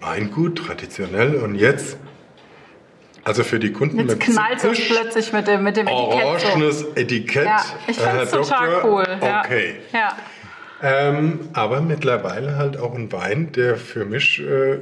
Weingut, 0.01 0.59
traditionell. 0.59 1.37
Und 1.37 1.57
jetzt, 1.57 1.97
also 3.25 3.43
für 3.43 3.59
die 3.59 3.73
Kunden 3.73 3.99
Jetzt 3.99 4.09
mit 4.09 4.21
knallt 4.21 4.57
es 4.57 4.63
70, 4.63 4.89
plötzlich 4.89 5.33
mit 5.33 5.47
dem, 5.49 5.63
mit 5.65 5.77
dem 5.77 5.87
Etikett 5.89 6.25
orangenes 6.25 6.85
Etikett. 6.95 7.45
Ja, 7.47 7.65
ich 7.89 7.97
finde 7.97 8.23
es 8.23 8.31
total 8.31 8.85
cool. 8.85 9.05
Okay. 9.21 9.77
Ja. 9.93 10.17
Ähm, 10.83 11.41
aber 11.55 11.81
mittlerweile 11.81 12.57
halt 12.57 12.79
auch 12.79 12.95
ein 12.95 13.11
Wein, 13.13 13.51
der 13.53 13.77
für 13.77 14.05
mich 14.05 14.41
äh, 14.41 14.79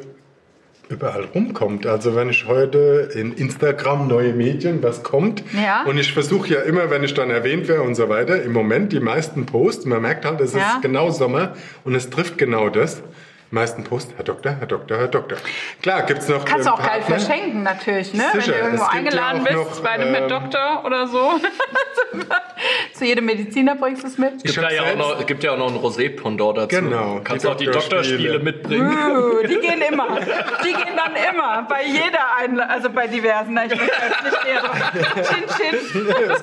überall 0.89 1.25
rumkommt. 1.35 1.87
Also 1.87 2.15
wenn 2.15 2.29
ich 2.29 2.47
heute 2.47 3.09
in 3.15 3.33
Instagram 3.33 4.07
neue 4.09 4.33
Medien 4.35 4.83
was 4.83 5.03
kommt 5.03 5.43
Ja. 5.55 5.85
und 5.85 5.97
ich 5.99 6.13
versuche 6.13 6.53
ja 6.55 6.61
immer, 6.61 6.91
wenn 6.91 7.05
ich 7.05 7.15
dann 7.15 7.31
erwähnt 7.31 7.69
wäre 7.69 7.83
und 7.83 7.95
so 7.95 8.09
weiter, 8.09 8.43
im 8.43 8.53
Moment 8.53 8.93
die 8.93 9.01
meisten 9.01 9.47
Posts, 9.47 9.87
man 9.87 10.03
merkt 10.03 10.25
halt, 10.25 10.41
es 10.41 10.53
Ja. 10.53 10.75
ist 10.75 10.83
genau 10.83 11.11
Sommer 11.11 11.55
und 11.85 11.95
es 11.95 12.11
trifft 12.11 12.39
genau 12.39 12.69
das. 12.69 13.03
Meisten 13.55 13.85
Posts, 13.85 14.15
Herr 14.17 14.25
Doktor, 14.25 14.57
Herr 14.59 14.67
Doktor, 14.67 14.99
Herr 14.99 15.09
Doktor. 15.09 15.39
Klar, 15.81 16.03
gibt's 16.03 16.29
noch 16.29 16.45
Kannst 16.45 16.67
du 16.67 16.73
auch 16.73 16.83
geil 16.83 17.03
verschenken 17.03 17.63
natürlich, 17.63 18.13
ne? 18.13 18.25
Sicher, 18.35 18.53
Wenn 18.53 18.59
du 18.59 18.65
irgendwo 18.65 18.83
es 18.83 18.91
gibt 18.91 18.95
eingeladen 18.95 19.45
bist, 19.45 19.57
noch, 19.57 19.81
bei 19.81 19.91
einem 19.91 20.15
ähm, 20.15 20.29
Doktor 20.29 20.83
oder 20.85 21.07
so. 21.07 21.41
Zu 22.95 23.05
jedem 23.05 23.27
Mediziner 23.27 23.77
bringst 23.77 24.03
du 24.03 24.09
es 24.09 24.19
mit. 24.19 24.35
Es 24.37 24.43
gibt, 24.43 24.57
ja, 24.57 24.71
ja 24.71 24.83
auch 24.83 24.97
noch, 24.97 25.21
es 25.21 25.27
gibt 25.27 25.45
ja 25.45 25.53
auch 25.53 25.59
noch 25.59 25.69
ein 25.69 25.77
Rosé-Pendant 25.77 26.59
dazu. 26.59 26.69
Genau, 26.69 27.21
Kannst 27.23 27.45
die 27.45 27.49
auch 27.49 27.57
die 27.57 27.67
Doktorspiele. 27.67 28.41
Mitbringen. 28.41 28.89
Uh, 28.89 29.47
die 29.47 29.61
gehen 29.61 29.83
immer. 29.93 30.19
Die 30.65 30.73
gehen 30.73 30.97
dann 30.97 31.15
immer. 31.15 31.63
Bei 31.69 31.85
jeder 31.85 32.37
Einladung, 32.37 32.71
also 32.71 32.91
bei 32.91 33.07
diversen. 33.07 33.57
Ich 33.57 33.79
möchte 33.79 33.85
jetzt 33.85 34.25
nicht 34.25 34.45
näher 34.45 34.61
drauf. 34.63 35.31
Chin, 35.31 35.45
chin. 35.57 35.79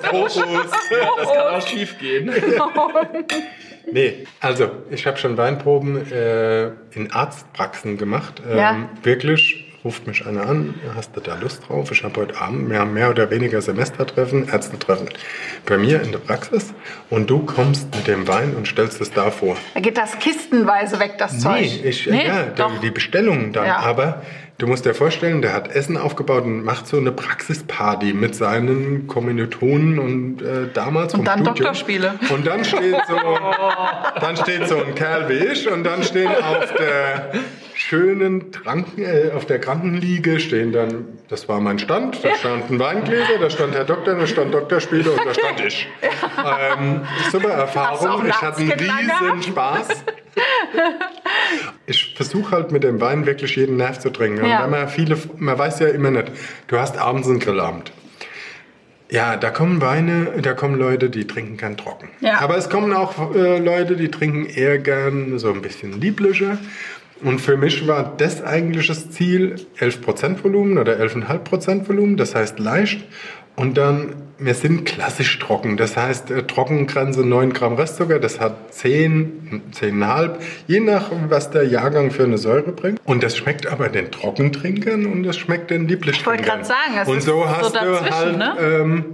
Fokus. 0.01 0.35
Das 0.71 1.33
kann 1.33 1.55
auch 1.55 1.67
schief 1.67 1.97
gehen. 1.99 2.31
Nee, 3.91 4.25
also 4.39 4.69
ich 4.89 5.05
habe 5.07 5.17
schon 5.17 5.37
Weinproben 5.37 6.11
äh, 6.11 6.67
in 6.91 7.11
Arztpraxen 7.11 7.97
gemacht. 7.97 8.41
Ähm, 8.49 8.57
Ja. 8.57 8.89
Wirklich, 9.03 9.67
ruft 9.83 10.05
mich 10.07 10.25
einer 10.27 10.47
an, 10.47 10.75
hast 10.95 11.15
du 11.15 11.21
da 11.21 11.35
Lust 11.35 11.67
drauf? 11.67 11.91
Ich 11.91 12.03
habe 12.03 12.21
heute 12.21 12.39
Abend, 12.39 12.69
wir 12.69 12.79
haben 12.79 12.93
mehr 12.93 13.09
oder 13.09 13.29
weniger 13.31 13.61
Semestertreffen, 13.61 14.47
Ärztetreffen 14.47 15.09
bei 15.65 15.77
mir 15.77 16.01
in 16.01 16.11
der 16.11 16.19
Praxis 16.19 16.73
und 17.09 17.29
du 17.29 17.39
kommst 17.45 17.93
mit 17.95 18.07
dem 18.07 18.27
Wein 18.27 18.55
und 18.55 18.67
stellst 18.67 19.01
es 19.01 19.11
da 19.11 19.31
vor. 19.31 19.57
Da 19.73 19.79
geht 19.79 19.97
das 19.97 20.17
kistenweise 20.19 20.99
weg, 20.99 21.15
das 21.17 21.39
Zeug. 21.39 21.61
Nee, 21.61 21.81
ich, 21.89 22.05
Nee, 22.07 22.27
ja, 22.27 22.43
doch. 22.55 22.73
die, 22.75 22.79
die 22.87 22.91
Bestellung 22.91 23.53
dann. 23.53 23.65
Ja. 23.65 23.77
Aber 23.79 24.21
du 24.61 24.67
musst 24.67 24.85
dir 24.85 24.93
vorstellen, 24.93 25.41
der 25.41 25.53
hat 25.53 25.69
Essen 25.69 25.97
aufgebaut 25.97 26.43
und 26.43 26.63
macht 26.63 26.85
so 26.85 26.97
eine 26.97 27.11
Praxisparty 27.11 28.13
mit 28.13 28.35
seinen 28.35 29.07
Kommilitonen 29.07 29.97
und 29.97 30.41
äh, 30.41 30.67
damals 30.71 31.13
vom 31.13 31.21
Und 31.21 31.25
dann 31.25 31.39
Studium. 31.39 31.55
Doktorspiele. 31.55 32.13
Und 32.29 32.45
dann 32.45 32.63
steht 32.63 32.95
so, 33.07 33.15
dann 34.21 34.37
steht 34.37 34.67
so 34.67 34.77
ein 34.77 34.93
Kerl 34.93 35.29
wie 35.29 35.45
ich 35.45 35.69
und 35.69 35.83
dann 35.83 36.03
stehen 36.03 36.29
auf 36.29 36.73
der 36.75 37.31
schönen 37.81 38.51
Tranken, 38.51 39.03
äh, 39.03 39.31
auf 39.35 39.45
der 39.45 39.59
Krankenliege 39.59 40.39
stehen 40.39 40.71
dann, 40.71 41.19
das 41.27 41.49
war 41.49 41.59
mein 41.59 41.79
Stand, 41.79 42.23
da 42.23 42.35
standen 42.35 42.79
Weingläser, 42.79 43.39
da 43.39 43.49
stand 43.49 43.73
Herr 43.73 43.85
Doktor, 43.85 44.15
da 44.15 44.27
stand 44.27 44.53
Doktorspiele 44.53 45.11
und 45.11 45.25
da 45.25 45.33
stand 45.33 45.61
ich. 45.65 45.87
Ähm, 46.77 47.01
super 47.31 47.49
Erfahrung, 47.49 48.25
ich 48.27 48.41
hatte 48.41 48.61
einen 48.61 48.71
riesen? 48.71 49.43
Spaß. 49.43 49.87
Ich 51.85 52.13
versuche 52.15 52.51
halt 52.51 52.71
mit 52.71 52.83
dem 52.83 53.01
Wein 53.01 53.25
wirklich 53.25 53.55
jeden 53.55 53.77
Nerv 53.77 53.99
zu 53.99 54.09
trinken. 54.09 54.45
Ja. 54.45 54.63
Und 54.63 54.71
man 54.71 54.87
viele, 54.87 55.17
man 55.37 55.57
weiß 55.57 55.79
ja 55.79 55.87
immer 55.87 56.11
nicht, 56.11 56.31
du 56.67 56.77
hast 56.77 56.97
abends 56.97 57.27
einen 57.27 57.39
Grillabend. 57.39 57.91
Ja, 59.09 59.35
da 59.35 59.49
kommen 59.49 59.81
Weine, 59.81 60.41
da 60.41 60.53
kommen 60.53 60.75
Leute, 60.75 61.09
die 61.09 61.27
trinken 61.27 61.57
gern 61.57 61.75
trocken. 61.75 62.07
Ja. 62.21 62.39
Aber 62.39 62.55
es 62.55 62.69
kommen 62.69 62.93
auch 62.93 63.35
äh, 63.35 63.57
Leute, 63.57 63.97
die 63.97 64.09
trinken 64.09 64.45
eher 64.45 64.77
gern 64.77 65.37
so 65.37 65.51
ein 65.51 65.61
bisschen 65.61 65.99
lieblicher. 65.99 66.57
Und 67.23 67.39
für 67.39 67.57
mich 67.57 67.87
war 67.87 68.13
das 68.17 68.43
eigentlich 68.43 68.87
das 68.87 69.11
Ziel 69.11 69.55
11% 69.79 70.43
Volumen 70.43 70.77
oder 70.77 70.93
11,5% 70.99 71.87
Volumen, 71.87 72.17
das 72.17 72.33
heißt 72.35 72.59
leicht. 72.59 73.03
Und 73.55 73.77
dann, 73.77 74.15
wir 74.39 74.53
sind 74.55 74.85
klassisch 74.85 75.37
trocken, 75.37 75.75
das 75.77 75.97
heißt 75.97 76.31
äh, 76.31 76.43
Trockengrenze 76.43 77.19
9 77.25 77.51
Gramm 77.53 77.75
Restzucker, 77.75 78.17
das 78.17 78.39
hat 78.39 78.73
10, 78.73 79.61
10,5, 79.77 80.35
je 80.67 80.79
nach 80.79 81.11
was 81.27 81.51
der 81.51 81.67
Jahrgang 81.67 82.11
für 82.11 82.23
eine 82.23 82.37
Säure 82.37 82.71
bringt. 82.71 82.99
Und 83.05 83.21
das 83.23 83.37
schmeckt 83.37 83.67
aber 83.67 83.89
den 83.89 84.09
Trockentrinkern 84.09 85.05
und 85.05 85.23
das 85.23 85.37
schmeckt 85.37 85.69
den 85.69 85.87
Lieblichtrinkern. 85.87 86.39
wollte 86.39 86.49
gerade 86.49 86.63
sagen, 86.65 86.97
es 87.01 87.07
und 87.09 87.17
ist 87.17 87.25
so 87.25 87.43
so 87.43 87.49
hast 87.49 87.75
du 87.75 87.79
dazwischen, 87.79 88.15
halt, 88.15 88.37
ne? 88.37 88.55
ähm, 88.59 89.05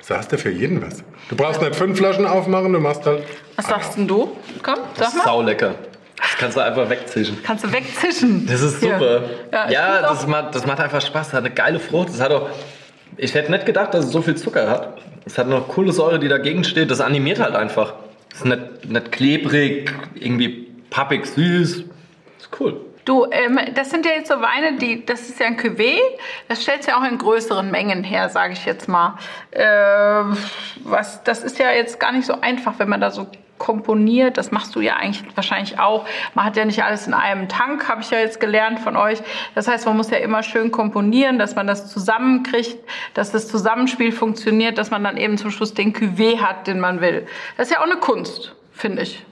so 0.00 0.14
hast 0.16 0.32
du 0.32 0.38
für 0.38 0.50
jeden 0.50 0.80
was. 0.82 1.04
Du 1.28 1.36
brauchst 1.36 1.60
nicht 1.60 1.76
fünf 1.76 1.98
Flaschen 1.98 2.24
aufmachen, 2.26 2.72
du 2.72 2.80
machst 2.80 3.04
halt 3.04 3.22
Was 3.56 3.66
sagst 3.68 3.98
denn 3.98 4.08
du? 4.08 4.32
Komm, 4.62 4.76
Das 4.96 4.98
sag 4.98 5.08
ist 5.08 5.16
mal. 5.18 5.24
saulecker. 5.24 5.74
Das 6.20 6.36
kannst 6.38 6.56
du 6.56 6.60
einfach 6.60 6.88
wegzischen. 6.90 7.42
Kannst 7.42 7.64
du 7.64 7.72
wegzischen. 7.72 8.46
Das 8.46 8.60
ist 8.60 8.80
super. 8.80 9.22
Ja, 9.52 9.70
Ja, 9.70 9.92
find's 9.94 10.08
das, 10.20 10.26
macht, 10.26 10.54
das 10.54 10.66
macht 10.66 10.80
einfach 10.80 11.00
Spaß. 11.00 11.28
Das 11.28 11.34
hat 11.34 11.44
eine 11.44 11.54
geile 11.54 11.78
Frucht. 11.80 12.08
Das 12.08 12.20
hat 12.20 12.32
auch, 12.32 12.48
ich 13.16 13.34
hätte 13.34 13.50
nicht 13.52 13.66
gedacht, 13.66 13.94
dass 13.94 14.06
es 14.06 14.12
so 14.12 14.22
viel 14.22 14.36
Zucker 14.36 14.68
hat. 14.68 14.98
Es 15.24 15.38
hat 15.38 15.48
noch 15.48 15.68
coole 15.68 15.92
Säure, 15.92 16.18
die 16.18 16.28
dagegen 16.28 16.64
steht. 16.64 16.90
Das 16.90 17.00
animiert 17.00 17.38
halt 17.40 17.54
einfach. 17.54 17.94
Es 18.32 18.38
ist 18.38 18.44
nicht, 18.46 18.84
nicht 18.88 19.12
klebrig, 19.12 19.92
irgendwie 20.14 20.68
pappig 20.90 21.26
süß. 21.26 21.84
Ist 22.38 22.50
cool. 22.60 22.80
Du, 23.08 23.24
ähm, 23.30 23.58
das 23.74 23.88
sind 23.88 24.04
ja 24.04 24.12
jetzt 24.12 24.28
so 24.28 24.34
Weine, 24.42 24.76
die, 24.76 25.06
das 25.06 25.30
ist 25.30 25.40
ja 25.40 25.46
ein 25.46 25.58
Cuvée, 25.58 25.96
das 26.46 26.60
stellst 26.60 26.86
du 26.86 26.92
ja 26.92 27.00
auch 27.00 27.10
in 27.10 27.16
größeren 27.16 27.70
Mengen 27.70 28.04
her, 28.04 28.28
sage 28.28 28.52
ich 28.52 28.66
jetzt 28.66 28.86
mal. 28.86 29.16
Ähm, 29.50 30.36
was, 30.84 31.24
das 31.24 31.42
ist 31.42 31.58
ja 31.58 31.70
jetzt 31.72 31.98
gar 32.00 32.12
nicht 32.12 32.26
so 32.26 32.42
einfach, 32.42 32.74
wenn 32.78 32.90
man 32.90 33.00
da 33.00 33.10
so 33.10 33.26
komponiert. 33.56 34.36
Das 34.36 34.50
machst 34.50 34.76
du 34.76 34.82
ja 34.82 34.96
eigentlich 34.96 35.24
wahrscheinlich 35.34 35.78
auch. 35.78 36.04
Man 36.34 36.44
hat 36.44 36.58
ja 36.58 36.66
nicht 36.66 36.84
alles 36.84 37.06
in 37.06 37.14
einem 37.14 37.48
Tank, 37.48 37.88
habe 37.88 38.02
ich 38.02 38.10
ja 38.10 38.18
jetzt 38.18 38.40
gelernt 38.40 38.78
von 38.78 38.94
euch. 38.94 39.20
Das 39.54 39.68
heißt, 39.68 39.86
man 39.86 39.96
muss 39.96 40.10
ja 40.10 40.18
immer 40.18 40.42
schön 40.42 40.70
komponieren, 40.70 41.38
dass 41.38 41.54
man 41.54 41.66
das 41.66 41.90
zusammenkriegt, 41.90 42.76
dass 43.14 43.32
das 43.32 43.48
Zusammenspiel 43.48 44.12
funktioniert, 44.12 44.76
dass 44.76 44.90
man 44.90 45.02
dann 45.02 45.16
eben 45.16 45.38
zum 45.38 45.50
Schluss 45.50 45.72
den 45.72 45.94
Cuvée 45.94 46.42
hat, 46.42 46.66
den 46.66 46.78
man 46.78 47.00
will. 47.00 47.26
Das 47.56 47.68
ist 47.68 47.74
ja 47.74 47.80
auch 47.80 47.86
eine 47.86 47.96
Kunst, 47.96 48.54
finde 48.72 49.00
ich. 49.00 49.24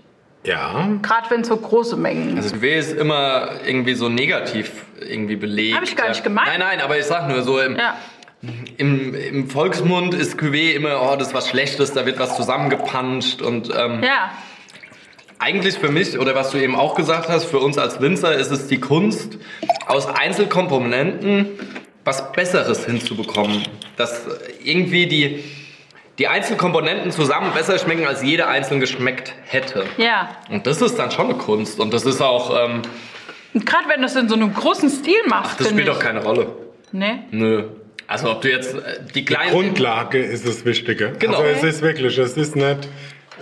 Ja, 0.47 0.89
Gerade 1.03 1.31
wenn 1.31 1.41
es 1.43 1.49
so 1.49 1.57
große 1.57 1.97
Mengen 1.97 2.37
Also 2.39 2.63
W 2.63 2.79
ist 2.79 2.93
immer 2.93 3.51
irgendwie 3.67 3.95
so 3.95 4.09
negativ 4.09 4.71
irgendwie 5.01 5.37
belegt. 5.37 5.77
Hab 5.77 5.83
ich 5.83 5.97
gar 5.97 6.09
nicht 6.09 6.23
gemeint. 6.25 6.49
Nein, 6.49 6.61
nein, 6.61 6.81
aber 6.81 6.99
ich 6.99 7.05
sag 7.05 7.29
nur 7.29 7.43
so, 7.43 7.59
im, 7.61 7.77
Ja. 7.77 7.97
im, 8.77 9.15
im 9.15 9.51
Volksmund 9.51 10.15
ist 10.15 10.39
Cuvée 10.39 10.73
immer, 10.73 11.03
oh, 11.03 11.17
das 11.17 11.29
ist 11.29 11.35
was 11.35 11.49
Schlechtes, 11.49 11.93
da 11.93 12.07
wird 12.07 12.19
was 12.19 12.37
zusammengepanscht 12.37 13.43
und 13.43 13.71
ähm, 13.77 14.03
Ja, 14.03 14.31
eigentlich 15.39 15.75
für 15.79 15.91
mich, 15.91 16.19
oder 16.19 16.35
was 16.35 16.51
du 16.51 16.59
eben 16.59 16.77
auch 16.77 16.95
gesagt 16.95 17.29
hast, 17.29 17.45
für 17.45 17.59
uns 17.59 17.77
als 17.77 18.01
Winzer 18.01 18.35
ist 18.35 18.51
es 18.51 18.69
die 18.69 18.79
Kunst, 18.81 19.39
aus 19.87 20.07
Einzelkomponenten 20.07 21.49
was 22.05 22.33
Besseres 22.33 22.87
hinzubekommen. 22.87 23.65
Dass 23.97 24.23
irgendwie 24.63 25.07
die, 25.07 25.45
die 26.19 26.29
Einzelkomponenten 26.29 27.11
zusammen 27.11 27.53
besser 27.53 27.79
schmecken, 27.79 28.07
als 28.07 28.23
jeder 28.23 28.49
einzeln 28.49 28.81
geschmeckt 28.81 29.35
hätte. 29.45 29.85
Ja. 29.99 30.31
Und 30.51 30.67
das 30.67 30.81
ist 30.81 30.99
dann 30.99 31.11
schon 31.11 31.27
eine 31.27 31.35
Kunst. 31.35 31.79
Und 31.79 31.93
das 31.93 32.07
ist 32.07 32.21
auch, 32.23 32.57
ähm, 32.59 32.83
Und 33.53 33.67
gerade 33.67 33.89
wenn 33.89 34.01
du 34.01 34.07
es 34.07 34.17
in 34.17 34.29
so 34.29 34.35
einem 34.35 34.55
großen 34.55 34.89
Stil 34.89 35.19
machst, 35.27 35.61
das 35.61 35.69
finde 35.69 35.83
spielt 35.83 35.89
ich. 35.89 35.95
doch 35.95 36.01
keine 36.03 36.23
Rolle. 36.23 36.49
Nee. 36.93 37.21
Nö. 37.31 37.65
Also 38.07 38.31
ob 38.31 38.41
du 38.41 38.51
jetzt 38.51 38.75
äh, 38.75 39.01
die 39.15 39.25
kleinen... 39.25 39.51
Grundlage 39.51 40.19
ist 40.19 40.47
das 40.47 40.65
Wichtige. 40.65 41.13
Genau. 41.19 41.39
Also 41.39 41.67
es 41.67 41.77
ist 41.77 41.83
wirklich, 41.83 42.17
es 42.19 42.37
ist 42.37 42.57
nicht, 42.57 42.89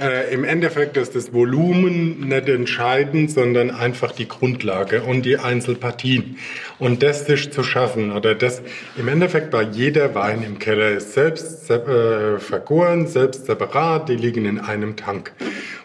äh, 0.01 0.33
im 0.35 0.45
Endeffekt 0.45 0.97
ist 0.97 1.15
das 1.15 1.33
Volumen 1.33 2.29
nicht 2.29 2.49
entscheidend, 2.49 3.31
sondern 3.31 3.71
einfach 3.71 4.13
die 4.13 4.27
Grundlage 4.27 5.03
und 5.03 5.23
die 5.25 5.39
Einzelpartien. 5.39 6.37
Und 6.79 7.03
das 7.03 7.27
sich 7.27 7.53
zu 7.53 7.63
schaffen, 7.63 8.13
oder 8.13 8.35
das, 8.35 8.63
im 8.97 9.09
Endeffekt 9.09 9.53
war 9.53 9.63
jeder 9.63 10.15
Wein 10.15 10.43
im 10.43 10.59
Keller 10.59 10.91
ist 10.91 11.15
selbst 11.15 11.71
äh, 11.71 12.39
vergoren, 12.39 13.07
selbst 13.07 13.47
separat, 13.47 14.09
die 14.09 14.17
liegen 14.17 14.47
in 14.47 14.59
einem 14.59 14.97
Tank. 14.97 15.33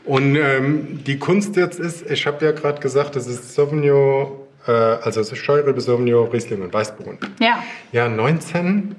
Und 0.06 0.36
ähm, 0.36 1.04
die 1.06 1.20
Kunst 1.20 1.56
jetzt 1.56 1.80
ist, 1.80 2.10
ich 2.10 2.26
habe 2.26 2.44
ja 2.44 2.52
gerade 2.52 2.82
gesagt, 2.82 3.16
das 3.16 3.28
ist 3.28 3.54
Sauvignon, 3.54 4.32
äh, 4.66 4.72
also 4.72 5.22
es 5.22 5.32
ist 5.32 5.38
Scheurebe, 5.38 5.80
Sauvignon, 5.80 6.30
Riesling 6.30 6.62
und 6.62 6.74
Weißburgunder. 6.74 7.28
Ja. 7.40 7.64
Ja, 7.92 8.10
19, 8.10 8.96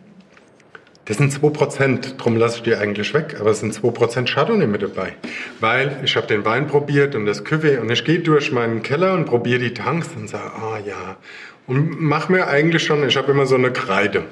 das 1.11 1.17
sind 1.17 1.33
2%, 1.33 2.19
drum 2.19 2.37
lasse 2.37 2.59
ich 2.59 2.63
die 2.63 2.77
eigentlich 2.77 3.13
weg, 3.15 3.39
aber 3.41 3.51
es 3.51 3.59
sind 3.59 3.75
2% 3.75 4.33
Chardonnay 4.33 4.69
mit 4.69 4.81
dabei. 4.81 5.15
Weil 5.59 5.99
ich 6.05 6.15
habe 6.15 6.29
den 6.29 6.45
Wein 6.45 6.69
probiert 6.69 7.17
und 7.17 7.27
das 7.27 7.45
Cuvée 7.45 7.81
und 7.81 7.91
ich 7.91 8.05
gehe 8.05 8.21
durch 8.21 8.53
meinen 8.53 8.85
Keller 8.85 9.15
und 9.15 9.25
probiere 9.25 9.59
die 9.59 9.75
Tanks 9.75 10.11
und 10.15 10.29
sage, 10.29 10.53
ah 10.55 10.79
ja. 10.87 11.17
Und 11.67 12.01
mach 12.01 12.29
mir 12.29 12.47
eigentlich 12.47 12.85
schon, 12.85 13.05
ich 13.09 13.17
habe 13.17 13.33
immer 13.33 13.47
so 13.47 13.57
eine 13.57 13.73
Kreide. 13.73 14.23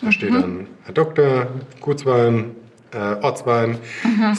Da 0.00 0.12
steht 0.12 0.32
dann 0.32 0.66
Herr 0.84 0.94
Doktor, 0.94 1.48
Gutswein, 1.82 2.52
äh, 2.94 3.22
Ortswein. 3.22 3.78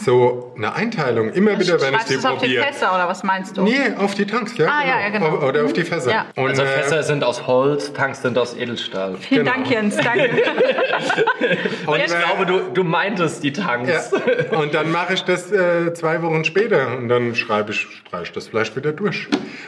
So 0.03 0.53
eine 0.55 0.73
Einteilung, 0.73 1.31
immer 1.31 1.59
wieder, 1.59 1.79
wenn 1.81 1.93
ich 1.95 2.03
die 2.03 2.13
du 2.13 2.19
es 2.19 2.25
auf 2.25 2.39
die 2.39 2.47
probiere. 2.47 2.63
Fässer 2.65 2.95
oder 2.95 3.07
was 3.07 3.23
meinst 3.23 3.57
du? 3.57 3.63
Nee, 3.63 3.93
auf 3.97 4.15
die 4.15 4.25
Tanks, 4.25 4.57
ja. 4.57 4.67
Ah, 4.67 4.87
ja, 4.87 4.99
ja, 5.01 5.09
genau. 5.09 5.47
Oder 5.47 5.65
auf 5.65 5.73
die 5.73 5.83
Fässer. 5.83 6.11
Ja. 6.11 6.25
Und, 6.35 6.49
Also 6.49 6.63
äh, 6.63 6.67
Fässer 6.67 7.03
sind 7.03 7.23
aus 7.23 7.47
Holz, 7.47 7.93
Tanks 7.93 8.21
sind 8.21 8.37
aus 8.37 8.55
Edelstahl. 8.55 9.17
Vielen 9.17 9.45
genau. 9.45 9.57
Dank, 9.57 9.69
Jens. 9.69 9.97
Danke. 9.97 10.29
Und 11.85 11.97
ich 11.97 12.13
äh, 12.13 12.17
glaube, 12.17 12.45
du, 12.45 12.59
du 12.73 12.83
meintest 12.83 13.43
die 13.43 13.53
Tanks. 13.53 14.11
Ja. 14.11 14.57
Und 14.57 14.73
dann 14.73 14.91
mache 14.91 15.13
ich 15.13 15.23
das 15.23 15.51
äh, 15.51 15.93
zwei 15.93 16.21
Wochen 16.21 16.45
später 16.45 16.97
und 16.97 17.09
dann 17.09 17.35
schreibe 17.35 17.71
ich, 17.71 17.79
streiche 17.79 18.23
ich 18.23 18.31
das 18.31 18.47
Fleisch 18.47 18.75
wieder 18.75 18.91
durch. 18.91 19.27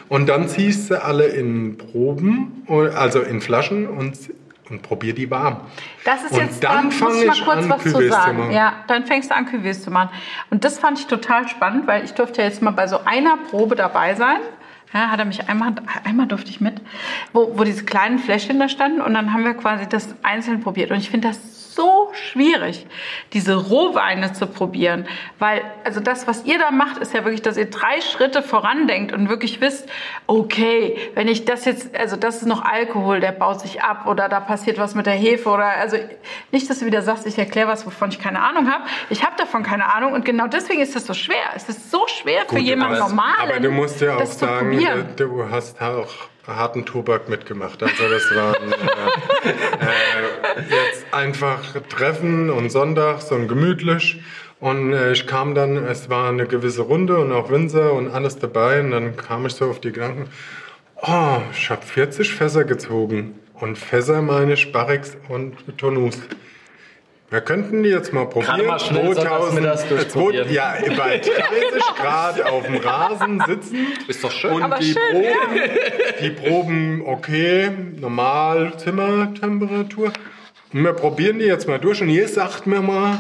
Und 0.10 0.28
dann 0.28 0.48
ziehst 0.48 0.90
du 0.90 1.04
alle 1.04 1.26
in 1.26 1.78
Proben, 1.78 2.66
also 2.68 3.22
in 3.22 3.42
Flaschen 3.42 3.88
und, 3.88 4.18
und 4.70 4.82
probier 4.82 5.14
die 5.14 5.30
warm. 5.30 5.62
Das 6.06 6.24
ist 6.24 6.32
Und 6.32 6.40
jetzt, 6.40 6.64
dann 6.64 6.76
da 6.76 6.82
muss 6.84 6.96
fang 6.96 7.16
ich 7.16 7.26
mal 7.28 7.46
kurz 7.46 7.64
an, 7.64 7.70
was 7.70 7.84
zu 7.84 8.10
sagen. 8.10 8.38
machen. 8.40 8.52
Ja, 8.52 8.74
dann 8.88 9.06
fängst 9.06 9.32
du 9.32 9.36
an, 9.36 9.48
Cuvées 9.48 9.82
zu 9.82 9.92
machen. 9.92 10.10
Und 10.50 10.64
das 10.64 10.80
fand 10.80 11.00
ich 11.00 11.08
total 11.08 11.48
spannend, 11.48 11.88
weil 11.88 12.04
ich 12.04 12.14
durfte 12.14 12.42
ja 12.42 12.48
jetzt 12.48 12.62
mal 12.62 12.72
bei 12.72 12.88
so 12.88 13.00
einer 13.06 13.38
Probe 13.38 13.76
dabei 13.76 14.16
sein. 14.16 14.40
Ja, 14.94 15.10
hat 15.10 15.20
er 15.20 15.26
mich 15.26 15.50
einmal, 15.50 15.74
einmal 16.06 16.28
durfte 16.28 16.50
ich 16.50 16.62
mit, 16.62 16.82
wo, 17.34 17.58
wo 17.58 17.64
diese 17.66 17.84
kleinen 17.84 18.20
Fläschchen 18.20 18.58
da 18.58 18.70
standen 18.70 19.02
und 19.02 19.14
dann 19.14 19.34
haben 19.34 19.44
wir 19.44 19.54
quasi 19.54 19.88
das 19.88 20.16
einzeln 20.24 20.62
probiert. 20.62 20.92
Und 20.92 20.98
ich 20.98 21.10
finde 21.10 21.28
das 21.28 21.57
so 21.78 22.12
schwierig, 22.32 22.86
diese 23.32 23.56
Rohweine 23.56 24.34
zu 24.34 24.48
probieren, 24.48 25.08
weil 25.40 25.62
also 25.86 26.02
das, 26.02 26.28
was 26.28 26.44
ihr 26.44 26.60
da 26.60 26.72
macht, 26.72 26.98
ist 26.98 27.14
ja 27.14 27.24
wirklich, 27.24 27.42
dass 27.44 27.56
ihr 27.56 27.70
drei 27.70 28.02
Schritte 28.02 28.42
vorandenkt 28.44 29.14
und 29.14 29.30
wirklich 29.30 29.62
wisst, 29.62 29.88
okay, 30.26 30.98
wenn 31.16 31.28
ich 31.30 31.46
das 31.46 31.64
jetzt, 31.64 31.96
also 31.96 32.18
das 32.18 32.38
ist 32.38 32.46
noch 32.48 32.66
Alkohol, 32.66 33.20
der 33.22 33.32
baut 33.32 33.62
sich 33.62 33.82
ab 33.82 34.08
oder 34.08 34.28
da 34.28 34.40
passiert 34.42 34.78
was 34.78 34.96
mit 34.96 35.06
der 35.06 35.14
Hefe 35.14 35.48
oder 35.50 35.68
also 35.70 35.98
nicht, 36.52 36.70
dass 36.70 36.80
du 36.80 36.86
wieder 36.86 37.02
sagst, 37.02 37.26
ich 37.26 37.38
erkläre 37.38 37.68
was, 37.70 37.86
wovon 37.86 38.10
ich 38.10 38.20
keine 38.20 38.42
Ahnung 38.42 38.70
habe. 38.70 38.84
Ich 39.10 39.24
habe 39.24 39.36
davon 39.38 39.64
keine 39.64 39.94
Ahnung 39.94 40.14
und 40.14 40.26
genau 40.26 40.48
deswegen 40.48 40.82
ist 40.82 40.96
das 40.96 41.06
so 41.06 41.14
schwer. 41.14 41.38
Es 41.56 41.70
ist 41.70 41.92
so 41.92 42.06
schwer 42.08 42.42
für 42.50 42.56
Gut, 42.56 42.64
jemanden 42.66 42.96
aber- 42.96 43.08
Normalen, 43.10 43.50
Aber 43.52 43.60
du 43.60 43.72
musst 43.72 44.02
ja 44.02 44.16
auch 44.18 44.26
sagen, 44.26 44.74
äh, 44.80 45.04
du 45.16 45.48
hast 45.50 45.80
auch 45.82 46.08
harten 46.48 46.86
Tobak 46.86 47.30
mitgemacht. 47.30 47.84
Also 47.84 48.10
das 48.10 48.36
waren 48.36 48.72
äh, 48.72 49.86
äh, 49.86 50.64
jetzt 50.70 51.06
einfach 51.12 51.62
Treffen 51.90 52.50
und 52.50 52.72
sonntags 52.72 53.32
und 53.32 53.48
gemütlich. 53.48 54.22
Und 54.60 54.94
äh, 54.94 55.12
ich 55.12 55.28
kam 55.28 55.54
dann, 55.54 55.78
es 55.86 56.10
war 56.10 56.30
eine 56.30 56.48
gewisse 56.48 56.82
Runde 56.82 57.18
und 57.20 57.32
auch 57.32 57.52
Winzer 57.52 57.94
und 57.94 58.10
alles 58.10 58.40
dabei. 58.40 58.80
Und 58.80 58.92
dann 58.92 59.16
kam 59.18 59.46
ich 59.46 59.54
so 59.54 59.70
auf 59.70 59.82
die 59.82 59.92
Gedanken, 59.92 60.30
oh, 61.02 61.38
ich 61.52 61.70
habe 61.70 61.86
40 61.86 62.34
Fässer 62.34 62.64
gezogen. 62.64 63.40
Und 63.54 63.78
Fässer 63.78 64.22
meine 64.22 64.54
ich 64.54 64.72
Barrix 64.72 65.18
und 65.30 65.56
Tonus. 65.78 66.18
Wir 67.30 67.42
könnten 67.42 67.84
die 67.84 67.90
jetzt 67.90 68.14
mal 68.14 68.26
probieren. 68.26 68.56
Gerade 68.56 68.64
mal 68.64 68.80
schnell 68.80 69.14
sonntagsmittags 69.14 69.84
äh, 69.84 69.88
durchprobieren. 69.90 70.48
zwei- 70.48 70.54
Ja, 70.54 70.74
bei 70.96 71.18
30 71.18 71.84
Grad 71.98 72.42
auf 72.44 72.66
dem 72.66 72.78
Rasen 72.78 73.44
sitzen. 73.46 73.88
Ist 74.08 74.24
doch 74.24 74.32
schön. 74.32 74.52
Und 74.54 74.64
Aber 74.64 74.78
die, 74.78 74.94
schön, 74.94 75.02
Proben, 75.12 75.60
die 76.22 76.30
Proben, 76.30 77.02
okay, 77.06 77.70
normal 78.00 78.74
Zimmertemperatur. 78.78 80.14
Und 80.72 80.84
wir 80.84 80.94
probieren 80.94 81.40
die 81.40 81.46
jetzt 81.46 81.68
mal 81.68 81.80
durch 81.80 82.02
und 82.02 82.10
ihr 82.10 82.28
sagt 82.30 82.66
mir 82.66 82.82
mal, 82.82 83.20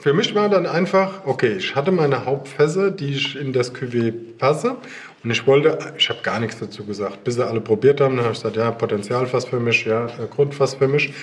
für 0.00 0.12
mich 0.14 0.34
war 0.34 0.48
dann 0.48 0.66
einfach, 0.66 1.24
okay, 1.24 1.54
ich 1.58 1.76
hatte 1.76 1.92
meine 1.92 2.24
Hauptfässer, 2.26 2.90
die 2.90 3.14
ich 3.14 3.36
in 3.40 3.52
das 3.52 3.72
Cuvée 3.74 4.12
passe. 4.36 4.76
Und 5.24 5.30
ich 5.30 5.46
wollte, 5.46 5.78
ich 5.96 6.10
habe 6.10 6.20
gar 6.22 6.38
nichts 6.38 6.58
dazu 6.58 6.84
gesagt. 6.84 7.24
Bis 7.24 7.36
sie 7.36 7.46
alle 7.46 7.62
probiert 7.62 8.00
haben, 8.00 8.16
dann 8.16 8.26
habe 8.26 8.34
ich 8.34 8.40
gesagt, 8.40 8.56
ja, 8.56 8.70
Potenzialfass 8.70 9.46
für 9.46 9.58
mich, 9.58 9.86
ja, 9.86 10.06
äh, 10.06 10.26
Grundfass 10.30 10.74
für 10.74 10.86
mich. 10.86 11.14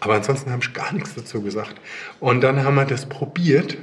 Aber 0.00 0.14
ansonsten 0.14 0.50
habe 0.50 0.62
ich 0.62 0.72
gar 0.72 0.92
nichts 0.94 1.14
dazu 1.14 1.42
gesagt. 1.42 1.74
Und 2.20 2.40
dann 2.40 2.64
haben 2.64 2.74
wir 2.76 2.86
das 2.86 3.04
probiert. 3.04 3.76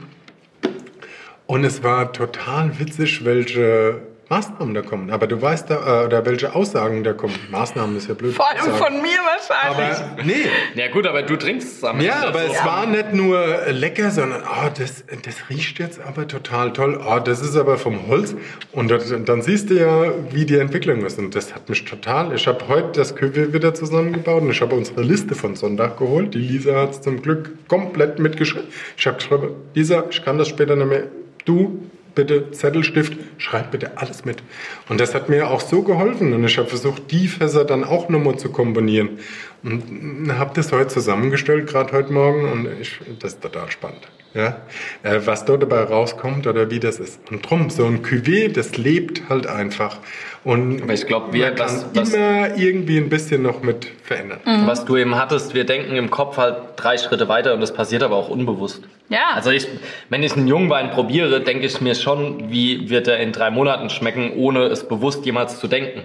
Und 1.46 1.64
es 1.64 1.84
war 1.84 2.12
total 2.12 2.78
witzig, 2.80 3.24
welche 3.24 4.02
Maßnahmen 4.30 4.74
da 4.74 4.82
kommen. 4.82 5.10
Aber 5.10 5.28
du 5.28 5.42
weißt 5.42 5.70
da, 5.70 6.04
äh, 6.04 6.06
oder 6.06 6.26
welche 6.26 6.54
Aussagen 6.54 7.04
da 7.04 7.14
kommen. 7.14 7.36
Maßnahmen 7.50 7.96
ist 7.96 8.08
ja 8.08 8.14
blöd. 8.14 8.34
Vor 8.34 8.50
allem 8.50 8.74
von 8.76 9.02
mir 9.02 9.18
wahrscheinlich. 9.24 9.98
Aber 9.98 10.24
nee. 10.24 10.34
Ja 10.76 10.90
gut, 10.90 11.08
aber 11.08 11.24
du 11.24 11.36
trinkst 11.38 11.78
es 11.78 11.84
am 11.84 12.02
Ja, 12.02 12.16
Ende 12.16 12.28
aber 12.28 12.40
so. 12.48 12.54
es 12.54 12.66
war 12.66 12.86
nicht 12.86 13.14
nur 13.14 13.40
lecker, 13.70 14.12
sondern 14.12 14.42
oh, 14.42 14.70
das, 14.78 15.06
das 15.24 15.50
riecht 15.50 15.80
jetzt 15.80 16.00
aber 16.02 16.28
total 16.28 16.74
toll. 16.74 17.00
Oh, 17.06 17.20
das 17.20 17.42
ist 17.42 17.56
aber 17.56 17.78
vom 17.78 18.08
Holz. 18.08 18.36
Und 18.74 18.90
das, 18.90 19.14
dann 19.26 19.42
siehst 19.42 19.70
du 19.70 19.76
ja, 19.76 20.12
wie 20.32 20.46
die 20.46 20.58
Entwicklung 20.58 21.06
ist. 21.06 21.18
Und 21.20 21.36
das 21.36 21.56
hat 21.56 21.70
mich 21.70 21.86
total. 21.86 22.34
Ich 22.34 22.48
habe 22.48 22.68
heute 22.68 23.00
das 23.00 23.16
Cuvée 23.16 23.54
wieder 23.54 23.74
zusammengebaut 23.74 24.42
und 24.42 24.52
ich 24.52 24.62
habe 24.62 24.76
unsere 24.76 25.02
Liste 25.02 25.36
von 25.36 25.56
Sonntag 25.56 25.98
geholt. 25.98 26.34
Die 26.34 26.40
Lisa 26.40 26.76
hat 26.82 26.92
es 26.92 27.02
zum 27.02 27.22
Glück 27.22 27.52
komplett 27.68 28.20
mitgeschrieben. 28.20 28.68
Ich 28.98 29.08
habe 29.08 29.18
geschrieben, 29.18 29.52
Lisa, 29.74 30.04
ich 30.10 30.24
kann 30.24 30.38
das 30.38 30.50
später 30.50 30.76
nicht 30.76 30.90
mehr. 30.90 31.04
Du 31.46 31.80
bitte 32.18 32.52
Zettelstift, 32.52 33.14
schreib 33.38 33.72
bitte 33.72 33.98
alles 33.98 34.26
mit. 34.26 34.44
Und 34.90 35.00
das 35.00 35.14
hat 35.14 35.30
mir 35.30 35.50
auch 35.50 35.62
so 35.62 35.84
geholfen. 35.84 36.34
Und 36.34 36.44
ich 36.44 36.58
habe 36.58 36.68
versucht, 36.68 37.12
die 37.12 37.28
Fässer 37.28 37.64
dann 37.64 37.84
auch 37.84 38.10
nochmal 38.10 38.38
zu 38.38 38.50
kombinieren. 38.50 39.20
Und 39.64 40.32
habe 40.38 40.52
das 40.56 40.72
heute 40.72 40.88
zusammengestellt, 40.88 41.68
gerade 41.68 41.92
heute 41.94 42.12
Morgen. 42.14 42.52
Und 42.52 42.68
ich, 42.80 43.00
das 43.20 43.34
ist 43.34 43.42
total 43.42 43.70
spannend. 43.72 44.08
Ja? 44.34 44.58
Äh, 45.04 45.22
Was 45.26 45.46
dort 45.46 45.64
dabei 45.64 45.82
rauskommt 45.84 46.46
oder 46.48 46.70
wie 46.70 46.80
das 46.80 47.00
ist. 47.00 47.20
Und 47.32 47.50
drum, 47.50 47.70
so 47.70 47.86
ein 47.86 48.04
Cuvée, 48.04 48.52
das 48.54 48.78
lebt 48.78 49.30
halt 49.30 49.48
einfach. 49.48 49.98
Und 50.44 50.84
Aber 50.84 50.94
ich 50.94 51.06
glaub, 51.08 51.34
wir- 51.34 51.58
was- 51.58 51.88
was- 51.94 52.14
immer 52.14 52.56
irgendwie 52.56 52.98
ein 52.98 53.10
bisschen 53.10 53.42
noch 53.42 53.64
mit 53.64 53.88
verändern. 54.04 54.40
Was 54.66 54.86
du 54.86 54.96
eben 54.96 55.16
hattest, 55.16 55.54
wir 55.56 55.66
denken 55.66 55.96
im 55.96 56.10
Kopf 56.12 56.38
halt 56.38 56.58
drei 56.76 56.98
Schritte 56.98 57.28
weiter 57.28 57.54
und 57.54 57.62
das 57.62 57.74
passiert 57.74 58.04
aber 58.04 58.16
auch 58.16 58.30
unbewusst. 58.30 58.84
Ja. 59.10 59.32
Also 59.34 59.50
ich, 59.50 59.68
wenn 60.10 60.22
ich 60.24 60.34
einen 60.38 60.48
Jungwein 60.48 60.92
probiere, 60.92 61.42
denke 61.42 61.66
ich 61.66 61.82
mir 61.82 61.96
schon, 61.96 62.52
wie 62.52 62.90
wird 62.90 63.08
er 63.08 63.20
in 63.20 63.32
drei 63.32 63.50
Monaten 63.50 63.90
schmecken, 63.90 64.32
ohne 64.36 64.66
es 64.66 64.88
bewusst 64.88 65.26
jemals 65.26 65.60
zu 65.60 65.68
denken. 65.68 66.02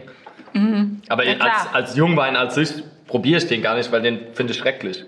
Aber 0.54 0.60
Mhm. 0.60 1.00
Ja, 1.08 1.34
klar. 1.34 1.50
als, 1.50 1.74
als 1.74 1.96
Jungwein 1.96 2.36
als 2.36 2.54
sich 2.56 2.82
probiere 3.12 3.36
ich 3.38 3.46
den 3.46 3.60
gar 3.60 3.76
nicht, 3.76 3.92
weil 3.92 4.00
den 4.00 4.20
finde 4.32 4.54
ich 4.54 4.58
schrecklich. 4.58 5.04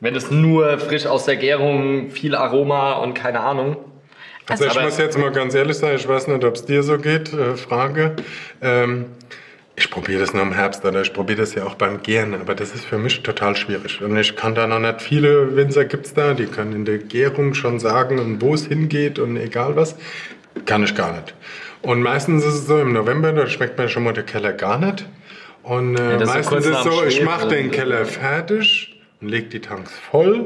Wenn 0.00 0.16
es 0.16 0.28
nur 0.28 0.76
frisch 0.80 1.06
aus 1.06 1.24
der 1.24 1.36
Gärung, 1.36 2.10
viel 2.10 2.34
Aroma 2.34 2.94
und 2.94 3.14
keine 3.14 3.38
Ahnung. 3.40 3.76
Also 4.48 4.64
ich 4.64 4.72
Aber- 4.72 4.82
muss 4.82 4.98
jetzt 4.98 5.16
mal 5.16 5.30
ganz 5.30 5.54
ehrlich 5.54 5.76
sein, 5.76 5.94
ich 5.94 6.06
weiß 6.06 6.26
nicht, 6.26 6.42
ob 6.42 6.56
es 6.56 6.64
dir 6.66 6.82
so 6.82 6.98
geht, 6.98 7.32
äh, 7.32 7.54
Frage. 7.56 8.16
Ähm, 8.60 9.06
ich 9.76 9.88
probiere 9.88 10.20
das 10.20 10.34
nur 10.34 10.42
im 10.42 10.52
Herbst 10.52 10.84
oder 10.84 11.00
ich 11.02 11.12
probiere 11.12 11.38
das 11.42 11.54
ja 11.54 11.64
auch 11.64 11.76
beim 11.76 12.02
Gären, 12.02 12.34
aber 12.34 12.56
das 12.56 12.74
ist 12.74 12.84
für 12.84 12.98
mich 12.98 13.22
total 13.22 13.54
schwierig. 13.54 14.02
Und 14.02 14.16
ich 14.16 14.34
kann 14.34 14.56
da 14.56 14.66
noch 14.66 14.80
nicht, 14.80 15.00
viele 15.00 15.54
Winzer 15.54 15.84
gibt's 15.84 16.12
da, 16.12 16.34
die 16.34 16.46
können 16.46 16.72
in 16.72 16.84
der 16.84 16.98
Gärung 16.98 17.54
schon 17.54 17.78
sagen, 17.78 18.40
wo 18.40 18.54
es 18.54 18.66
hingeht 18.66 19.20
und 19.20 19.36
egal 19.36 19.76
was. 19.76 19.94
Kann 20.66 20.82
ich 20.82 20.94
gar 20.96 21.12
nicht. 21.12 21.34
Und 21.82 22.02
meistens 22.02 22.44
ist 22.44 22.54
es 22.54 22.66
so, 22.66 22.78
im 22.80 22.92
November, 22.92 23.32
da 23.32 23.46
schmeckt 23.46 23.78
mir 23.78 23.88
schon 23.88 24.02
mal 24.02 24.12
der 24.12 24.24
Keller 24.24 24.52
gar 24.52 24.78
nicht. 24.78 25.06
Und 25.64 25.96
äh, 25.96 26.18
so 26.18 26.26
meistens 26.26 26.66
ist 26.66 26.76
es 26.76 26.82
so, 26.84 27.04
ich 27.04 27.22
mache 27.22 27.48
den 27.48 27.70
Keller 27.70 28.04
fertig 28.04 29.00
und 29.20 29.28
leg 29.28 29.50
die 29.50 29.60
Tanks 29.60 29.92
voll 30.10 30.40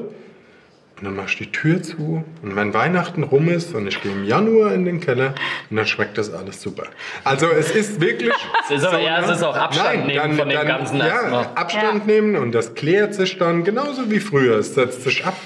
Und 0.96 1.04
dann 1.04 1.16
machst 1.16 1.40
du 1.40 1.44
die 1.44 1.50
Tür 1.52 1.82
zu 1.82 2.24
und 2.42 2.54
wenn 2.56 2.72
Weihnachten 2.72 3.24
rum 3.24 3.48
ist 3.48 3.74
und 3.74 3.86
ich 3.88 4.00
gehe 4.00 4.12
im 4.12 4.24
Januar 4.24 4.72
in 4.74 4.84
den 4.84 5.00
Keller 5.00 5.34
und 5.70 5.76
dann 5.76 5.86
schmeckt 5.86 6.18
das 6.18 6.32
alles 6.32 6.62
super. 6.62 6.84
Also 7.24 7.46
es 7.50 7.70
ist 7.72 8.00
wirklich. 8.00 8.32
Es 8.70 8.76
ist 8.78 8.84
aber 8.84 9.00
eher, 9.00 9.20
ne? 9.20 9.26
es 9.26 9.36
ist 9.38 9.42
auch 9.42 9.56
Abstand 9.56 10.06
nehmen 10.06 10.36
von 10.36 10.48
dem 10.48 10.66
Ganzen 10.66 10.98
Ja. 10.98 11.50
Abstand 11.54 12.06
Ja. 12.06 12.12
nehmen 12.14 12.36
und 12.36 12.52
das 12.52 12.74
klärt 12.74 13.14
sich 13.14 13.38
dann 13.38 13.64
genauso 13.64 14.10
wie 14.10 14.20
früher. 14.20 14.58
Es 14.58 14.74
setzt 14.74 15.02
sich 15.02 15.24
ab. 15.24 15.36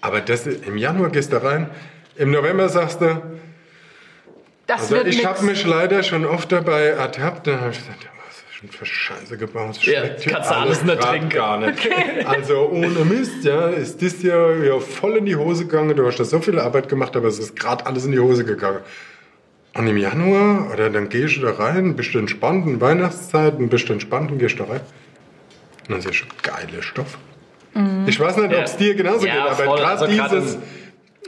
Aber 0.00 0.20
das, 0.20 0.46
im 0.46 0.76
Januar 0.78 1.10
gehst 1.10 1.32
du 1.32 1.42
rein, 1.42 1.68
im 2.16 2.30
November 2.30 2.68
sagst 2.68 3.00
du, 3.00 3.20
Das 4.66 4.82
also 4.82 4.94
wird 4.96 5.08
ich 5.08 5.26
habe 5.26 5.44
mich 5.44 5.66
leider 5.66 6.02
schon 6.02 6.24
oft 6.24 6.50
dabei 6.52 6.84
ertappt, 6.86 7.46
da 7.46 7.60
habe 7.60 7.72
ich 7.72 7.78
gesagt, 7.78 8.08
ja, 8.62 8.68
schon 8.68 8.68
für 8.70 8.86
Scheiße 8.86 9.36
gebaut? 9.36 9.76
Das 9.76 9.84
Ja, 9.86 10.00
schmeckt 10.00 10.20
hier 10.22 10.32
kannst 10.32 10.50
du 10.50 10.54
alles 10.56 10.82
nicht 10.84 11.00
trinken. 11.00 11.28
Gar 11.28 11.58
nicht. 11.60 11.88
Also 12.26 12.68
ohne 12.70 13.04
Mist, 13.04 13.44
ja, 13.44 13.68
ist 13.68 14.02
das 14.02 14.22
ja, 14.22 14.52
ja 14.54 14.78
voll 14.80 15.16
in 15.18 15.26
die 15.26 15.36
Hose 15.36 15.66
gegangen. 15.66 15.96
Du 15.96 16.06
hast 16.06 16.18
da 16.18 16.24
so 16.24 16.40
viel 16.40 16.58
Arbeit 16.58 16.88
gemacht, 16.88 17.16
aber 17.16 17.28
es 17.28 17.38
ist 17.38 17.56
gerade 17.56 17.86
alles 17.86 18.04
in 18.04 18.12
die 18.12 18.18
Hose 18.20 18.44
gegangen. 18.44 18.80
Und 19.74 19.86
im 19.86 19.96
Januar, 19.96 20.70
oder 20.72 20.90
dann 20.90 21.08
gehst 21.08 21.36
du 21.36 21.40
da 21.42 21.52
rein, 21.52 21.94
bist 21.94 22.12
du 22.14 22.18
entspannt, 22.18 22.66
in 22.66 22.80
Weihnachtszeiten, 22.80 23.68
bist 23.68 23.88
du 23.88 23.92
entspannt 23.92 24.30
und 24.30 24.38
gehst 24.38 24.58
da 24.58 24.64
rein. 24.64 24.80
Und 24.80 25.90
dann 25.90 25.98
ist 25.98 26.06
ja 26.06 26.12
schon 26.12 26.28
geiler 26.42 26.82
Stoff. 26.82 27.18
Ich 28.06 28.18
weiß 28.18 28.38
nicht, 28.38 28.50
Ja. 28.50 28.58
ob 28.58 28.64
es 28.64 28.76
dir 28.76 28.94
genauso 28.94 29.26
Ja, 29.26 29.34
geht, 29.54 29.60
aber 29.60 29.76
gerade 29.76 29.86
Also 29.86 30.06
dieses. 30.06 30.58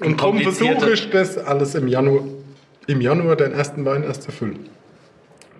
Und 0.00 0.20
darum 0.20 0.40
versuche 0.40 0.90
ich 0.92 1.10
das 1.10 1.38
alles 1.38 1.74
im 1.76 1.86
Januar, 1.86 2.24
im 2.88 3.00
Januar 3.00 3.36
den 3.36 3.52
ersten 3.52 3.84
Wein 3.84 4.02
erst 4.02 4.22
zu 4.22 4.32
füllen. 4.32 4.68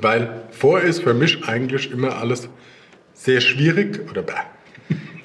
Weil 0.01 0.43
vor 0.51 0.81
ist 0.81 1.03
für 1.03 1.15
mich 1.15 1.45
eigentlich 1.47 1.91
immer 1.91 2.17
alles 2.17 2.49
sehr 3.15 3.41
schwierig 3.41 4.09
oder 4.11 4.23
bäh. 4.23 4.33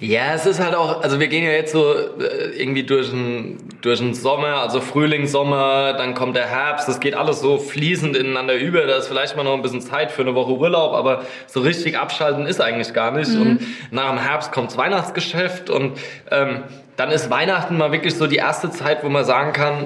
Ja, 0.01 0.34
es 0.34 0.45
ist 0.45 0.59
halt 0.59 0.76
auch, 0.76 1.01
also 1.01 1.19
wir 1.21 1.28
gehen 1.28 1.45
ja 1.45 1.51
jetzt 1.51 1.71
so 1.71 1.93
äh, 1.93 2.51
irgendwie 2.57 2.84
durch 2.84 3.09
den, 3.09 3.57
durch 3.82 3.99
den 3.99 4.13
Sommer, 4.13 4.57
also 4.57 4.82
Frühling, 4.82 5.26
Sommer, 5.26 5.93
dann 5.93 6.13
kommt 6.13 6.36
der 6.36 6.47
Herbst, 6.47 6.88
das 6.88 6.99
geht 6.99 7.15
alles 7.15 7.39
so 7.39 7.57
fließend 7.57 8.15
ineinander 8.15 8.55
über, 8.55 8.86
da 8.86 8.97
ist 8.97 9.07
vielleicht 9.07 9.38
mal 9.38 9.43
noch 9.43 9.53
ein 9.53 9.61
bisschen 9.61 9.82
Zeit 9.82 10.11
für 10.11 10.21
eine 10.21 10.36
Woche 10.36 10.51
Urlaub, 10.51 10.93
aber 10.93 11.23
so 11.47 11.61
richtig 11.61 11.97
abschalten 11.97 12.45
ist 12.45 12.59
eigentlich 12.59 12.93
gar 12.93 13.11
nicht. 13.11 13.32
Und 13.32 13.61
nach 13.91 14.09
dem 14.09 14.19
Herbst 14.19 14.51
kommt's 14.51 14.76
Weihnachtsgeschäft 14.78 15.69
und 15.69 15.97
ähm, 16.30 16.63
dann 16.97 17.09
ist 17.11 17.30
Weihnachten 17.30 17.78
mal 17.78 17.91
wirklich 17.91 18.15
so 18.15 18.28
die 18.28 18.38
erste 18.38 18.69
Zeit, 18.71 19.03
wo 19.03 19.09
man 19.09 19.23
sagen 19.23 19.53
kann, 19.53 19.86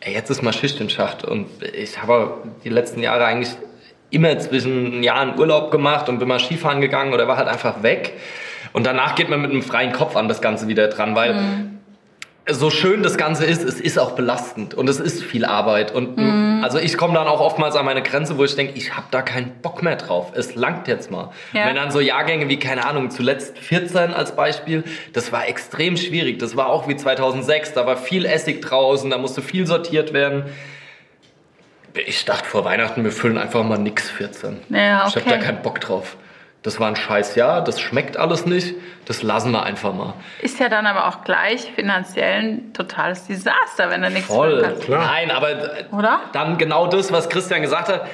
ey, 0.00 0.14
jetzt 0.14 0.30
ist 0.30 0.42
mal 0.42 0.52
Schicht 0.52 0.80
im 0.80 0.88
Schacht. 0.88 1.24
Und 1.24 1.46
ich 1.74 2.02
habe 2.02 2.38
die 2.64 2.70
letzten 2.70 3.02
Jahre 3.02 3.24
eigentlich 3.24 3.50
immer 4.10 4.38
zwischen 4.38 5.02
Jahren 5.02 5.38
Urlaub 5.38 5.70
gemacht 5.70 6.08
und 6.08 6.18
bin 6.18 6.28
mal 6.28 6.40
Skifahren 6.40 6.80
gegangen 6.80 7.14
oder 7.14 7.28
war 7.28 7.36
halt 7.36 7.48
einfach 7.48 7.82
weg. 7.82 8.14
Und 8.72 8.86
danach 8.86 9.14
geht 9.14 9.28
man 9.28 9.40
mit 9.40 9.50
einem 9.50 9.62
freien 9.62 9.92
Kopf 9.92 10.16
an 10.16 10.28
das 10.28 10.40
Ganze 10.40 10.68
wieder 10.68 10.88
dran, 10.88 11.14
weil 11.14 11.70
so 12.48 12.70
schön 12.70 13.02
das 13.02 13.16
Ganze 13.16 13.44
ist, 13.44 13.62
es 13.62 13.80
ist 13.80 13.98
auch 13.98 14.12
belastend 14.12 14.74
und 14.74 14.88
es 14.88 14.98
ist 14.98 15.22
viel 15.22 15.44
Arbeit. 15.44 15.92
Und 15.94 16.18
also 16.62 16.78
ich 16.78 16.96
komme 16.96 17.14
dann 17.14 17.26
auch 17.26 17.40
oftmals 17.40 17.76
an 17.76 17.84
meine 17.84 18.02
Grenze, 18.02 18.38
wo 18.38 18.44
ich 18.44 18.54
denke, 18.56 18.74
ich 18.76 18.96
habe 18.96 19.06
da 19.10 19.22
keinen 19.22 19.60
Bock 19.62 19.82
mehr 19.82 19.96
drauf. 19.96 20.32
Es 20.34 20.54
langt 20.54 20.88
jetzt 20.88 21.10
mal. 21.10 21.30
Ja. 21.52 21.66
Wenn 21.66 21.76
dann 21.76 21.90
so 21.90 22.00
Jahrgänge 22.00 22.48
wie, 22.48 22.58
keine 22.58 22.86
Ahnung, 22.86 23.10
zuletzt 23.10 23.58
14 23.58 24.12
als 24.12 24.36
Beispiel, 24.36 24.84
das 25.12 25.32
war 25.32 25.48
extrem 25.48 25.96
schwierig. 25.96 26.38
Das 26.38 26.56
war 26.56 26.68
auch 26.68 26.88
wie 26.88 26.96
2006, 26.96 27.74
da 27.74 27.86
war 27.86 27.96
viel 27.96 28.24
Essig 28.24 28.62
draußen, 28.62 29.10
da 29.10 29.18
musste 29.18 29.42
viel 29.42 29.66
sortiert 29.66 30.12
werden. 30.12 30.44
Ich 31.94 32.24
dachte 32.24 32.44
vor 32.44 32.64
Weihnachten, 32.64 33.04
wir 33.04 33.12
füllen 33.12 33.38
einfach 33.38 33.62
mal 33.62 33.78
nix 33.78 34.08
14. 34.10 34.60
Ja, 34.68 35.06
Ich 35.08 35.16
habe 35.16 35.20
okay. 35.26 35.30
da 35.30 35.36
keinen 35.38 35.62
Bock 35.62 35.80
drauf. 35.80 36.16
Das 36.62 36.78
war 36.78 36.88
ein 36.88 36.96
scheiß 36.96 37.36
Jahr, 37.36 37.64
das 37.64 37.80
schmeckt 37.80 38.18
alles 38.18 38.44
nicht, 38.44 38.74
das 39.06 39.22
lassen 39.22 39.50
wir 39.50 39.62
einfach 39.62 39.94
mal. 39.94 40.12
Ist 40.42 40.60
ja 40.60 40.68
dann 40.68 40.86
aber 40.86 41.08
auch 41.08 41.24
gleich 41.24 41.72
finanziell 41.74 42.42
ein 42.42 42.72
totales 42.74 43.26
Desaster, 43.26 43.88
wenn 43.88 44.02
du 44.02 44.10
nichts 44.10 44.26
Voll. 44.26 44.76
Klar. 44.84 45.06
Nein, 45.06 45.30
aber 45.30 45.50
äh, 45.50 45.84
Oder? 45.90 46.20
dann 46.32 46.58
genau 46.58 46.86
das, 46.86 47.10
was 47.12 47.30
Christian 47.30 47.62
gesagt 47.62 47.88
hat. 47.88 48.06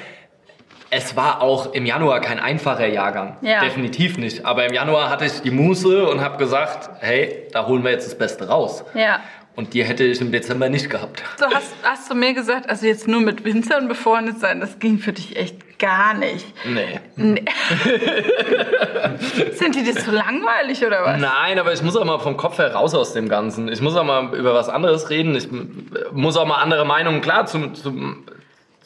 Es 0.88 1.16
war 1.16 1.42
auch 1.42 1.74
im 1.74 1.84
Januar 1.84 2.20
kein 2.20 2.38
einfacher 2.38 2.86
Jahrgang. 2.86 3.36
Ja. 3.40 3.58
Definitiv 3.58 4.16
nicht. 4.18 4.46
Aber 4.46 4.64
im 4.64 4.72
Januar 4.72 5.10
hatte 5.10 5.24
ich 5.24 5.42
die 5.42 5.50
Muße 5.50 6.06
und 6.06 6.20
habe 6.20 6.36
gesagt, 6.38 6.88
hey, 7.00 7.48
da 7.50 7.66
holen 7.66 7.82
wir 7.82 7.90
jetzt 7.90 8.06
das 8.06 8.16
Beste 8.16 8.46
raus. 8.46 8.84
Ja. 8.94 9.18
Und 9.56 9.72
die 9.72 9.82
hätte 9.82 10.04
ich 10.04 10.20
im 10.20 10.30
Dezember 10.30 10.68
nicht 10.68 10.90
gehabt. 10.90 11.22
So 11.38 11.46
hast, 11.46 11.74
hast 11.82 12.10
du 12.10 12.14
mir 12.14 12.34
gesagt, 12.34 12.68
also 12.68 12.86
jetzt 12.86 13.08
nur 13.08 13.22
mit 13.22 13.42
Winzern 13.44 13.88
befreundet 13.88 14.38
sein, 14.38 14.60
das 14.60 14.78
ging 14.78 14.98
für 14.98 15.14
dich 15.14 15.34
echt 15.36 15.78
gar 15.78 16.12
nicht. 16.12 16.46
Nee. 16.66 17.00
Nee. 17.16 17.44
Sind 19.52 19.74
die 19.74 19.82
dir 19.82 19.94
zu 19.94 20.10
langweilig 20.10 20.84
oder 20.84 21.02
was? 21.04 21.20
Nein, 21.20 21.58
aber 21.58 21.72
ich 21.72 21.82
muss 21.82 21.96
auch 21.96 22.04
mal 22.04 22.18
vom 22.18 22.36
Kopf 22.36 22.58
heraus 22.58 22.94
aus 22.94 23.14
dem 23.14 23.30
Ganzen. 23.30 23.68
Ich 23.68 23.80
muss 23.80 23.96
auch 23.96 24.04
mal 24.04 24.34
über 24.34 24.52
was 24.52 24.68
anderes 24.68 25.08
reden. 25.08 25.34
Ich 25.34 25.48
muss 26.12 26.36
auch 26.36 26.46
mal 26.46 26.56
andere 26.56 26.84
Meinungen, 26.84 27.22
klar, 27.22 27.46
zu, 27.46 27.70
zu, 27.72 27.94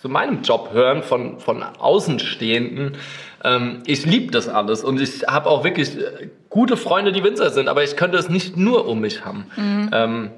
zu 0.00 0.08
meinem 0.08 0.42
Job 0.42 0.70
hören 0.72 1.02
von, 1.02 1.40
von 1.40 1.64
Außenstehenden. 1.64 2.96
Ähm, 3.42 3.82
ich 3.86 4.06
liebe 4.06 4.30
das 4.30 4.48
alles 4.48 4.84
und 4.84 5.00
ich 5.00 5.24
habe 5.26 5.48
auch 5.48 5.64
wirklich 5.64 5.98
äh, 5.98 6.28
gute 6.48 6.76
Freunde, 6.76 7.10
die 7.10 7.24
Winzer 7.24 7.50
sind, 7.50 7.68
aber 7.68 7.82
ich 7.82 7.96
könnte 7.96 8.18
es 8.18 8.28
nicht 8.28 8.56
nur 8.56 8.86
um 8.86 9.00
mich 9.00 9.24
haben. 9.24 9.46
Ähm, 9.92 10.30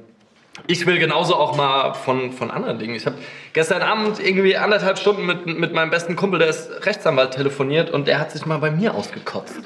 ich 0.67 0.87
will 0.87 0.99
genauso 0.99 1.35
auch 1.37 1.57
mal 1.57 1.95
von, 1.95 2.33
von 2.33 2.51
anderen 2.51 2.79
Dingen. 2.79 2.95
Ich 2.95 3.07
habe 3.07 3.17
gestern 3.53 3.83
Abend 3.83 4.19
irgendwie 4.21 4.57
anderthalb 4.57 4.99
Stunden 4.99 5.27
mit, 5.27 5.47
mit 5.47 5.73
meinem 5.73 5.91
besten 5.91 6.17
Kumpel, 6.17 6.39
der 6.39 6.49
ist 6.49 6.71
Rechtsanwalt, 6.87 7.33
telefoniert 7.33 7.91
und 7.91 8.09
der 8.09 8.19
hat 8.19 8.31
sich 8.31 8.47
mal 8.47 8.59
bei 8.59 8.71
mir 8.71 8.95
ausgekotzt. 8.95 9.61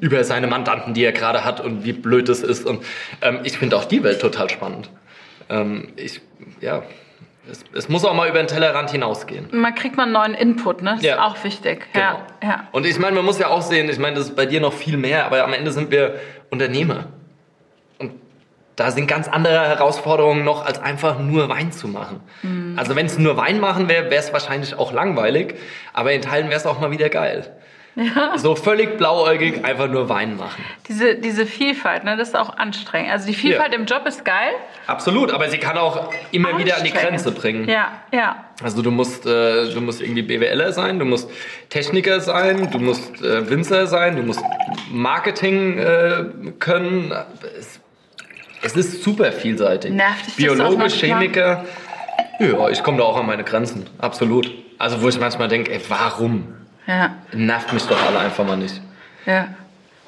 Über 0.00 0.24
seine 0.24 0.46
Mandanten, 0.46 0.94
die 0.94 1.04
er 1.04 1.12
gerade 1.12 1.44
hat 1.44 1.60
und 1.60 1.84
wie 1.84 1.92
blöd 1.92 2.28
es 2.28 2.42
ist. 2.42 2.66
Und 2.66 2.84
ähm, 3.22 3.40
ich 3.44 3.58
finde 3.58 3.76
auch 3.76 3.84
die 3.84 4.02
Welt 4.02 4.20
total 4.20 4.48
spannend. 4.50 4.90
Ähm, 5.50 5.88
ich, 5.96 6.20
ja, 6.60 6.82
es, 7.50 7.64
es 7.74 7.88
muss 7.88 8.04
auch 8.04 8.14
mal 8.14 8.28
über 8.28 8.38
den 8.38 8.46
Tellerrand 8.48 8.90
hinausgehen. 8.90 9.48
Man 9.52 9.74
kriegt 9.74 9.96
mal 9.96 10.02
einen 10.04 10.12
neuen 10.12 10.34
Input, 10.34 10.82
ne? 10.82 10.94
Das 10.96 11.02
Ja. 11.02 11.14
ist 11.14 11.20
auch 11.20 11.44
wichtig. 11.44 11.86
Genau. 11.92 12.04
Ja, 12.04 12.48
ja. 12.48 12.68
Und 12.72 12.84
ich 12.86 12.98
meine, 12.98 13.16
man 13.16 13.24
muss 13.24 13.38
ja 13.38 13.48
auch 13.48 13.62
sehen, 13.62 13.88
ich 13.88 13.98
meine, 13.98 14.16
das 14.16 14.26
ist 14.26 14.36
bei 14.36 14.44
dir 14.46 14.60
noch 14.60 14.72
viel 14.74 14.96
mehr, 14.98 15.24
aber 15.26 15.42
am 15.44 15.52
Ende 15.54 15.72
sind 15.72 15.90
wir 15.90 16.16
Unternehmer. 16.50 17.06
Da 18.78 18.92
sind 18.92 19.08
ganz 19.08 19.26
andere 19.26 19.58
Herausforderungen 19.66 20.44
noch, 20.44 20.64
als 20.64 20.80
einfach 20.80 21.18
nur 21.18 21.48
Wein 21.48 21.72
zu 21.72 21.88
machen. 21.88 22.20
Also 22.76 22.94
wenn 22.94 23.06
es 23.06 23.18
nur 23.18 23.36
Wein 23.36 23.58
machen 23.58 23.88
wäre, 23.88 24.04
wäre 24.04 24.22
es 24.22 24.32
wahrscheinlich 24.32 24.78
auch 24.78 24.92
langweilig, 24.92 25.56
aber 25.92 26.12
in 26.12 26.22
Teilen 26.22 26.46
wäre 26.46 26.60
es 26.60 26.64
auch 26.64 26.78
mal 26.78 26.92
wieder 26.92 27.08
geil. 27.08 27.52
So 28.36 28.54
völlig 28.54 28.96
blauäugig 28.96 29.64
einfach 29.64 29.88
nur 29.88 30.08
Wein 30.08 30.36
machen. 30.36 30.64
Diese, 30.86 31.16
diese 31.16 31.44
Vielfalt, 31.44 32.04
ne, 32.04 32.16
das 32.16 32.28
ist 32.28 32.36
auch 32.36 32.56
anstrengend. 32.56 33.10
Also 33.10 33.26
die 33.26 33.34
Vielfalt 33.34 33.74
im 33.74 33.86
Job 33.86 34.06
ist 34.06 34.24
geil. 34.24 34.52
Absolut, 34.86 35.32
aber 35.32 35.48
sie 35.48 35.58
kann 35.58 35.76
auch 35.76 36.12
immer 36.30 36.56
wieder 36.56 36.76
an 36.76 36.84
die. 36.84 36.92
Grenze 36.92 37.32
bringen. 37.32 37.68
Ja, 37.68 38.00
ja. 38.12 38.44
Also 38.62 38.82
du 38.82 38.92
musst, 38.92 39.26
äh, 39.26 39.72
du 39.72 39.80
musst 39.80 40.00
irgendwie 40.00 40.22
BWLer 40.22 40.72
sein, 40.72 41.00
du 41.00 41.04
musst 41.04 41.28
Techniker 41.68 42.20
sein, 42.20 42.70
du 42.70 42.78
musst 42.78 43.20
äh, 43.20 43.50
Winzer 43.50 43.88
sein, 43.88 44.14
du 44.14 44.22
musst 44.22 44.42
Marketing 44.92 45.78
äh, 45.78 46.24
können. 46.60 47.12
Es, 47.58 47.80
es 48.62 48.74
ist 48.76 49.02
super 49.02 49.32
vielseitig. 49.32 49.92
Nervt 49.92 50.20
dich 50.26 50.34
das 50.34 50.36
Biologe, 50.36 50.76
manchmal? 50.76 50.88
Chemiker. 50.90 51.64
Ja, 52.40 52.68
ich 52.68 52.82
komme 52.82 52.98
da 52.98 53.04
auch 53.04 53.16
an 53.16 53.26
meine 53.26 53.44
Grenzen. 53.44 53.86
Absolut. 53.98 54.50
Also 54.78 55.02
wo 55.02 55.08
ich 55.08 55.18
manchmal 55.18 55.48
denke, 55.48 55.72
ey, 55.72 55.80
warum? 55.88 56.54
Ja, 56.86 57.16
Nervt 57.32 57.72
mich 57.72 57.82
doch 57.84 58.00
alle 58.06 58.18
einfach 58.20 58.44
mal 58.46 58.56
nicht. 58.56 58.80
ja. 59.26 59.48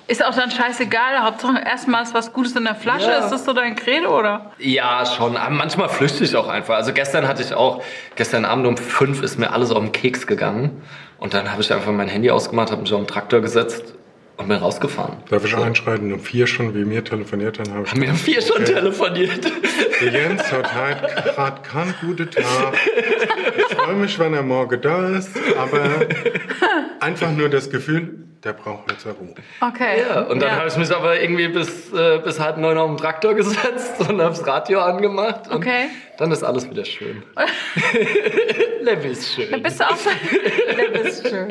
Ist 0.06 0.24
auch 0.26 0.34
dann 0.34 0.50
scheißegal. 0.50 1.20
Hauptsache 1.22 1.62
erstmal 1.64 2.02
ist 2.02 2.14
was 2.14 2.32
Gutes 2.32 2.56
in 2.56 2.64
der 2.64 2.74
Flasche. 2.74 3.08
Ja. 3.08 3.18
Ist 3.18 3.30
das 3.30 3.44
so 3.44 3.52
dein 3.52 3.76
Credo, 3.76 4.18
oder? 4.18 4.50
Ja, 4.58 5.06
schon. 5.06 5.36
Aber 5.36 5.54
manchmal 5.54 5.88
flüchte 5.88 6.24
ich 6.24 6.34
auch 6.34 6.48
einfach. 6.48 6.74
Also 6.74 6.92
gestern 6.92 7.28
hatte 7.28 7.42
ich 7.44 7.54
auch, 7.54 7.80
gestern 8.16 8.44
Abend 8.44 8.66
um 8.66 8.76
fünf 8.76 9.22
ist 9.22 9.38
mir 9.38 9.52
alles 9.52 9.70
auf 9.70 9.78
den 9.78 9.92
Keks 9.92 10.26
gegangen. 10.26 10.82
Und 11.18 11.32
dann 11.32 11.52
habe 11.52 11.62
ich 11.62 11.72
einfach 11.72 11.92
mein 11.92 12.08
Handy 12.08 12.28
ausgemacht, 12.28 12.72
habe 12.72 12.82
mich 12.82 12.92
auf 12.92 12.98
den 12.98 13.06
Traktor 13.06 13.40
gesetzt 13.40 13.94
und 14.40 14.48
bin 14.48 14.56
rausgefahren. 14.56 15.18
Darf 15.28 15.44
ich 15.44 15.56
einschreiten? 15.56 16.12
Um 16.12 16.20
vier 16.20 16.46
schon, 16.46 16.74
wie 16.74 16.84
mir 16.84 17.04
telefoniert, 17.04 17.58
dann 17.58 17.72
habe 17.72 17.84
ich. 17.84 17.90
Haben 17.90 18.02
wir 18.02 18.10
um 18.10 18.16
vier 18.16 18.42
schon 18.42 18.64
telefoniert. 18.64 19.50
Der 20.00 20.12
Jens 20.12 20.50
hat 20.50 20.74
halt 20.74 21.24
gerade 21.24 21.62
keinen 21.62 21.94
guten 22.00 22.30
Tag. 22.30 22.74
Ich 23.56 23.76
freue 23.76 23.96
mich, 23.96 24.18
wenn 24.18 24.34
er 24.34 24.42
morgen 24.42 24.80
da 24.80 25.10
ist, 25.10 25.30
aber 25.58 26.06
einfach 27.00 27.32
nur 27.32 27.48
das 27.48 27.70
Gefühl, 27.70 28.29
der 28.44 28.54
braucht 28.54 28.90
jetzt 28.90 29.04
Ruhe. 29.06 29.34
Okay. 29.60 30.00
Ja, 30.08 30.22
und 30.22 30.40
dann 30.40 30.52
habe 30.52 30.68
ich 30.68 30.76
mich 30.76 30.90
aber 30.94 31.20
irgendwie 31.20 31.48
bis, 31.48 31.92
äh, 31.92 32.18
bis 32.24 32.40
halb 32.40 32.56
neun 32.56 32.78
auf 32.78 32.88
den 32.88 32.96
Traktor 32.96 33.34
gesetzt 33.40 34.00
und 34.00 34.08
habe 34.20 34.30
das 34.30 34.46
Radio 34.46 34.80
angemacht. 34.80 35.48
Und 35.48 35.56
Okay. 35.56 35.88
Dann 36.16 36.32
ist 36.32 36.42
alles 36.42 36.68
wieder 36.68 36.84
schön. 36.84 37.22
Leben 38.82 39.10
ist 39.10 39.32
schön. 39.34 39.62
Bist 39.62 39.80
du 39.80 39.84
auch 39.84 39.96
so? 39.96 40.10
Du 40.10 41.02
bist 41.02 41.28
schön. 41.28 41.48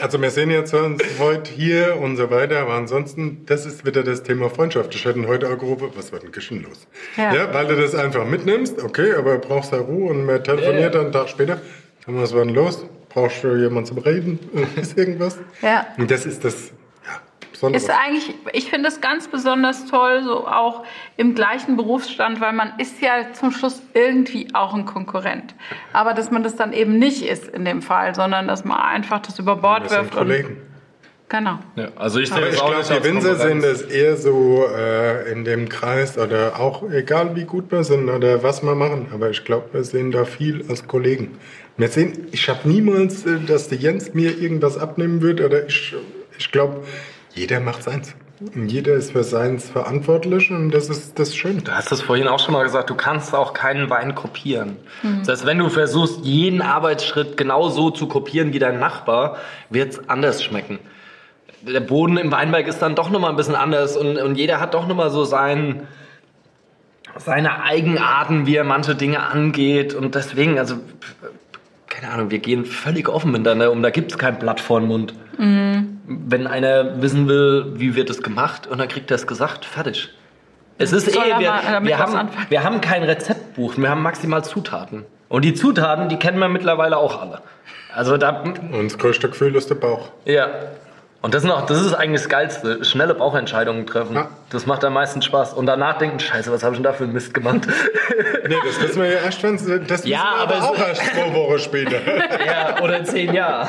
Also 0.00 0.20
wir 0.20 0.30
sehen 0.30 0.50
jetzt 0.50 0.72
uns 0.72 1.02
heute 1.18 1.50
hier 1.50 1.96
und 2.00 2.16
so 2.16 2.30
weiter, 2.30 2.60
aber 2.60 2.74
ansonsten, 2.74 3.44
das 3.46 3.66
ist 3.66 3.84
wieder 3.84 4.02
das 4.02 4.22
Thema 4.22 4.48
Freundschaft. 4.48 4.94
Ich 4.94 5.04
hätte 5.04 5.26
heute 5.26 5.48
auch 5.48 5.58
gerufen, 5.58 5.90
was 5.94 6.12
war 6.12 6.20
denn 6.20 6.32
Kischen 6.32 6.62
los? 6.62 6.86
Ja. 7.16 7.52
weil 7.52 7.66
du 7.66 7.76
das 7.76 7.94
einfach 7.94 8.24
mitnimmst, 8.24 8.82
okay, 8.82 9.12
aber 9.14 9.38
brauchst 9.38 9.72
ja 9.72 9.78
Ruhe 9.78 10.10
und 10.10 10.24
man 10.24 10.42
telefoniert 10.42 10.94
dann 10.94 11.04
einen 11.04 11.12
Tag 11.12 11.28
später. 11.28 11.60
Dann 12.06 12.20
was 12.20 12.34
war 12.34 12.44
denn 12.44 12.54
los? 12.54 12.86
Brauchst 13.08 13.42
du 13.42 13.56
jemanden 13.56 13.86
zum 13.86 13.98
Reden? 13.98 14.38
ist 14.76 14.96
irgendwas? 14.96 15.38
Ja. 15.62 15.86
Und 15.96 16.10
das 16.10 16.26
ist 16.26 16.44
das, 16.44 16.72
ja, 17.06 17.20
Besonderes. 17.50 17.84
Ist 17.84 17.90
eigentlich, 17.90 18.34
ich 18.52 18.70
finde 18.70 18.88
es 18.88 19.00
ganz 19.00 19.28
besonders 19.28 19.86
toll, 19.86 20.22
so 20.24 20.46
auch 20.46 20.84
im 21.16 21.34
gleichen 21.34 21.76
Berufsstand, 21.76 22.40
weil 22.40 22.52
man 22.52 22.72
ist 22.78 23.00
ja 23.00 23.32
zum 23.32 23.50
Schluss 23.50 23.82
irgendwie 23.94 24.48
auch 24.54 24.74
ein 24.74 24.84
Konkurrent. 24.84 25.54
Aber 25.92 26.14
dass 26.14 26.30
man 26.30 26.42
das 26.42 26.56
dann 26.56 26.72
eben 26.72 26.98
nicht 26.98 27.22
ist 27.22 27.48
in 27.48 27.64
dem 27.64 27.82
Fall, 27.82 28.14
sondern 28.14 28.46
dass 28.46 28.64
man 28.64 28.78
einfach 28.78 29.20
das 29.20 29.38
über 29.38 29.56
Bord 29.56 29.88
sind 29.88 30.02
wirft. 30.02 30.14
Kollegen. 30.14 30.48
Und, 30.48 30.56
genau. 31.28 31.58
Ja, 31.76 31.88
also 31.96 32.20
ich 32.20 32.30
das 32.30 32.38
ich 32.38 32.54
glaube, 32.54 32.76
die 32.82 33.04
Winzer 33.04 33.34
sind 33.36 33.64
es 33.64 33.82
eher 33.82 34.16
so 34.16 34.64
äh, 34.66 35.32
in 35.32 35.44
dem 35.44 35.68
Kreis 35.68 36.18
oder 36.18 36.60
auch 36.60 36.88
egal 36.90 37.34
wie 37.34 37.44
gut 37.44 37.72
wir 37.72 37.82
sind 37.82 38.08
oder 38.08 38.42
was 38.42 38.62
wir 38.62 38.74
machen. 38.74 39.08
Aber 39.12 39.30
ich 39.30 39.44
glaube, 39.44 39.68
wir 39.72 39.84
sehen 39.84 40.12
da 40.12 40.24
viel 40.24 40.64
als 40.68 40.86
Kollegen. 40.86 41.38
Wir 41.78 41.86
sehen, 41.86 42.26
ich 42.32 42.48
habe 42.48 42.68
niemals, 42.68 43.24
äh, 43.24 43.38
dass 43.38 43.68
der 43.68 43.78
Jens 43.78 44.12
mir 44.12 44.36
irgendwas 44.36 44.76
abnehmen 44.76 45.22
wird 45.22 45.40
oder 45.40 45.66
ich, 45.66 45.94
ich 46.36 46.50
glaube, 46.50 46.82
jeder 47.34 47.60
macht 47.60 47.84
seins. 47.84 48.16
Und 48.40 48.68
jeder 48.68 48.94
ist 48.94 49.12
für 49.12 49.24
seins 49.24 49.68
verantwortlich 49.68 50.50
und 50.50 50.70
das 50.70 50.88
ist 50.88 51.18
das 51.18 51.34
Schöne. 51.36 51.62
Du 51.62 51.72
hast 51.72 51.90
es 51.90 52.00
vorhin 52.00 52.28
auch 52.28 52.38
schon 52.38 52.54
mal 52.54 52.62
gesagt, 52.62 52.90
du 52.90 52.94
kannst 52.94 53.34
auch 53.34 53.52
keinen 53.52 53.90
Wein 53.90 54.14
kopieren. 54.14 54.76
Das 55.20 55.28
heißt, 55.28 55.46
wenn 55.46 55.58
du 55.58 55.68
versuchst, 55.68 56.24
jeden 56.24 56.62
Arbeitsschritt 56.62 57.36
genau 57.36 57.68
so 57.68 57.90
zu 57.90 58.06
kopieren 58.06 58.52
wie 58.52 58.60
dein 58.60 58.78
Nachbar, 58.78 59.38
wird 59.70 59.92
es 59.92 60.08
anders 60.08 60.42
schmecken. 60.42 60.78
Der 61.62 61.80
Boden 61.80 62.16
im 62.16 62.30
Weinberg 62.30 62.68
ist 62.68 62.78
dann 62.78 62.94
doch 62.94 63.10
nochmal 63.10 63.30
ein 63.30 63.36
bisschen 63.36 63.56
anders 63.56 63.96
und, 63.96 64.16
und 64.18 64.36
jeder 64.36 64.60
hat 64.60 64.74
doch 64.74 64.86
nochmal 64.86 65.10
so 65.10 65.24
sein, 65.24 65.88
seine 67.16 67.64
Eigenarten, 67.64 68.46
wie 68.46 68.54
er 68.54 68.64
manche 68.64 68.94
Dinge 68.94 69.20
angeht. 69.20 69.94
Und 69.94 70.14
deswegen, 70.14 70.60
also, 70.60 70.76
keine 71.98 72.12
Ahnung, 72.12 72.30
wir 72.30 72.38
gehen 72.38 72.64
völlig 72.64 73.08
offen 73.08 73.32
miteinander 73.32 73.72
um. 73.72 73.82
Da 73.82 73.90
gibt 73.90 74.12
es 74.12 74.18
kein 74.18 74.38
Blatt 74.38 74.60
vor 74.60 74.80
den 74.80 74.88
Mund. 74.88 75.14
Wenn 75.36 76.46
einer 76.46 77.02
wissen 77.02 77.28
will, 77.28 77.72
wie 77.74 77.94
wird 77.96 78.08
es 78.10 78.22
gemacht, 78.22 78.66
und 78.66 78.78
dann 78.78 78.88
kriegt 78.88 79.10
er 79.10 79.16
es 79.16 79.26
gesagt, 79.26 79.64
fertig. 79.64 80.10
Es 80.78 80.92
ist 80.92 81.12
Soll 81.12 81.24
eh, 81.24 81.30
wir, 81.30 81.40
wir, 81.40 81.98
haben, 81.98 82.14
anfangen? 82.14 82.30
wir 82.48 82.62
haben 82.62 82.80
kein 82.80 83.02
Rezeptbuch, 83.02 83.76
wir 83.76 83.90
haben 83.90 84.02
maximal 84.02 84.44
Zutaten. 84.44 85.04
Und 85.28 85.44
die 85.44 85.54
Zutaten, 85.54 86.08
die 86.08 86.16
kennen 86.16 86.38
wir 86.38 86.48
mittlerweile 86.48 86.96
auch 86.96 87.20
alle. 87.20 87.42
Also 87.92 88.16
da, 88.16 88.42
Und 88.42 88.84
das 88.84 88.96
größte 88.96 89.28
Gefühl 89.28 89.56
ist 89.56 89.68
der 89.70 89.74
Bauch. 89.74 90.10
ja. 90.24 90.48
Und 91.20 91.34
das, 91.34 91.42
noch, 91.42 91.66
das 91.66 91.80
ist 91.84 91.94
eigentlich 91.94 92.22
das 92.22 92.28
Geilste. 92.28 92.84
Schnelle 92.84 93.12
Bauchentscheidungen 93.14 93.86
treffen. 93.86 94.14
Ja. 94.14 94.28
Das 94.50 94.66
macht 94.66 94.84
am 94.84 94.92
meisten 94.92 95.20
Spaß. 95.20 95.52
Und 95.52 95.66
danach 95.66 95.98
denken, 95.98 96.20
scheiße, 96.20 96.52
was 96.52 96.62
habe 96.62 96.74
ich 96.74 96.78
denn 96.78 96.84
da 96.84 96.92
für 96.92 97.04
einen 97.04 97.12
Mist 97.12 97.34
gemacht? 97.34 97.66
Nee, 98.46 98.56
das 98.64 98.80
wissen 98.80 99.02
wir 99.02 99.10
ja 99.10 99.20
erst, 99.20 99.42
wenn's, 99.42 99.66
das 99.86 100.06
Ja, 100.06 100.18
wir 100.18 100.42
aber 100.42 100.54
aber 100.56 100.70
auch 100.70 100.78
erst 100.78 101.04
zwei 101.04 101.34
Wochen 101.34 101.58
später. 101.58 102.00
ja, 102.46 102.80
oder 102.80 102.98
in 102.98 103.04
zehn 103.04 103.34
Jahren. 103.34 103.68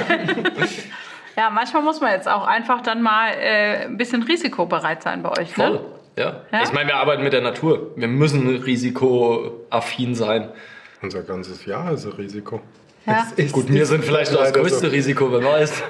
Ja, 1.35 1.49
manchmal 1.49 1.81
muss 1.81 2.01
man 2.01 2.11
jetzt 2.11 2.27
auch 2.27 2.45
einfach 2.45 2.81
dann 2.81 3.01
mal 3.01 3.31
äh, 3.31 3.85
ein 3.85 3.97
bisschen 3.97 4.23
risikobereit 4.23 5.01
sein 5.03 5.23
bei 5.23 5.37
euch. 5.37 5.53
Voll. 5.53 5.71
Ne? 5.71 5.81
Ja. 6.17 6.41
Ja? 6.51 6.63
Ich 6.63 6.71
meine, 6.71 6.89
wir 6.89 6.97
arbeiten 6.97 7.23
mit 7.23 7.33
der 7.33 7.41
Natur. 7.41 7.91
Wir 7.95 8.07
müssen 8.07 8.47
risikoaffin 8.57 10.15
sein. 10.15 10.49
Unser 11.01 11.23
ganzes 11.23 11.65
Jahr 11.65 11.93
ist 11.93 12.05
ein 12.05 12.11
Risiko. 12.11 12.61
Ja. 13.05 13.27
Gut, 13.51 13.71
wir 13.71 13.85
sind 13.85 14.03
vielleicht 14.03 14.31
noch 14.31 14.39
das 14.41 14.53
größte 14.53 14.87
so. 14.87 14.87
Risiko, 14.87 15.31
wer 15.31 15.43
weiß. 15.43 15.83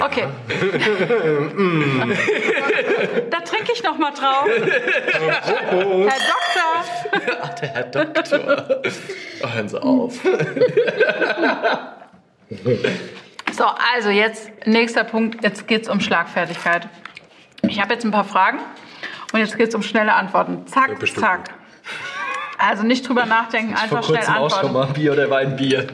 Okay. 0.00 0.28
da 3.30 3.40
trinke 3.40 3.72
ich 3.72 3.82
noch 3.82 3.98
mal 3.98 4.12
drauf. 4.12 4.48
Herr 4.48 6.20
Doktor. 6.30 6.84
Ach, 7.42 7.54
der 7.54 7.68
Herr 7.68 7.82
Doktor. 7.84 8.80
Oh, 9.42 9.48
hören 9.48 9.68
Sie 9.68 9.82
auf. 9.82 10.18
So, 13.52 13.64
also 13.94 14.08
jetzt 14.08 14.50
nächster 14.66 15.04
Punkt. 15.04 15.44
Jetzt 15.44 15.68
geht 15.68 15.82
es 15.82 15.88
um 15.88 16.00
Schlagfertigkeit. 16.00 16.88
Ich 17.68 17.80
habe 17.80 17.94
jetzt 17.94 18.04
ein 18.04 18.10
paar 18.10 18.24
Fragen 18.24 18.58
und 19.32 19.40
jetzt 19.40 19.56
geht 19.58 19.68
es 19.68 19.74
um 19.74 19.82
schnelle 19.82 20.14
Antworten. 20.14 20.62
Ja, 20.66 20.72
Zack, 20.72 20.98
bestimmt 20.98 21.24
zack. 21.24 21.50
Also 22.64 22.84
nicht 22.84 23.08
drüber 23.08 23.26
nachdenken, 23.26 23.74
Vor 23.74 23.82
einfach 23.82 24.04
schnell 24.04 24.18
kurzem 24.18 24.34
auch 24.34 24.50
schon 24.50 24.66
antworten. 24.66 24.88
mal 24.90 24.94
Bier 24.94 25.12
oder 25.12 25.28
Wein 25.30 25.56
Bier. 25.56 25.84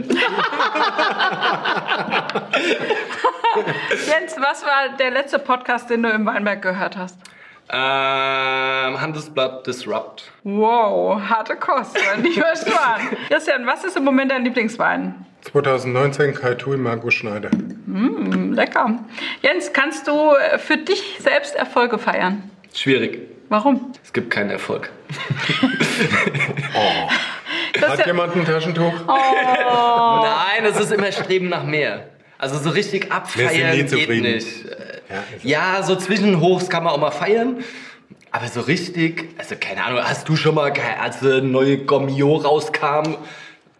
Jens, 4.07 4.37
was 4.39 4.63
war 4.65 4.97
der 4.99 5.11
letzte 5.11 5.39
Podcast, 5.39 5.89
den 5.91 6.03
du 6.03 6.11
im 6.11 6.27
Weinberg 6.27 6.61
gehört 6.63 6.97
hast? 6.97 7.19
Ähm, 7.71 9.01
Handelsblatt 9.01 9.67
Disrupt. 9.67 10.31
Wow, 10.45 11.21
harte 11.21 11.57
Kost, 11.57 11.97
nicht 12.23 12.39
versprochen. 12.39 13.17
Christian, 13.29 13.67
was 13.67 13.85
ist 13.85 13.97
im 13.97 14.05
Moment 14.05 14.31
dein 14.31 14.45
Lieblingswein? 14.45 15.27
2019 15.43 16.35
Kai 16.35 16.55
Tui, 16.55 16.77
Markus 16.77 17.15
Schneider. 17.15 17.51
Lecker. 17.87 18.99
Jens, 19.43 19.73
kannst 19.73 20.07
du 20.09 20.33
für 20.59 20.77
dich 20.77 21.17
selbst 21.21 21.55
Erfolge 21.55 21.99
feiern? 21.99 22.43
Schwierig. 22.75 23.21
Warum? 23.49 23.93
Es 24.05 24.13
gibt 24.13 24.31
keinen 24.31 24.51
Erfolg. 24.51 24.91
Hat 26.79 27.73
Christian, 27.73 28.07
jemand 28.07 28.37
ein 28.37 28.45
Taschentuch? 28.45 28.93
Oh. 29.07 30.21
Nein, 30.23 30.65
es 30.65 30.79
ist 30.81 30.93
immer 30.93 31.13
Streben 31.13 31.49
nach 31.49 31.65
mehr. 31.65 32.09
Also 32.39 32.59
so 32.59 32.71
richtig 32.71 33.07
Wir 33.07 33.15
abfeiern 33.15 33.49
sind 33.51 33.71
nie 33.71 33.77
geht 33.79 33.91
zufrieden. 33.91 34.33
nicht. 34.35 34.47
Ja, 35.09 35.25
ist 35.37 35.45
Ja, 35.45 35.83
so 35.83 35.97
Zwischenhochs 35.97 36.69
kann 36.69 36.85
man 36.85 36.93
auch 36.93 36.99
mal 36.99 37.11
feiern. 37.11 37.57
Aber 38.31 38.47
so 38.47 38.61
richtig, 38.61 39.31
also 39.39 39.55
keine 39.59 39.85
Ahnung, 39.85 40.01
hast 40.05 40.29
du 40.29 40.37
schon 40.37 40.55
mal, 40.55 40.73
als 41.01 41.23
eine 41.23 41.41
neue 41.43 41.79
Gommio 41.79 42.37
rauskam, 42.37 43.17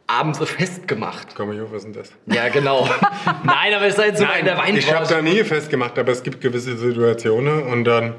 abends 0.07 0.39
so 0.39 0.47
Fest 0.47 0.89
gemacht? 0.89 1.29
Komm, 1.37 1.53
Jo, 1.53 1.67
was 1.71 1.85
ist 1.85 1.95
denn 1.95 2.03
das? 2.03 2.11
Ja, 2.35 2.49
genau. 2.49 2.89
Nein, 3.45 3.75
aber 3.75 3.85
ihr 3.87 3.93
seid 3.93 4.17
so 4.17 4.25
mal 4.25 4.39
in 4.39 4.47
der 4.47 4.55
ich 4.55 4.91
habe 4.93 5.05
da 5.07 5.17
Weinbranche. 5.17 5.23
nie 5.23 5.45
festgemacht, 5.45 5.99
aber 5.99 6.13
es 6.13 6.23
gibt 6.23 6.41
gewisse 6.41 6.77
Situationen 6.79 7.65
und 7.65 7.85
dann 7.85 8.15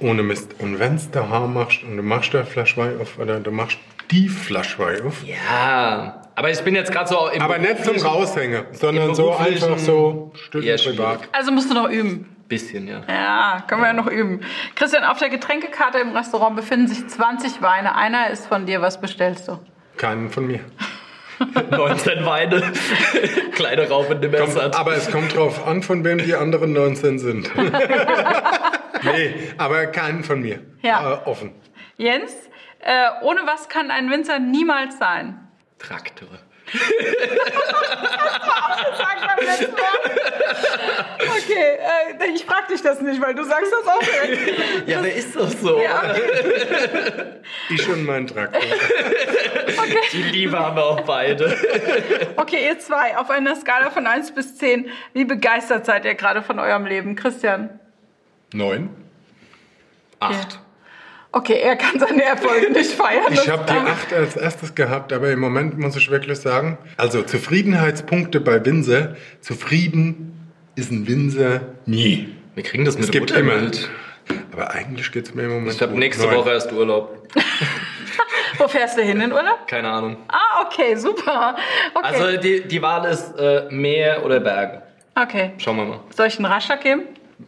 ohne 0.00 0.22
Mist. 0.22 0.54
Und 0.58 0.78
wenn 0.78 0.94
es 0.96 1.10
daheim 1.10 1.54
machst 1.54 1.82
und 1.84 1.96
du 1.96 2.02
machst 2.02 2.34
da 2.34 2.44
Flasche 2.44 2.76
Wein 2.76 3.00
auf 3.00 3.18
oder 3.18 3.40
du 3.40 3.50
machst 3.50 3.78
die 4.10 4.28
Flasche 4.28 4.78
Wein 4.78 5.02
auf, 5.06 5.22
Ja, 5.24 6.22
aber 6.34 6.50
ich 6.50 6.60
bin 6.60 6.74
jetzt 6.74 6.92
gerade 6.92 7.08
so 7.08 7.28
im 7.28 7.42
aber 7.42 7.58
nicht 7.58 7.84
zum 7.84 7.96
Raushängen, 7.96 8.64
sondern 8.72 9.14
so 9.14 9.34
einfach 9.34 9.78
so 9.78 10.32
Stück 10.34 10.62
privat. 10.62 11.20
Also 11.32 11.50
musst 11.52 11.70
du 11.70 11.74
noch 11.74 11.90
üben. 11.90 12.34
Bisschen, 12.48 12.88
ja. 12.88 13.02
Ja, 13.06 13.64
können 13.68 13.82
wir 13.82 13.88
ja 13.88 13.92
noch 13.92 14.06
üben. 14.06 14.40
Christian, 14.74 15.04
auf 15.04 15.18
der 15.18 15.28
Getränkekarte 15.28 15.98
im 15.98 16.16
Restaurant 16.16 16.56
befinden 16.56 16.88
sich 16.88 17.06
20 17.06 17.60
Weine. 17.60 17.94
Einer 17.94 18.30
ist 18.30 18.46
von 18.46 18.64
dir. 18.64 18.80
Was 18.80 18.98
bestellst 19.00 19.48
du? 19.48 19.58
Keinen 19.98 20.30
von 20.30 20.46
mir. 20.46 20.60
19 21.70 22.24
Weine. 22.24 22.62
Kleine 23.52 23.88
Raupe 23.88 24.14
in 24.14 24.22
dem 24.22 24.32
Kommt, 24.32 24.54
Messer. 24.54 24.74
aber 24.78 24.94
es 24.96 25.10
kommt 25.10 25.36
drauf 25.36 25.66
an, 25.66 25.82
von 25.82 26.04
wem 26.04 26.18
die 26.18 26.34
anderen 26.34 26.72
19 26.72 27.18
sind. 27.18 27.50
nee, 29.02 29.52
aber 29.58 29.86
keinen 29.86 30.24
von 30.24 30.40
mir. 30.40 30.60
Ja. 30.82 31.14
Äh, 31.14 31.28
offen. 31.28 31.54
Jens, 31.96 32.32
äh, 32.80 33.08
ohne 33.22 33.42
was 33.46 33.68
kann 33.68 33.90
ein 33.90 34.10
Winzer 34.10 34.38
niemals 34.38 34.98
sein? 34.98 35.48
Traktor. 35.78 36.28
Okay, 41.18 41.78
äh, 42.20 42.26
ich 42.34 42.44
frag 42.44 42.68
dich 42.68 42.82
das 42.82 43.00
nicht, 43.00 43.20
weil 43.20 43.34
du 43.34 43.44
sagst 43.44 43.72
das 43.72 43.86
auch 43.86 43.98
direkt. 44.00 44.88
Ja, 44.88 45.02
wer 45.02 45.14
ist 45.14 45.34
das 45.34 45.60
so? 45.60 45.80
Ja, 45.80 46.14
Ich 47.70 47.88
und 47.88 48.04
mein 48.04 48.26
Traktor. 48.26 48.60
Die 50.12 50.22
Liebe 50.22 50.58
haben 50.58 50.76
wir 50.76 50.84
auch 50.84 51.00
beide. 51.02 51.56
okay, 52.36 52.66
ihr 52.66 52.78
zwei, 52.78 53.16
auf 53.16 53.30
einer 53.30 53.56
Skala 53.56 53.90
von 53.90 54.06
1 54.06 54.32
bis 54.34 54.56
10, 54.56 54.90
wie 55.14 55.24
begeistert 55.24 55.86
seid 55.86 56.04
ihr 56.04 56.14
gerade 56.14 56.42
von 56.42 56.58
eurem 56.58 56.86
Leben? 56.86 57.16
Christian? 57.16 57.80
Neun. 58.52 58.90
Acht. 60.20 60.58
Okay, 61.30 61.60
er 61.60 61.76
kann 61.76 62.00
seine 62.00 62.22
Erfolge 62.24 62.70
nicht 62.72 62.90
feiern. 62.92 63.32
Ich 63.32 63.48
habe 63.48 63.64
die 63.66 63.72
darf- 63.74 63.88
acht 63.90 64.12
als 64.12 64.36
erstes 64.36 64.74
gehabt, 64.74 65.12
aber 65.12 65.30
im 65.30 65.40
Moment 65.40 65.78
muss 65.78 65.94
ich 65.96 66.10
wirklich 66.10 66.38
sagen, 66.38 66.78
also 66.96 67.22
Zufriedenheitspunkte 67.22 68.40
bei 68.40 68.64
Winzer, 68.64 69.16
zufrieden 69.40 70.50
ist 70.74 70.90
ein 70.90 71.06
Winzer 71.06 71.60
nie. 71.86 72.34
Wir 72.54 72.62
kriegen 72.64 72.84
das 72.84 72.94
mit 72.96 73.04
Es 73.04 73.10
dem 73.10 73.26
gibt 73.26 73.38
immer. 73.38 73.70
Aber 74.52 74.70
eigentlich 74.72 75.12
geht 75.12 75.26
es 75.28 75.34
mir 75.34 75.44
im 75.44 75.50
Moment 75.50 75.74
Ich 75.74 75.82
habe 75.82 75.96
nächste 75.98 76.26
Neun. 76.26 76.36
Woche 76.36 76.50
erst 76.50 76.72
Urlaub. 76.72 77.28
Wo 78.58 78.66
fährst 78.66 78.98
du 78.98 79.02
hin 79.02 79.20
in 79.20 79.32
Urlaub? 79.32 79.66
Keine 79.68 79.88
Ahnung. 79.88 80.16
Ah, 80.28 80.64
okay, 80.66 80.96
super. 80.96 81.56
Okay. 81.94 82.06
Also 82.06 82.40
die, 82.40 82.66
die 82.66 82.82
Wahl 82.82 83.04
ist 83.10 83.32
äh, 83.38 83.68
Meer 83.70 84.24
oder 84.24 84.40
Berge. 84.40 84.82
okay. 85.14 85.52
Schauen 85.58 85.76
wir 85.76 85.84
mal. 85.84 86.00
Soll 86.14 86.26
ich 86.26 86.36
einen 86.38 86.46
Rascher 86.46 86.76
geben? 86.78 87.02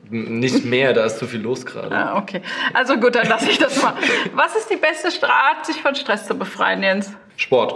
Nicht 0.08 0.64
mehr, 0.64 0.92
da 0.92 1.04
ist 1.04 1.18
zu 1.18 1.26
viel 1.26 1.40
los 1.40 1.66
gerade. 1.66 1.94
Ah, 1.94 2.16
okay. 2.16 2.42
Also 2.74 2.96
gut, 2.96 3.16
dann 3.16 3.26
lasse 3.28 3.50
ich 3.50 3.58
das 3.58 3.82
mal. 3.82 3.94
Was 4.34 4.54
ist 4.54 4.70
die 4.70 4.76
beste 4.76 5.08
Art, 5.28 5.66
sich 5.66 5.82
von 5.82 5.94
Stress 5.94 6.26
zu 6.26 6.34
befreien, 6.34 6.82
Jens? 6.82 7.12
Sport. 7.36 7.74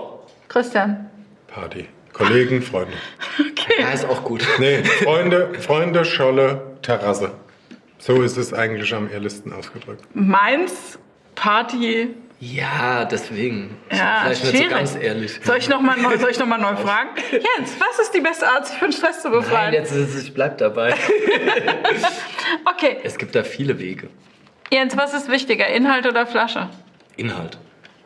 Christian? 0.48 1.10
Party. 1.48 1.88
Kollegen, 2.12 2.62
Freunde. 2.62 2.92
Ja, 3.80 3.90
ist 3.90 4.04
auch 4.04 4.22
gut. 4.22 4.46
Nee, 4.58 4.84
Freunde, 4.84 5.54
Freunde, 5.60 6.04
Scholle, 6.04 6.76
Terrasse. 6.82 7.32
So 7.98 8.22
ist 8.22 8.36
es 8.36 8.52
eigentlich 8.52 8.94
am 8.94 9.10
ehrlichsten 9.10 9.52
ausgedrückt. 9.52 10.04
Mainz, 10.14 10.98
Party. 11.34 12.14
Ja, 12.53 13.07
deswegen. 13.07 13.74
Ja, 13.90 14.20
vielleicht 14.24 14.45
nicht 14.53 14.64
so 14.64 14.68
ganz 14.70 14.95
ehrlich. 14.97 15.40
Soll 15.42 15.57
ich 15.57 15.68
nochmal 15.70 15.97
neu, 15.99 16.18
soll 16.18 16.30
ich 16.30 16.38
noch 16.38 16.47
mal 16.47 16.59
neu 16.59 16.76
fragen? 16.84 17.11
Jens, 17.30 17.74
was 17.78 17.99
ist 18.01 18.12
die 18.14 18.20
beste 18.20 18.47
Art, 18.47 18.66
sich 18.66 18.76
von 18.76 18.92
Stress 18.92 19.22
zu 19.22 19.30
befreien? 19.30 19.64
Nein, 19.72 19.72
jetzt 19.74 19.92
ist 19.92 20.14
es, 20.14 20.24
ich 20.24 20.34
bleib 20.34 20.59
dabei. 20.59 20.95
Okay, 22.66 22.99
Es 23.03 23.16
gibt 23.18 23.34
da 23.34 23.42
viele 23.42 23.78
Wege. 23.78 24.09
Jens, 24.70 24.97
was 24.97 25.14
ist 25.14 25.30
wichtiger, 25.30 25.66
Inhalt 25.68 26.07
oder 26.07 26.26
Flasche? 26.26 26.68
Inhalt. 27.16 27.59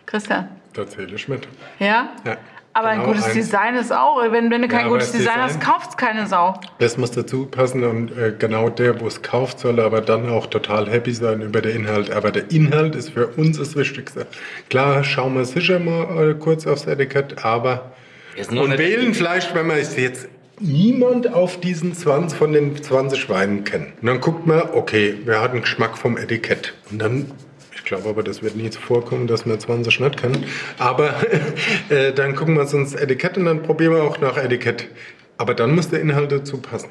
Christian? 0.07 0.49
Da 0.75 0.87
zähle 0.87 1.15
ich 1.15 1.27
mit. 1.29 1.49
Ja? 1.79 2.11
Ja, 2.25 2.37
Aber 2.79 2.89
ein 2.89 2.99
genau, 3.01 3.09
gutes 3.13 3.25
ein- 3.27 3.35
Design 3.35 3.75
ist 3.75 3.93
auch, 3.93 4.23
wenn, 4.31 4.51
wenn 4.51 4.63
du 4.63 4.69
kein 4.69 4.83
aber 4.87 4.91
gutes 4.95 5.13
Design 5.13 5.37
hast, 5.39 5.57
Design- 5.57 5.73
kauft's 5.73 5.97
keine 5.97 6.27
Sau. 6.27 6.55
Das 6.79 6.97
muss 6.97 7.11
dazu 7.11 7.47
passen 7.47 7.83
und 7.85 8.17
äh, 8.17 8.33
genau 8.39 8.69
der, 8.69 9.01
wo 9.01 9.07
es 9.07 9.21
kauft, 9.23 9.59
soll 9.59 9.81
aber 9.81 10.01
dann 10.01 10.29
auch 10.29 10.47
total 10.47 10.89
happy 10.89 11.13
sein 11.13 11.41
über 11.43 11.61
den 11.61 11.77
Inhalt. 11.85 12.11
Aber 12.13 12.31
der 12.31 12.51
Inhalt 12.51 12.95
ist 12.95 13.11
für 13.11 13.27
uns 13.29 13.59
das 13.59 13.75
Wichtigste. 13.77 14.27
Klar, 14.71 15.03
schauen 15.05 15.35
wir 15.35 15.45
sicher 15.45 15.79
mal 15.81 16.31
äh, 16.31 16.35
kurz 16.35 16.67
aufs 16.67 16.87
Etikett, 16.87 17.45
aber 17.45 17.93
und 18.51 18.79
wählen 18.79 19.15
vielleicht, 19.15 19.55
wenn 19.57 19.67
man 19.67 19.79
es 19.79 19.97
jetzt 19.97 20.29
niemand 20.61 21.33
auf 21.35 21.59
diesen 21.61 21.95
20 21.95 22.39
von 22.39 22.53
den 22.53 22.81
20 22.81 23.29
Weinen 23.29 23.65
kennt. 23.65 24.01
Und 24.01 24.07
dann 24.07 24.21
guckt 24.21 24.47
man, 24.47 24.63
okay, 24.75 25.15
wer 25.25 25.41
hat 25.41 25.51
einen 25.53 25.63
Geschmack 25.63 25.97
vom 25.99 26.17
Etikett? 26.17 26.75
Und 26.91 27.01
dann 27.03 27.31
glaube 27.89 28.09
aber, 28.09 28.23
das 28.23 28.43
wird 28.43 28.57
nie 28.57 28.71
so 28.71 28.81
vorkommen, 28.81 29.27
dass 29.27 29.47
wir 29.47 29.59
20 29.59 30.01
nicht 30.01 30.17
kennen. 30.17 30.45
Aber 30.79 31.15
äh, 31.89 32.13
dann 32.13 32.35
gucken 32.37 32.55
wir 32.55 32.63
uns 32.63 32.73
ins 32.73 32.95
Etikett 32.95 33.37
und 33.37 33.47
dann 33.47 33.63
probieren 33.63 33.95
wir 33.95 34.03
auch 34.03 34.21
nach 34.21 34.37
Etikett. 34.37 34.89
Aber 35.39 35.55
dann 35.55 35.75
muss 35.75 35.89
der 35.89 36.01
Inhalt 36.01 36.33
dazu 36.33 36.61
passen. 36.61 36.91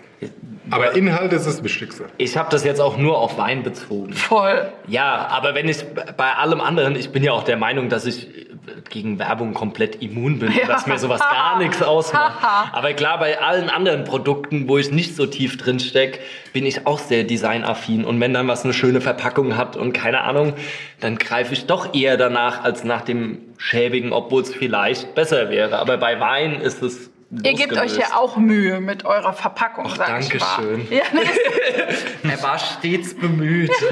Aber 0.70 0.96
Inhalt 0.96 1.34
ist 1.34 1.46
das 1.46 1.64
Wichtigste. 1.64 2.06
Ich 2.18 2.38
habe 2.38 2.50
das 2.50 2.64
jetzt 2.64 2.80
auch 2.80 2.98
nur 2.98 3.18
auf 3.18 3.38
Wein 3.38 3.64
bezogen. 3.64 4.14
Voll. 4.14 4.72
Ja, 4.88 5.28
aber 5.28 5.54
wenn 5.54 5.68
ich 5.68 5.84
bei 6.16 6.34
allem 6.34 6.62
anderen, 6.62 6.96
ich 6.96 7.10
bin 7.10 7.24
ja 7.24 7.34
auch 7.34 7.44
der 7.44 7.58
Meinung, 7.58 7.90
dass 7.90 8.06
ich 8.06 8.47
gegen 8.90 9.20
Werbung 9.20 9.54
komplett 9.54 10.02
immun 10.02 10.40
bin, 10.40 10.52
Ja. 10.52 10.66
dass 10.68 10.88
mir 10.88 10.98
sowas 11.00 11.20
gar 11.22 11.58
nichts 11.60 11.82
ausmacht. 11.82 12.44
Aber 12.74 12.94
klar, 12.94 13.20
bei 13.20 13.40
allen 13.42 13.70
anderen 13.70 14.04
Produkten, 14.04 14.68
wo 14.68 14.78
ich 14.78 14.92
nicht 14.92 15.16
so 15.16 15.26
tief 15.26 15.58
drin 15.58 15.80
steck, 15.80 16.20
bin 16.54 16.66
ich 16.66 16.86
auch 16.88 17.00
sehr 17.00 17.24
designaffin. 17.24 18.06
Und 18.06 18.20
wenn 18.20 18.34
dann 18.34 18.48
was 18.48 18.64
eine 18.64 18.74
schöne 18.74 19.02
Verpackung 19.02 19.58
hat 19.58 19.76
und 19.76 19.94
keine 19.94 20.22
Ahnung, 20.22 20.54
dann 21.00 21.18
greife 21.18 21.54
ich 21.54 21.66
doch 21.66 21.94
eher 21.94 22.18
danach 22.18 22.64
als 22.64 22.84
nach 22.84 23.02
dem 23.02 23.40
schäbigen, 23.58 24.12
obwohl 24.14 24.42
es 24.44 24.54
vielleicht 24.54 25.16
besser 25.16 25.50
wäre. 25.50 25.80
Aber 25.80 25.98
bei 25.98 26.20
Wein 26.20 26.62
ist 26.62 26.82
es 26.84 27.10
Ihr 27.44 27.56
gebt 27.56 27.78
euch 27.78 27.98
ja 27.98 28.16
auch 28.16 28.38
Mühe 28.38 28.80
mit 28.80 29.04
eurer 29.04 29.34
Verpackung, 29.34 29.84
Ach, 29.90 29.98
sag 29.98 30.22
ich 30.22 30.40
mal. 30.40 30.46
Dankeschön. 30.56 30.88
Ja, 30.90 31.04
nee, 31.12 32.30
Er 32.32 32.42
war 32.42 32.58
stets 32.58 33.14
bemüht. 33.18 33.70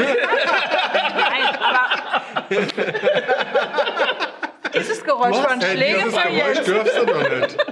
nein, 1.17 1.43
aber... 1.59 1.85
Dieses 4.77 5.03
Geräusch 5.03 5.37
war 5.37 5.51
ein 5.51 5.61
Schläger 5.61 5.99
Dieses 5.99 6.17
von 6.17 6.31
Geräusch 6.31 6.55
Jens. 6.55 6.65
dürfst 6.65 6.97
du 6.97 7.05
doch 7.05 7.29
nicht. 7.29 7.57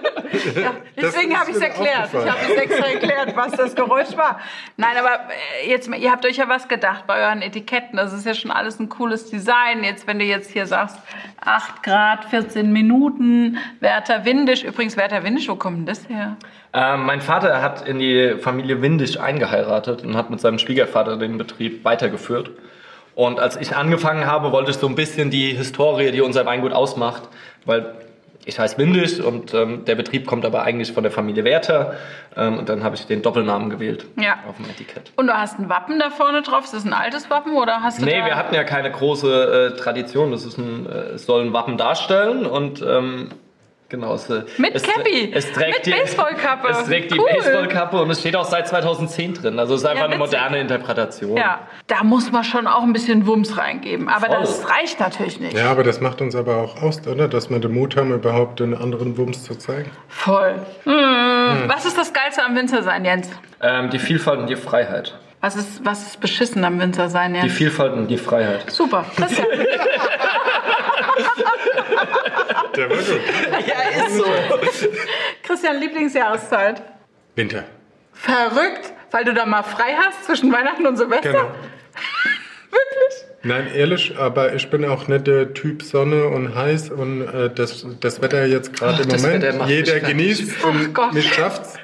Ja, 0.55 0.71
deswegen 0.99 1.39
habe 1.39 1.51
ich 1.51 1.57
es 1.57 1.61
erklärt. 1.61 2.09
Ich 2.11 2.29
habe 2.29 2.39
es 2.49 2.55
extra 2.55 2.87
erklärt, 2.87 3.35
was 3.35 3.51
das 3.51 3.75
Geräusch 3.75 4.17
war. 4.17 4.39
Nein, 4.77 4.97
aber 4.97 5.29
äh, 5.61 5.69
jetzt, 5.69 5.87
ihr 5.87 6.11
habt 6.11 6.25
euch 6.25 6.37
ja 6.37 6.49
was 6.49 6.67
gedacht 6.67 7.05
bei 7.05 7.23
euren 7.27 7.41
Etiketten. 7.43 7.97
Das 7.97 8.11
ist 8.13 8.25
ja 8.25 8.33
schon 8.33 8.49
alles 8.49 8.79
ein 8.79 8.89
cooles 8.89 9.29
Design. 9.29 9.83
Jetzt, 9.83 10.07
wenn 10.07 10.17
du 10.17 10.25
jetzt 10.25 10.51
hier 10.51 10.65
sagst, 10.65 10.97
8 11.39 11.83
Grad, 11.83 12.25
14 12.25 12.73
Minuten, 12.73 13.57
Werther 13.79 14.25
Windisch. 14.25 14.63
Übrigens, 14.63 14.97
Werther 14.97 15.23
Windisch, 15.23 15.47
wo 15.47 15.55
kommt 15.55 15.77
denn 15.77 15.85
das 15.85 16.09
her? 16.09 16.35
Ähm, 16.73 17.05
mein 17.05 17.21
Vater 17.21 17.61
hat 17.61 17.87
in 17.87 17.99
die 17.99 18.35
Familie 18.39 18.81
Windisch 18.81 19.19
eingeheiratet 19.19 20.03
und 20.03 20.17
hat 20.17 20.31
mit 20.31 20.41
seinem 20.41 20.57
Schwiegervater 20.57 21.17
den 21.17 21.37
Betrieb 21.37 21.85
weitergeführt. 21.85 22.49
Und 23.15 23.39
als 23.39 23.55
ich 23.57 23.75
angefangen 23.75 24.25
habe, 24.25 24.51
wollte 24.51 24.71
ich 24.71 24.77
so 24.77 24.87
ein 24.87 24.95
bisschen 24.95 25.29
die 25.29 25.53
Historie, 25.53 26.11
die 26.11 26.21
unser 26.21 26.45
Weingut 26.45 26.73
ausmacht, 26.73 27.23
weil 27.65 27.93
ich 28.45 28.59
heiße 28.59 28.77
Windisch 28.77 29.21
und 29.21 29.53
ähm, 29.53 29.85
der 29.85 29.95
Betrieb 29.95 30.27
kommt 30.27 30.43
aber 30.45 30.63
eigentlich 30.63 30.91
von 30.91 31.03
der 31.03 31.11
Familie 31.13 31.45
Werther. 31.45 31.93
Ähm, 32.35 32.57
und 32.59 32.67
dann 32.67 32.83
habe 32.83 32.95
ich 32.95 33.05
den 33.05 33.21
Doppelnamen 33.21 33.69
gewählt 33.69 34.05
Ja. 34.17 34.39
auf 34.49 34.57
dem 34.57 34.65
Etikett. 34.69 35.13
Und 35.15 35.27
du 35.27 35.33
hast 35.33 35.59
ein 35.59 35.69
Wappen 35.69 35.97
da 35.99 36.09
vorne 36.09 36.41
drauf. 36.41 36.65
Ist 36.65 36.73
das 36.73 36.83
ein 36.85 36.91
altes 36.93 37.29
Wappen 37.29 37.55
oder 37.55 37.81
hast 37.81 38.01
du 38.01 38.05
Nee, 38.05 38.25
wir 38.25 38.35
hatten 38.35 38.53
ja 38.53 38.63
keine 38.65 38.91
große 38.91 39.71
äh, 39.75 39.77
Tradition. 39.79 40.31
Das 40.31 40.43
ist 40.43 40.57
ein, 40.57 40.85
äh, 40.87 41.13
es 41.13 41.25
soll 41.25 41.45
ein 41.45 41.53
Wappen 41.53 41.77
darstellen 41.77 42.45
und 42.45 42.81
ähm, 42.81 43.29
genau. 43.93 44.15
Es, 44.15 44.27
äh, 44.29 44.43
Mit 44.57 44.73
es, 44.75 44.81
Cappy, 44.83 45.31
es 45.33 45.51
trägt 45.51 45.77
mit 45.77 45.85
die, 45.85 45.91
Baseballkappe. 45.91 46.67
Es 46.69 46.83
trägt 46.85 47.11
die 47.13 47.19
Cool. 47.19 47.29
Baseballkappe 47.35 48.01
und 48.01 48.09
es 48.09 48.19
steht 48.19 48.35
auch 48.35 48.43
seit 48.45 48.67
2010 48.67 49.35
drin. 49.35 49.59
Also 49.59 49.75
es 49.75 49.81
ist 49.81 49.85
einfach 49.87 50.03
Ja, 50.05 50.09
eine 50.09 50.17
moderne 50.17 50.59
Interpretation. 50.59 51.37
Ja, 51.37 51.59
da 51.87 52.03
muss 52.03 52.31
man 52.31 52.43
schon 52.43 52.65
auch 52.67 52.81
ein 52.81 52.91
bisschen 52.91 53.27
Wumms 53.27 53.55
reingeben. 53.57 54.09
Aber 54.09 54.25
Voll. 54.27 54.37
das 54.39 54.67
reicht 54.69 54.99
natürlich 54.99 55.39
nicht. 55.39 55.55
Ja, 55.55 55.69
aber 55.69 55.83
das 55.83 56.01
macht 56.01 56.21
uns 56.21 56.35
aber 56.35 56.57
auch 56.57 56.81
aus, 56.81 57.05
oder? 57.07 57.27
Dass 57.27 57.49
wir 57.51 57.59
den 57.59 57.71
Mut 57.73 57.95
haben, 57.95 58.11
überhaupt 58.11 58.59
den 58.59 58.73
anderen 58.75 59.15
Wumms 59.17 59.43
zu 59.43 59.55
zeigen. 59.55 59.91
Voll. 60.07 60.55
Hm. 60.85 61.63
Was 61.67 61.85
ist 61.85 61.97
das 61.97 62.11
Geilste 62.13 62.43
am 62.43 62.55
Winzer 62.55 62.81
sein, 62.81 63.05
Jens? 63.05 63.29
Ähm, 63.61 63.91
die 63.91 63.99
Vielfalt 63.99 64.39
und 64.39 64.49
die 64.49 64.55
Freiheit. 64.55 65.17
Was 65.41 65.55
ist, 65.55 65.85
was 65.85 66.03
ist 66.07 66.19
beschissen 66.21 66.63
am 66.63 66.79
Winzer 66.79 67.09
sein, 67.09 67.33
Die 67.33 67.39
Jens? 67.41 67.53
Vielfalt 67.53 67.93
und 67.93 68.07
die 68.07 68.17
Freiheit. 68.17 68.71
Super. 68.71 69.05
Christian. 69.15 69.45
Der 72.75 72.89
war 72.89 72.97
gut. 72.97 73.21
Ja, 73.67 74.05
ist 74.05 74.17
so. 74.17 74.25
Christian, 75.43 75.79
Lieblingsjahreszeit. 75.79 76.81
Winter. 77.35 77.63
Verrückt, 78.13 78.93
weil 79.11 79.25
du 79.25 79.33
da 79.33 79.45
mal 79.45 79.63
frei 79.63 79.95
hast 79.97 80.25
zwischen 80.25 80.51
Weihnachten 80.51 80.85
und 80.85 80.97
Silvester. 80.97 81.31
Genau. 81.31 81.43
Wirklich? 82.71 83.25
Nein, 83.43 83.67
ehrlich, 83.75 84.17
aber 84.17 84.53
ich 84.53 84.69
bin 84.69 84.85
auch 84.85 85.07
nicht 85.07 85.27
der 85.27 85.53
Typ 85.53 85.83
Sonne 85.83 86.27
und 86.27 86.55
heiß 86.55 86.89
und 86.89 87.21
äh, 87.21 87.49
das, 87.53 87.85
das 87.99 88.21
Wetter 88.21 88.45
jetzt 88.45 88.73
gerade 88.73 89.03
Ach, 89.05 89.13
im 89.13 89.21
Moment. 89.21 89.67
Jeder 89.67 89.99
genießt 89.99 90.53
Ach 90.61 90.67
und 90.69 90.93
Gott. 90.93 91.13
mich 91.13 91.31
schafft's. 91.33 91.75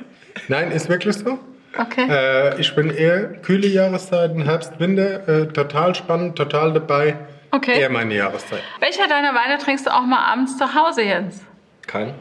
Nein, 0.48 0.72
ist 0.72 0.90
wirklich 0.90 1.16
so. 1.16 1.38
Okay. 1.78 2.08
Äh, 2.10 2.60
ich 2.60 2.74
bin 2.74 2.90
eher 2.90 3.26
kühle 3.42 3.68
Jahreszeiten, 3.68 4.44
Herbst, 4.44 4.80
Winter, 4.80 5.28
äh, 5.28 5.48
total 5.48 5.94
spannend, 5.94 6.38
total 6.38 6.74
dabei. 6.74 7.16
Okay. 7.52 7.80
Eher 7.80 7.90
meine 7.90 8.16
Jahreszeit. 8.16 8.62
Welcher 8.80 9.08
deiner 9.08 9.34
Weine 9.34 9.58
trinkst 9.58 9.86
du 9.88 9.94
auch 9.94 10.06
mal 10.06 10.24
abends 10.26 10.58
zu 10.58 10.74
Hause, 10.76 11.04
Jens? 11.04 11.42
Kein. 11.88 12.14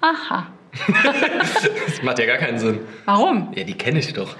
Aha. 0.00 0.46
Das 1.86 2.02
macht 2.02 2.18
ja 2.18 2.26
gar 2.26 2.38
keinen 2.38 2.58
Sinn. 2.58 2.80
Warum? 3.04 3.52
Ja, 3.54 3.62
die 3.64 3.78
kenne 3.78 4.00
ich 4.00 4.12
doch. 4.12 4.34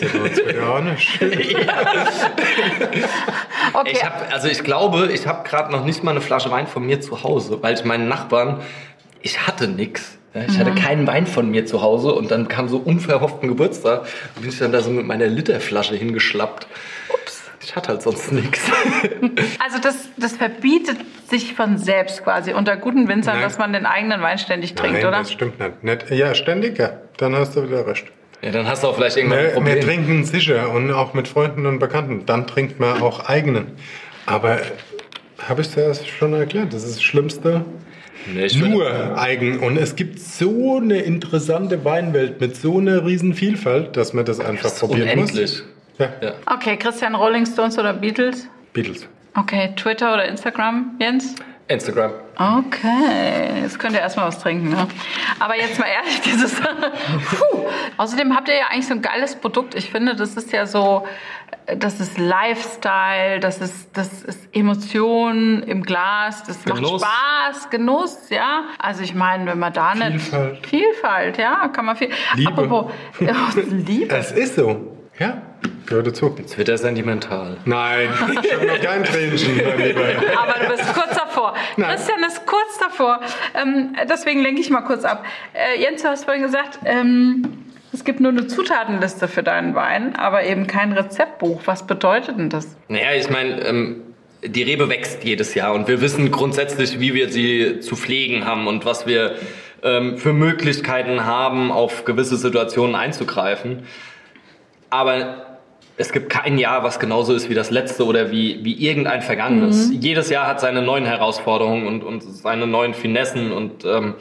Das 0.00 0.12
wird 0.12 0.54
ja 0.54 0.80
nicht. 0.80 1.18
Okay. 3.74 3.90
Ich 3.92 4.04
hab, 4.04 4.32
also 4.32 4.48
ich 4.48 4.64
glaube, 4.64 5.10
ich 5.12 5.26
habe 5.26 5.46
gerade 5.46 5.70
noch 5.70 5.84
nicht 5.84 6.02
mal 6.02 6.12
eine 6.12 6.20
Flasche 6.22 6.50
Wein 6.50 6.66
von 6.66 6.84
mir 6.86 7.00
zu 7.00 7.22
Hause, 7.22 7.62
weil 7.62 7.74
ich 7.74 7.84
meinen 7.84 8.08
Nachbarn, 8.08 8.60
ich 9.20 9.46
hatte 9.46 9.68
nix. 9.68 10.18
Ja, 10.34 10.42
ich 10.48 10.58
hatte 10.58 10.74
keinen 10.74 11.06
Wein 11.06 11.26
von 11.26 11.50
mir 11.50 11.66
zu 11.66 11.82
Hause 11.82 12.12
und 12.14 12.30
dann 12.30 12.48
kam 12.48 12.68
so 12.68 12.78
unverhofft 12.78 13.42
ein 13.42 13.48
Geburtstag 13.48 14.02
und 14.36 14.42
bin 14.42 14.50
ich 14.50 14.58
dann 14.58 14.72
da 14.72 14.80
so 14.80 14.90
mit 14.90 15.06
meiner 15.06 15.26
Literflasche 15.26 15.96
hingeschlappt. 15.96 16.66
Ich 17.68 17.76
hatte 17.76 17.88
halt 17.88 18.02
sonst 18.02 18.32
nichts. 18.32 18.60
Also 19.58 19.78
das, 19.82 20.08
das 20.16 20.32
verbietet 20.36 20.96
sich 21.28 21.52
von 21.54 21.76
selbst 21.76 22.24
quasi 22.24 22.54
unter 22.54 22.76
guten 22.78 23.06
Winzern, 23.08 23.34
Nein. 23.34 23.42
dass 23.42 23.58
man 23.58 23.72
den 23.74 23.84
eigenen 23.84 24.22
Wein 24.22 24.38
ständig 24.38 24.74
trinkt, 24.74 24.94
Nein, 24.98 25.06
oder? 25.06 25.18
das 25.18 25.30
stimmt 25.32 25.58
nicht. 25.60 25.84
nicht. 25.84 26.10
Ja, 26.10 26.34
ständig, 26.34 26.78
ja. 26.78 26.92
Dann 27.18 27.34
hast 27.34 27.54
du 27.54 27.62
wieder 27.62 27.86
recht. 27.86 28.06
Ja, 28.40 28.50
dann 28.50 28.66
hast 28.66 28.82
du 28.82 28.88
auch 28.88 28.96
vielleicht 28.96 29.18
irgendwann 29.18 29.38
ein 29.40 29.44
Wir, 29.44 29.50
wir 29.50 29.54
Problem. 29.62 29.80
trinken 29.82 30.24
sicher 30.24 30.70
und 30.72 30.90
auch 30.92 31.12
mit 31.12 31.28
Freunden 31.28 31.66
und 31.66 31.78
Bekannten. 31.80 32.24
Dann 32.24 32.46
trinkt 32.46 32.80
man 32.80 33.02
auch 33.02 33.26
eigenen. 33.28 33.72
Aber 34.24 34.58
habe 35.46 35.60
ich 35.60 35.66
es 35.68 35.74
ja 35.74 35.92
schon 35.94 36.32
erklärt, 36.32 36.72
das 36.72 36.84
ist 36.84 36.96
das 36.96 37.02
Schlimmste. 37.02 37.64
Nee, 38.32 38.48
Nur 38.56 39.18
eigen. 39.20 39.58
Und 39.60 39.76
es 39.76 39.94
gibt 39.96 40.18
so 40.20 40.78
eine 40.78 41.00
interessante 41.00 41.84
Weinwelt 41.84 42.40
mit 42.40 42.56
so 42.56 42.78
einer 42.78 43.04
riesen 43.04 43.34
Vielfalt, 43.34 43.96
dass 43.96 44.12
man 44.14 44.24
das 44.24 44.40
einfach 44.40 44.62
Das 44.64 44.74
ist 44.74 44.80
probieren 44.80 45.10
unendlich. 45.10 45.40
muss. 45.40 45.64
Ja. 45.98 46.08
Ja. 46.20 46.32
Okay, 46.46 46.76
Christian, 46.76 47.14
Rolling 47.14 47.46
Stones 47.46 47.78
oder 47.78 47.92
Beatles? 47.92 48.48
Beatles. 48.72 49.08
Okay, 49.34 49.72
Twitter 49.76 50.14
oder 50.14 50.26
Instagram, 50.26 50.96
Jens? 51.00 51.34
Instagram. 51.68 52.12
Okay, 52.36 53.60
jetzt 53.62 53.78
könnt 53.78 53.94
ihr 53.94 54.00
erstmal 54.00 54.28
was 54.28 54.38
trinken. 54.38 54.70
Ne? 54.70 54.86
Aber 55.38 55.54
jetzt 55.56 55.78
mal 55.78 55.86
ehrlich, 55.86 56.20
dieses. 56.22 56.54
Puh. 56.54 57.66
Außerdem 57.98 58.34
habt 58.34 58.48
ihr 58.48 58.56
ja 58.56 58.66
eigentlich 58.70 58.86
so 58.86 58.94
ein 58.94 59.02
geiles 59.02 59.36
Produkt. 59.36 59.74
Ich 59.74 59.90
finde, 59.90 60.16
das 60.16 60.34
ist 60.36 60.50
ja 60.52 60.64
so, 60.66 61.06
das 61.76 62.00
ist 62.00 62.16
Lifestyle, 62.16 63.40
das 63.40 63.60
ist, 63.60 63.90
das 63.96 64.22
ist 64.22 64.48
Emotion 64.54 65.62
im 65.64 65.82
Glas, 65.82 66.42
das 66.44 66.64
Genuss. 66.64 67.02
macht 67.02 67.12
Spaß, 67.52 67.70
Genuss, 67.70 68.30
ja. 68.30 68.64
Also 68.78 69.02
ich 69.02 69.14
meine, 69.14 69.44
wenn 69.46 69.58
man 69.58 69.72
da 69.72 69.94
nicht. 69.94 70.20
Vielfalt. 70.20 70.66
Vielfalt, 70.66 71.38
ja, 71.38 71.68
kann 71.68 71.84
man 71.84 71.96
viel. 71.96 72.10
Liebe. 72.34 72.50
Apropos 72.50 72.92
ja, 73.20 73.34
Liebe. 73.70 74.14
Es 74.16 74.32
ist 74.32 74.54
so. 74.56 74.94
Ja, 75.18 75.42
gehört 75.88 76.06
dazu. 76.06 76.34
Jetzt 76.38 76.56
wird 76.58 76.68
er 76.68 76.78
sentimental. 76.78 77.56
Nein, 77.64 78.08
ich 78.42 78.54
habe 78.54 78.66
noch 78.66 78.80
kein 78.80 79.04
Tränchen, 79.04 79.56
mein 79.56 79.78
Lieber. 79.78 80.04
Aber 80.38 80.60
du 80.60 80.76
bist 80.76 80.94
kurz 80.94 81.14
davor. 81.16 81.54
Nein. 81.76 81.90
Christian 81.90 82.22
ist 82.24 82.46
kurz 82.46 82.78
davor. 82.78 83.20
Ähm, 83.54 83.94
deswegen 84.08 84.42
lenke 84.42 84.60
ich 84.60 84.70
mal 84.70 84.82
kurz 84.82 85.04
ab. 85.04 85.24
Äh, 85.54 85.80
Jens, 85.80 86.02
du 86.02 86.08
hast 86.08 86.24
vorhin 86.24 86.42
gesagt, 86.42 86.78
ähm, 86.84 87.42
es 87.92 88.04
gibt 88.04 88.20
nur 88.20 88.30
eine 88.30 88.46
Zutatenliste 88.46 89.28
für 89.28 89.42
deinen 89.42 89.74
Wein, 89.74 90.14
aber 90.16 90.44
eben 90.44 90.66
kein 90.66 90.92
Rezeptbuch. 90.92 91.62
Was 91.64 91.86
bedeutet 91.86 92.38
denn 92.38 92.50
das? 92.50 92.76
Naja, 92.88 93.12
ich 93.18 93.30
meine, 93.30 93.62
ähm, 93.62 94.02
die 94.44 94.62
Rebe 94.62 94.88
wächst 94.88 95.24
jedes 95.24 95.54
Jahr 95.54 95.72
und 95.74 95.88
wir 95.88 96.00
wissen 96.00 96.30
grundsätzlich, 96.30 97.00
wie 97.00 97.14
wir 97.14 97.30
sie 97.30 97.80
zu 97.80 97.96
pflegen 97.96 98.44
haben 98.44 98.66
und 98.66 98.84
was 98.84 99.06
wir 99.06 99.36
ähm, 99.82 100.18
für 100.18 100.32
Möglichkeiten 100.32 101.24
haben, 101.24 101.72
auf 101.72 102.04
gewisse 102.04 102.36
Situationen 102.36 102.94
einzugreifen. 102.94 103.84
Aber 104.90 105.47
es 105.98 106.12
gibt 106.12 106.30
kein 106.30 106.58
Jahr, 106.58 106.84
was 106.84 107.00
genauso 107.00 107.34
ist 107.34 107.50
wie 107.50 107.54
das 107.54 107.70
letzte 107.70 108.06
oder 108.06 108.30
wie, 108.30 108.64
wie 108.64 108.74
irgendein 108.74 109.20
vergangenes. 109.20 109.88
Mhm. 109.88 110.00
Jedes 110.00 110.30
Jahr 110.30 110.46
hat 110.46 110.60
seine 110.60 110.80
neuen 110.80 111.04
Herausforderungen 111.04 111.86
und, 111.88 112.04
und 112.04 112.22
seine 112.22 112.68
neuen 112.68 112.94
Finessen 112.94 113.52
und 113.52 113.84
ähm, 113.84 114.14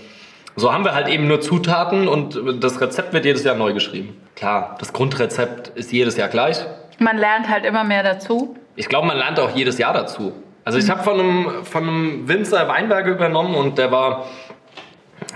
so 0.56 0.74
haben 0.74 0.84
wir 0.84 0.96
halt 0.96 1.08
eben 1.08 1.28
nur 1.28 1.40
Zutaten 1.40 2.08
und 2.08 2.64
das 2.64 2.82
Rezept 2.82 3.14
wird 3.14 3.26
jedes 3.26 3.44
Jahr 3.44 3.54
neu 3.54 3.74
geschrieben. 3.74 4.20
Klar, 4.36 4.76
das 4.80 4.92
Grundrezept 4.92 5.68
ist 5.70 5.92
jedes 5.92 6.18
Jahr 6.18 6.30
gleich. 6.30 6.58
Man 6.98 7.18
lernt 7.18 7.48
halt 7.48 7.64
immer 7.64 7.84
mehr 7.84 8.02
dazu. 8.02 8.56
Ich 8.76 8.90
glaube, 8.90 9.06
man 9.06 9.18
lernt 9.18 9.40
auch 9.40 9.56
jedes 9.56 9.78
Jahr 9.78 9.94
dazu. 9.94 10.34
Also 10.66 10.80
ich 10.80 10.90
habe 10.90 11.04
von 11.04 11.20
einem, 11.20 11.64
von 11.64 11.84
einem 11.84 12.28
Winzer 12.28 12.68
Weinberge 12.68 13.12
übernommen 13.12 13.54
und 13.54 13.78
der 13.78 13.92
war 13.92 14.26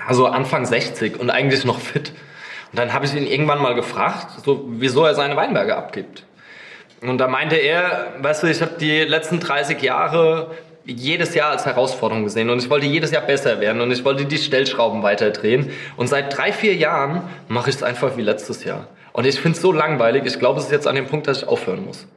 also 0.07 0.25
Anfang 0.25 0.65
60 0.65 1.19
und 1.19 1.29
eigentlich 1.29 1.65
noch 1.65 1.79
fit. 1.79 2.13
Und 2.71 2.79
dann 2.79 2.93
habe 2.93 3.05
ich 3.05 3.13
ihn 3.13 3.27
irgendwann 3.27 3.61
mal 3.61 3.75
gefragt, 3.75 4.27
so, 4.43 4.65
wieso 4.69 5.05
er 5.05 5.13
seine 5.13 5.35
Weinberge 5.35 5.75
abgibt. 5.75 6.25
Und 7.01 7.17
da 7.17 7.27
meinte 7.27 7.55
er, 7.55 8.13
weißt 8.19 8.43
du, 8.43 8.47
ich 8.47 8.61
habe 8.61 8.73
die 8.79 8.99
letzten 8.99 9.39
30 9.39 9.81
Jahre 9.81 10.51
jedes 10.85 11.35
Jahr 11.35 11.51
als 11.51 11.65
Herausforderung 11.65 12.23
gesehen 12.23 12.49
und 12.49 12.59
ich 12.59 12.69
wollte 12.69 12.85
jedes 12.85 13.11
Jahr 13.11 13.21
besser 13.21 13.59
werden 13.59 13.81
und 13.81 13.91
ich 13.91 14.03
wollte 14.03 14.25
die 14.25 14.37
Stellschrauben 14.37 15.03
weiterdrehen. 15.03 15.71
Und 15.95 16.07
seit 16.07 16.35
drei, 16.35 16.51
vier 16.51 16.75
Jahren 16.75 17.21
mache 17.47 17.69
ich 17.69 17.77
es 17.77 17.83
einfach 17.83 18.17
wie 18.17 18.21
letztes 18.21 18.63
Jahr. 18.63 18.87
Und 19.13 19.25
ich 19.25 19.39
finde 19.39 19.55
es 19.57 19.61
so 19.61 19.71
langweilig. 19.71 20.23
Ich 20.25 20.39
glaube, 20.39 20.59
es 20.59 20.65
ist 20.65 20.71
jetzt 20.71 20.87
an 20.87 20.95
dem 20.95 21.05
Punkt, 21.07 21.27
dass 21.27 21.39
ich 21.39 21.47
aufhören 21.47 21.85
muss. 21.85 22.07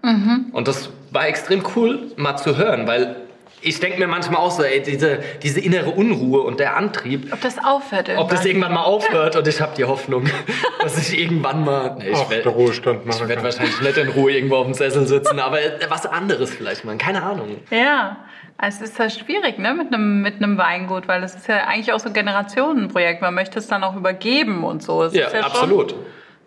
Und 0.52 0.68
das 0.68 0.90
war 1.10 1.26
extrem 1.26 1.62
cool, 1.76 1.98
mal 2.16 2.36
zu 2.36 2.56
hören, 2.56 2.86
weil 2.86 3.16
ich 3.64 3.80
denke 3.80 3.98
mir 3.98 4.06
manchmal 4.06 4.40
auch 4.40 4.50
so, 4.50 4.62
ey, 4.62 4.82
diese, 4.82 5.20
diese 5.42 5.60
innere 5.60 5.90
Unruhe 5.90 6.42
und 6.42 6.60
der 6.60 6.76
Antrieb, 6.76 7.32
Ob 7.32 7.40
das 7.40 7.56
aufhört 7.58 8.08
irgendwann. 8.08 8.24
ob 8.24 8.30
das 8.30 8.44
irgendwann 8.44 8.72
mal 8.74 8.82
aufhört. 8.82 9.36
Und 9.36 9.48
ich 9.48 9.60
habe 9.60 9.72
die 9.76 9.84
Hoffnung, 9.84 10.24
dass 10.82 10.96
ich 10.98 11.18
irgendwann 11.20 11.64
mal. 11.64 11.96
Nee, 11.98 12.10
ich 12.10 12.16
Auch 12.16 12.30
werd- 12.30 12.44
der 12.44 12.52
Ruhestand 12.52 13.00
ich 13.02 13.06
machen 13.06 13.20
werde 13.28 13.34
kann. 13.36 13.44
wahrscheinlich 13.44 13.80
nicht 13.80 13.96
in 13.96 14.08
Ruhe 14.10 14.32
irgendwo 14.32 14.56
auf 14.56 14.66
dem 14.66 14.74
Sessel 14.74 15.06
sitzen, 15.06 15.38
aber 15.40 15.58
was 15.88 16.06
anderes 16.06 16.50
vielleicht 16.54 16.84
mal. 16.84 16.96
Keine 16.98 17.22
Ahnung. 17.22 17.56
Ja, 17.70 18.18
es 18.62 18.80
ist 18.80 18.98
ja 18.98 19.10
schwierig, 19.10 19.58
ne, 19.58 19.74
mit 19.74 19.92
einem, 19.92 20.22
mit 20.22 20.36
einem 20.36 20.56
Weingut, 20.58 21.08
weil 21.08 21.22
es 21.24 21.34
ist 21.34 21.48
ja 21.48 21.64
eigentlich 21.66 21.92
auch 21.92 21.98
so 22.00 22.08
ein 22.08 22.12
Generationenprojekt. 22.14 23.20
Man 23.22 23.34
möchte 23.34 23.58
es 23.58 23.66
dann 23.66 23.82
auch 23.82 23.96
übergeben 23.96 24.62
und 24.64 24.82
so. 24.82 25.02
Ja, 25.04 25.26
ist 25.26 25.34
ja 25.34 25.40
absolut. 25.40 25.90
Schon, 25.90 25.98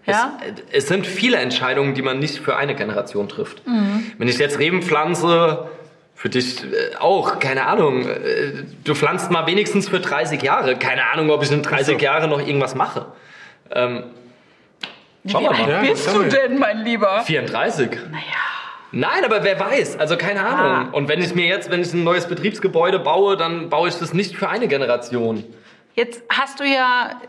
ja, 0.05 0.37
Es, 0.71 0.83
es 0.83 0.87
sind 0.87 1.05
viele 1.05 1.35
Entscheidungen, 1.37 1.93
die 1.93 2.01
man 2.01 2.19
nicht 2.19 2.39
für 2.39 2.55
eine 2.55 2.75
Generation 2.75 3.27
trifft. 3.27 3.61
Wenn 4.17 4.27
ich 4.29 4.37
jetzt 4.37 4.57
Reben 4.57 4.81
pflanze, 4.81 5.67
für 6.17 6.29
dich 6.29 6.63
äh, 6.63 6.95
auch, 6.97 7.37
keine 7.37 7.67
Ahnung, 7.67 8.07
äh, 8.09 8.63
du 8.83 8.95
pflanzt 8.95 9.29
mal 9.29 9.45
wenigstens 9.45 9.87
für 9.87 9.99
30 9.99 10.41
Jahre. 10.41 10.75
Keine 10.75 11.07
Ahnung, 11.11 11.29
ob 11.29 11.43
ich 11.43 11.51
in 11.51 11.61
30 11.61 11.95
Ach 11.95 11.99
so. 11.99 12.03
Jahren 12.03 12.29
noch 12.31 12.39
irgendwas 12.39 12.73
mache. 12.73 13.05
Ähm, 13.69 14.03
schauen 15.29 15.43
wir 15.43 15.51
Wie 15.51 15.55
alt 15.55 15.59
mal. 15.59 15.69
Ja, 15.69 15.81
bist 15.81 16.07
das 16.07 16.13
du 16.15 16.23
denn, 16.23 16.57
mein 16.57 16.79
Lieber? 16.79 17.21
34. 17.21 17.91
Naja. 18.09 18.23
Nein, 18.91 19.25
aber 19.25 19.43
wer 19.43 19.59
weiß, 19.59 19.99
also 19.99 20.17
keine 20.17 20.43
Ahnung. 20.43 20.87
Ah. 20.87 20.89
Und 20.91 21.07
wenn 21.07 21.21
ich 21.21 21.35
mir 21.35 21.45
jetzt, 21.45 21.69
wenn 21.69 21.81
ich 21.81 21.93
ein 21.93 22.03
neues 22.03 22.25
Betriebsgebäude 22.25 22.97
baue, 22.97 23.37
dann 23.37 23.69
baue 23.69 23.89
ich 23.89 23.95
das 23.95 24.13
nicht 24.13 24.35
für 24.35 24.49
eine 24.49 24.67
Generation. 24.67 25.43
Jetzt 25.97 26.21
hast 26.29 26.59
du 26.59 26.63
ja, 26.63 27.19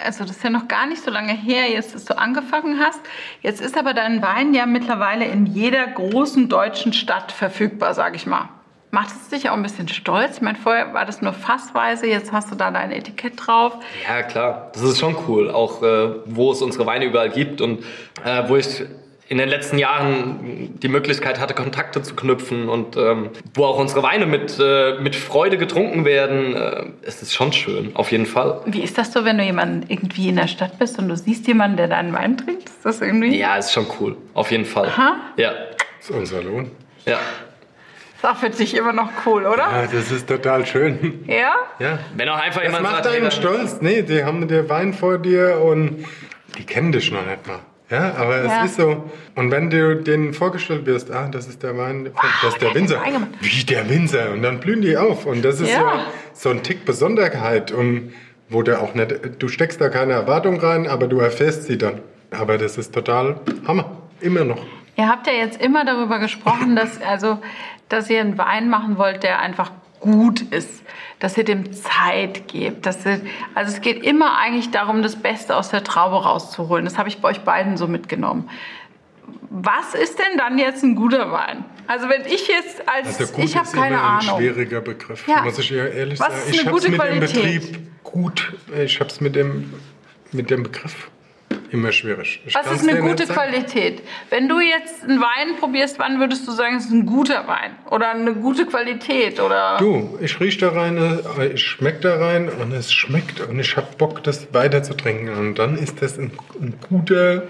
also 0.00 0.22
das 0.22 0.36
ist 0.36 0.44
ja 0.44 0.50
noch 0.50 0.68
gar 0.68 0.86
nicht 0.86 1.02
so 1.02 1.10
lange 1.10 1.32
her, 1.32 1.68
jetzt, 1.68 1.96
dass 1.96 2.04
du 2.04 2.16
angefangen 2.16 2.78
hast. 2.78 3.00
Jetzt 3.42 3.60
ist 3.60 3.76
aber 3.76 3.92
dein 3.92 4.22
Wein 4.22 4.54
ja 4.54 4.66
mittlerweile 4.66 5.24
in 5.24 5.46
jeder 5.46 5.84
großen 5.84 6.48
deutschen 6.48 6.92
Stadt 6.92 7.32
verfügbar, 7.32 7.92
sag 7.92 8.14
ich 8.14 8.24
mal. 8.24 8.50
Macht 8.92 9.08
es 9.08 9.30
dich 9.30 9.50
auch 9.50 9.54
ein 9.54 9.64
bisschen 9.64 9.88
stolz? 9.88 10.36
Ich 10.36 10.42
meine, 10.42 10.56
vorher 10.56 10.94
war 10.94 11.04
das 11.04 11.22
nur 11.22 11.32
fassweise, 11.32 12.06
jetzt 12.06 12.30
hast 12.30 12.52
du 12.52 12.54
da 12.54 12.70
dein 12.70 12.92
Etikett 12.92 13.32
drauf. 13.36 13.78
Ja, 14.08 14.22
klar. 14.22 14.70
Das 14.72 14.82
ist 14.82 15.00
schon 15.00 15.16
cool. 15.26 15.50
Auch 15.50 15.82
äh, 15.82 16.10
wo 16.26 16.52
es 16.52 16.62
unsere 16.62 16.86
Weine 16.86 17.06
überall 17.06 17.30
gibt 17.30 17.60
und 17.60 17.80
äh, 18.24 18.48
wo 18.48 18.54
ich 18.54 18.84
in 19.28 19.38
den 19.38 19.48
letzten 19.48 19.78
Jahren 19.78 20.78
die 20.80 20.88
Möglichkeit 20.88 21.40
hatte, 21.40 21.54
Kontakte 21.54 22.02
zu 22.02 22.14
knüpfen 22.14 22.68
und 22.68 22.96
ähm, 22.96 23.30
wo 23.54 23.64
auch 23.64 23.78
unsere 23.78 24.02
Weine 24.02 24.26
mit, 24.26 24.58
äh, 24.60 24.98
mit 25.00 25.16
Freude 25.16 25.56
getrunken 25.56 26.04
werden. 26.04 26.54
Äh, 26.54 26.84
es 27.02 27.22
ist 27.22 27.32
schon 27.32 27.52
schön, 27.52 27.96
auf 27.96 28.12
jeden 28.12 28.26
Fall. 28.26 28.60
Wie 28.66 28.82
ist 28.82 28.98
das 28.98 29.12
so, 29.14 29.24
wenn 29.24 29.38
du 29.38 29.44
jemanden 29.44 29.86
irgendwie 29.88 30.28
in 30.28 30.36
der 30.36 30.46
Stadt 30.48 30.78
bist 30.78 30.98
und 30.98 31.08
du 31.08 31.16
siehst 31.16 31.46
jemanden, 31.46 31.78
der 31.78 31.88
deinen 31.88 32.12
Wein 32.12 32.36
trinkt? 32.36 32.68
Ist 32.68 32.84
das 32.84 33.00
irgendwie? 33.00 33.36
Ja, 33.38 33.56
ist 33.56 33.72
schon 33.72 33.86
cool, 33.98 34.16
auf 34.34 34.50
jeden 34.50 34.66
Fall. 34.66 34.88
Aha. 34.88 35.16
Ja, 35.36 35.52
Das 35.98 36.10
ist 36.10 36.10
unser 36.10 36.42
Lohn. 36.42 36.70
ja. 37.06 37.18
Ist 38.16 38.30
auch 38.30 38.36
für 38.36 38.48
dich 38.48 38.74
immer 38.74 38.92
noch 38.94 39.10
cool, 39.26 39.44
oder? 39.44 39.58
Ja, 39.70 39.82
das 39.90 40.10
ist 40.10 40.26
total 40.26 40.64
schön. 40.66 41.24
Ja? 41.26 41.52
Ja. 41.78 41.98
Wenn 42.16 42.28
auch 42.30 42.38
einfach 42.38 42.60
Das 42.62 42.68
jemand 42.72 42.82
macht 42.84 43.04
sagt, 43.04 43.06
hey, 43.08 43.16
einen 43.16 43.24
dann- 43.24 43.32
stolz. 43.32 43.78
Nee, 43.82 44.00
die 44.02 44.24
haben 44.24 44.48
den 44.48 44.66
Wein 44.70 44.94
vor 44.94 45.18
dir 45.18 45.60
und 45.62 46.04
die 46.58 46.64
kennen 46.64 46.90
dich 46.92 47.10
noch 47.12 47.26
nicht 47.26 47.46
mal. 47.46 47.58
Ja, 47.94 48.14
aber 48.16 48.36
es 48.42 48.50
Ja. 48.50 48.64
ist 48.64 48.76
so. 48.76 49.04
Und 49.36 49.50
wenn 49.50 49.70
du 49.70 49.96
denen 49.96 50.34
vorgestellt 50.34 50.84
wirst, 50.86 51.10
ah, 51.12 51.28
das 51.30 51.46
ist 51.46 51.62
der 51.62 51.76
Wein, 51.78 52.10
das 52.42 52.54
ist 52.54 52.62
der 52.62 52.74
Winzer. 52.74 53.00
Wie 53.40 53.64
der 53.64 53.88
Winzer. 53.88 54.32
Und 54.32 54.42
dann 54.42 54.58
blühen 54.60 54.82
die 54.82 54.96
auf. 54.96 55.26
Und 55.26 55.44
das 55.44 55.60
ist 55.60 55.70
Ja. 55.70 55.80
ja, 55.80 56.04
so 56.32 56.50
ein 56.50 56.62
Tick 56.62 56.84
Besonderheit. 56.84 57.70
Und 57.72 58.12
wo 58.48 58.62
du 58.62 58.78
auch 58.80 58.94
nicht, 58.94 59.14
du 59.38 59.48
steckst 59.48 59.80
da 59.80 59.88
keine 59.88 60.12
Erwartung 60.12 60.58
rein, 60.60 60.86
aber 60.88 61.06
du 61.06 61.18
erfährst 61.20 61.64
sie 61.64 61.78
dann. 61.78 62.00
Aber 62.30 62.58
das 62.58 62.76
ist 62.78 62.92
total 62.92 63.36
Hammer. 63.66 63.90
Immer 64.20 64.44
noch. 64.44 64.62
Ihr 64.96 65.08
habt 65.08 65.26
ja 65.26 65.32
jetzt 65.32 65.60
immer 65.60 65.84
darüber 65.84 66.18
gesprochen, 66.18 66.76
dass, 66.76 67.00
also, 67.02 67.38
dass 67.88 68.08
ihr 68.10 68.20
einen 68.20 68.38
Wein 68.38 68.68
machen 68.68 68.96
wollt, 68.98 69.22
der 69.22 69.40
einfach 69.40 69.70
gut 70.00 70.40
ist, 70.52 70.82
dass 71.24 71.38
ihr 71.38 71.44
dem 71.44 71.72
Zeit 71.72 72.48
gebt. 72.48 72.84
Dass 72.84 73.06
ihr, 73.06 73.18
also 73.54 73.72
es 73.72 73.80
geht 73.80 74.04
immer 74.04 74.36
eigentlich 74.36 74.70
darum, 74.70 75.02
das 75.02 75.16
Beste 75.16 75.56
aus 75.56 75.70
der 75.70 75.82
Traube 75.82 76.22
rauszuholen. 76.22 76.84
Das 76.84 76.98
habe 76.98 77.08
ich 77.08 77.22
bei 77.22 77.30
euch 77.30 77.40
beiden 77.40 77.78
so 77.78 77.88
mitgenommen. 77.88 78.50
Was 79.48 79.94
ist 79.94 80.18
denn 80.18 80.36
dann 80.36 80.58
jetzt 80.58 80.82
ein 80.82 80.94
guter 80.96 81.32
Wein? 81.32 81.64
Also 81.86 82.10
wenn 82.10 82.26
ich 82.26 82.46
jetzt 82.48 82.86
als 82.86 83.18
Also 83.18 83.38
ich 83.42 83.56
habe 83.56 83.68
keine 83.70 83.94
immer 83.96 84.04
ein 84.04 84.20
Ahnung. 84.20 84.36
schwieriger 84.36 84.82
Begriff, 84.82 85.26
Ja. 85.26 85.40
muss 85.42 85.58
ich 85.58 85.70
ja 85.70 85.86
ehrlich 85.86 86.20
Was 86.20 86.28
sagen. 86.28 86.40
ist 86.40 86.50
Ich 86.54 86.60
eine 86.60 86.70
hab's 86.70 86.80
gute 86.82 86.90
mit 86.90 87.00
Qualität? 87.00 87.36
dem 87.36 87.42
Betrieb 87.42 87.88
gut, 88.04 88.52
ich 88.84 89.00
habe 89.00 89.08
es 89.08 89.20
mit 89.22 89.34
dem, 89.34 89.72
mit 90.32 90.50
dem 90.50 90.62
Begriff 90.64 91.08
immer 91.74 91.92
schwierig. 91.92 92.40
Ich 92.46 92.54
Was 92.54 92.70
ist 92.72 92.88
eine 92.88 93.00
gute. 93.00 93.26
Qualität? 93.26 94.02
Wenn 94.30 94.48
du 94.48 94.60
jetzt 94.60 95.02
einen 95.04 95.20
Wein 95.20 95.56
probierst, 95.60 95.98
wann 95.98 96.18
würdest 96.20 96.46
du 96.48 96.52
sagen, 96.52 96.76
es 96.76 96.86
ist 96.86 96.92
ein 96.92 97.04
guter 97.04 97.46
Wein 97.46 97.72
oder 97.90 98.10
eine 98.10 98.34
gute 98.34 98.64
Qualität 98.64 99.40
oder 99.40 99.76
Du, 99.78 100.16
ich 100.22 100.38
riech 100.40 100.56
da 100.58 100.70
rein, 100.70 100.96
äh, 101.38 101.46
ich 101.48 101.62
schmeck 101.62 102.00
da 102.00 102.16
rein 102.16 102.48
und 102.48 102.72
es 102.72 102.92
schmeckt 102.92 103.40
und 103.40 103.58
ich 103.58 103.76
habe 103.76 103.88
Bock, 103.98 104.22
das 104.22 104.54
weiter 104.54 104.82
zu 104.82 104.94
trinken. 104.94 105.28
Und 105.30 105.58
dann 105.58 105.76
ist 105.76 106.00
das 106.00 106.16
ein, 106.18 106.30
ein 106.60 106.74
guter, 106.88 107.42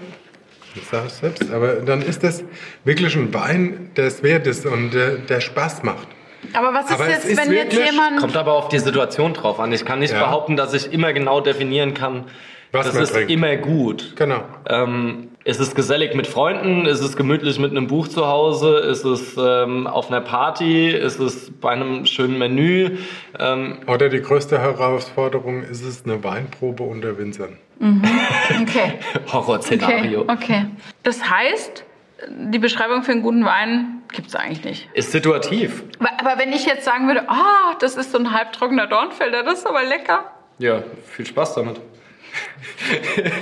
ich 0.75 0.83
sage 0.85 1.07
es 1.07 1.19
selbst, 1.19 1.51
aber 1.53 1.75
dann 1.75 2.01
ist 2.01 2.23
das 2.23 2.43
wirklich 2.83 3.15
ein 3.15 3.33
Wein, 3.33 3.91
der 3.95 4.07
es 4.07 4.23
wert 4.23 4.47
ist 4.47 4.65
und 4.65 4.91
der, 4.91 5.11
der 5.19 5.39
Spaß 5.39 5.83
macht. 5.83 6.07
Aber 6.53 6.73
was 6.73 6.85
ist 6.85 6.91
Aber 6.91 7.09
jetzt, 7.09 7.25
ist 7.25 7.37
wenn 7.37 7.51
jetzt 7.53 7.73
jemand 7.73 8.19
Kommt 8.19 8.37
aber 8.37 8.53
auf 8.53 8.69
die 8.69 8.77
Situation 8.79 9.33
drauf 9.33 9.59
an. 9.59 9.71
Ich 9.71 9.83
kann 9.83 9.99
nicht 9.99 10.13
Ja. 10.13 10.19
behaupten, 10.25 10.55
dass 10.55 10.73
ich 10.73 10.93
immer 10.93 11.11
genau 11.11 11.41
definieren 11.41 11.93
kann, 11.95 12.25
Was 12.71 12.87
das 12.87 12.95
man 12.95 13.03
ist 13.03 13.13
trinkt. 13.13 13.31
immer 13.31 13.55
gut. 13.55 14.13
Genau. 14.15 14.43
Ähm, 14.67 15.29
ist 15.43 15.59
es 15.59 15.75
gesellig 15.75 16.15
mit 16.15 16.27
Freunden? 16.27 16.85
Ist 16.85 17.01
es 17.01 17.15
gemütlich 17.15 17.59
mit 17.59 17.71
einem 17.71 17.87
Buch 17.87 18.07
zu 18.07 18.27
Hause? 18.27 18.77
Ist 18.79 19.05
es 19.05 19.37
ähm, 19.37 19.87
auf 19.87 20.09
einer 20.09 20.21
Party? 20.21 20.89
Ist 20.89 21.19
es 21.19 21.51
bei 21.61 21.71
einem 21.71 22.05
schönen 22.05 22.37
Menü? 22.37 22.97
Ähm, 23.39 23.77
Oder 23.87 24.09
die 24.09 24.21
größte 24.21 24.59
Herausforderung 24.59 25.63
ist 25.63 25.83
es 25.83 26.03
eine 26.03 26.23
Weinprobe 26.23 26.83
unter 26.83 27.17
Winzern. 27.17 27.57
Okay. 27.79 28.93
Horrorszenario. 29.31 30.21
Okay, 30.21 30.31
okay. 30.31 30.65
Das 31.03 31.29
heißt, 31.29 31.83
die 32.29 32.59
Beschreibung 32.59 33.03
für 33.03 33.11
einen 33.11 33.21
guten 33.21 33.45
Wein 33.45 34.01
gibt 34.13 34.29
es 34.29 34.35
eigentlich 34.35 34.63
nicht. 34.63 34.89
Ist 34.93 35.11
situativ. 35.11 35.83
Aber 35.99 36.09
aber 36.19 36.39
wenn 36.41 36.53
ich 36.53 36.65
jetzt 36.65 36.85
sagen 36.85 37.07
würde, 37.07 37.29
ah, 37.29 37.75
das 37.79 37.97
ist 37.97 38.11
so 38.11 38.17
ein 38.17 38.31
halbtrockener 38.31 38.87
Dornfelder, 38.87 39.43
das 39.43 39.59
ist 39.59 39.67
aber 39.67 39.83
lecker. 39.83 40.23
Ja, 40.57 40.83
viel 41.05 41.25
Spaß 41.25 41.55
damit. 41.55 41.79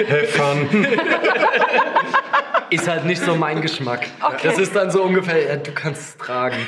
Have 0.10 0.28
fun. 0.28 0.88
Ist 2.70 2.88
halt 2.88 3.06
nicht 3.06 3.22
so 3.22 3.36
mein 3.36 3.62
Geschmack. 3.62 4.08
Okay. 4.20 4.48
Das 4.48 4.58
ist 4.58 4.76
dann 4.76 4.90
so 4.90 5.04
ungefähr, 5.04 5.48
ja, 5.48 5.56
du 5.58 5.72
kannst 5.74 6.02
es 6.02 6.18
tragen. 6.18 6.56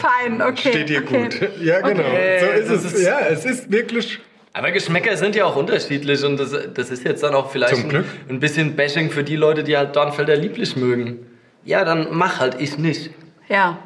Fein, 0.00 0.42
okay. 0.42 0.68
Steht 0.70 0.88
dir 0.90 1.02
okay. 1.02 1.22
gut. 1.22 1.48
Ja, 1.62 1.80
genau. 1.80 2.02
Okay, 2.02 2.40
so 2.40 2.46
ist 2.60 2.70
das 2.70 2.84
es. 2.84 2.92
ist- 2.94 3.06
ja, 3.06 3.20
es 3.20 3.44
ist 3.46 3.70
wirklich. 3.72 4.18
Aber 4.52 4.70
Geschmäcker 4.72 5.16
sind 5.16 5.34
ja 5.36 5.44
auch 5.46 5.56
unterschiedlich 5.56 6.22
und 6.24 6.36
das, 6.38 6.54
das 6.74 6.90
ist 6.90 7.04
jetzt 7.04 7.22
dann 7.22 7.34
auch 7.34 7.50
vielleicht 7.52 7.74
Zum 7.76 7.84
ein, 7.84 7.88
Glück. 7.88 8.04
ein 8.28 8.40
bisschen 8.40 8.74
Bashing 8.76 9.10
für 9.10 9.22
die 9.24 9.36
Leute, 9.36 9.62
die 9.62 9.76
halt 9.76 9.94
Dornfelder 9.96 10.36
lieblich 10.36 10.76
mögen. 10.76 11.24
Ja, 11.64 11.84
dann 11.84 12.08
mach 12.10 12.40
halt, 12.40 12.56
ich 12.60 12.76
nicht. 12.76 13.10
Ja, 13.48 13.78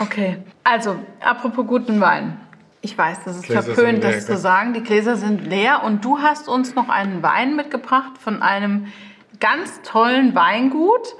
okay. 0.00 0.38
Also, 0.64 0.96
apropos 1.20 1.66
guten 1.66 2.00
Wein. 2.00 2.38
Ich 2.84 2.98
weiß, 2.98 3.18
das 3.24 3.36
ist 3.36 3.44
Gläser 3.44 3.62
verpönt, 3.62 4.02
das 4.02 4.26
zu 4.26 4.36
sagen. 4.36 4.74
Die 4.74 4.82
Gläser 4.82 5.16
sind 5.16 5.46
leer 5.46 5.82
und 5.84 6.04
du 6.04 6.18
hast 6.18 6.48
uns 6.48 6.74
noch 6.74 6.88
einen 6.88 7.22
Wein 7.22 7.54
mitgebracht 7.54 8.18
von 8.20 8.42
einem 8.42 8.88
ganz 9.38 9.80
tollen 9.82 10.34
Weingut. 10.34 11.14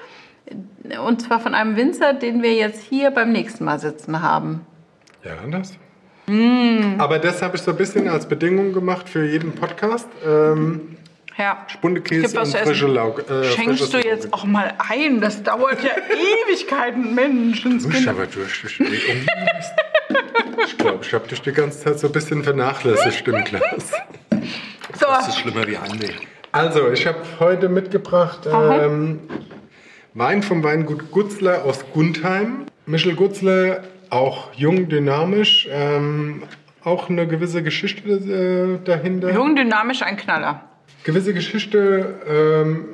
Und 1.07 1.23
zwar 1.23 1.39
von 1.39 1.55
einem 1.55 1.77
Winzer, 1.77 2.15
den 2.15 2.43
wir 2.43 2.55
jetzt 2.55 2.83
hier 2.83 3.13
beim 3.13 3.31
nächsten 3.31 3.65
Mal 3.65 3.79
sitzen 3.79 4.23
haben. 4.23 4.67
Ja, 5.25 5.37
das. 5.49 5.79
Mm. 6.27 6.97
Aber 6.99 7.21
das 7.21 7.43
habe 7.43 7.57
ich 7.57 7.63
so 7.63 7.71
ein 7.71 7.77
bisschen 7.77 8.09
als 8.09 8.27
Bedingung 8.27 8.73
gemacht 8.73 9.09
für 9.09 9.25
jeden 9.25 9.53
Podcast. 9.55 10.09
Ähm, 10.27 10.97
Ja. 11.39 11.65
Spundekäse 11.69 12.39
und 12.41 12.49
frische 12.49 12.89
Lauge. 12.89 13.23
Äh, 13.23 13.45
Schenkst 13.45 13.95
du 13.95 13.99
jetzt 13.99 14.25
Lauge. 14.25 14.35
auch 14.35 14.45
mal 14.45 14.75
ein? 14.79 15.21
Das 15.21 15.43
dauert 15.45 15.83
ja 15.85 15.91
Ewigkeiten, 16.49 17.15
Menschenskinder. 17.15 17.99
Ich 17.99 18.09
aber 18.09 18.27
durch. 18.27 18.65
Ich 18.65 18.81
ich 20.67 20.79
glaube, 20.79 20.99
ich 21.03 21.13
habe 21.15 21.27
dich 21.29 21.41
die 21.43 21.53
ganze 21.53 21.81
Zeit 21.81 21.99
so 21.99 22.07
ein 22.09 22.13
bisschen 22.13 22.43
vernachlässigt 22.45 23.27
im 23.29 23.45
Glas. 23.45 23.93
So, 24.99 25.07
Das 25.07 25.29
ist 25.29 25.39
schlimmer 25.39 25.67
wie 25.67 25.79
Heimweh. 25.79 26.13
Also, 26.53 26.91
ich 26.91 27.07
habe 27.07 27.19
heute 27.41 27.69
mitgebracht 27.69 28.41
ähm, 28.47 29.21
Wein 30.15 30.43
vom 30.43 30.63
Weingut 30.63 31.11
Gutzler 31.11 31.65
aus 31.65 31.85
Gundheim. 31.93 32.67
Michel 32.85 33.15
Gutzler, 33.15 33.85
auch 34.11 34.53
jung, 34.55 34.89
dynamisch, 34.89 35.67
ähm, 35.71 36.43
auch 36.85 37.09
eine 37.09 37.27
gewisse 37.27 37.63
Geschichte 37.63 38.11
äh, 38.81 38.85
dahinter. 38.85 39.33
jung, 39.33 39.57
dynamisch, 39.57 40.03
ein 40.03 40.17
Knaller. 40.17 40.63
Gewisse 41.05 41.33
Geschichte, 41.33 42.15
ähm, 42.29 42.92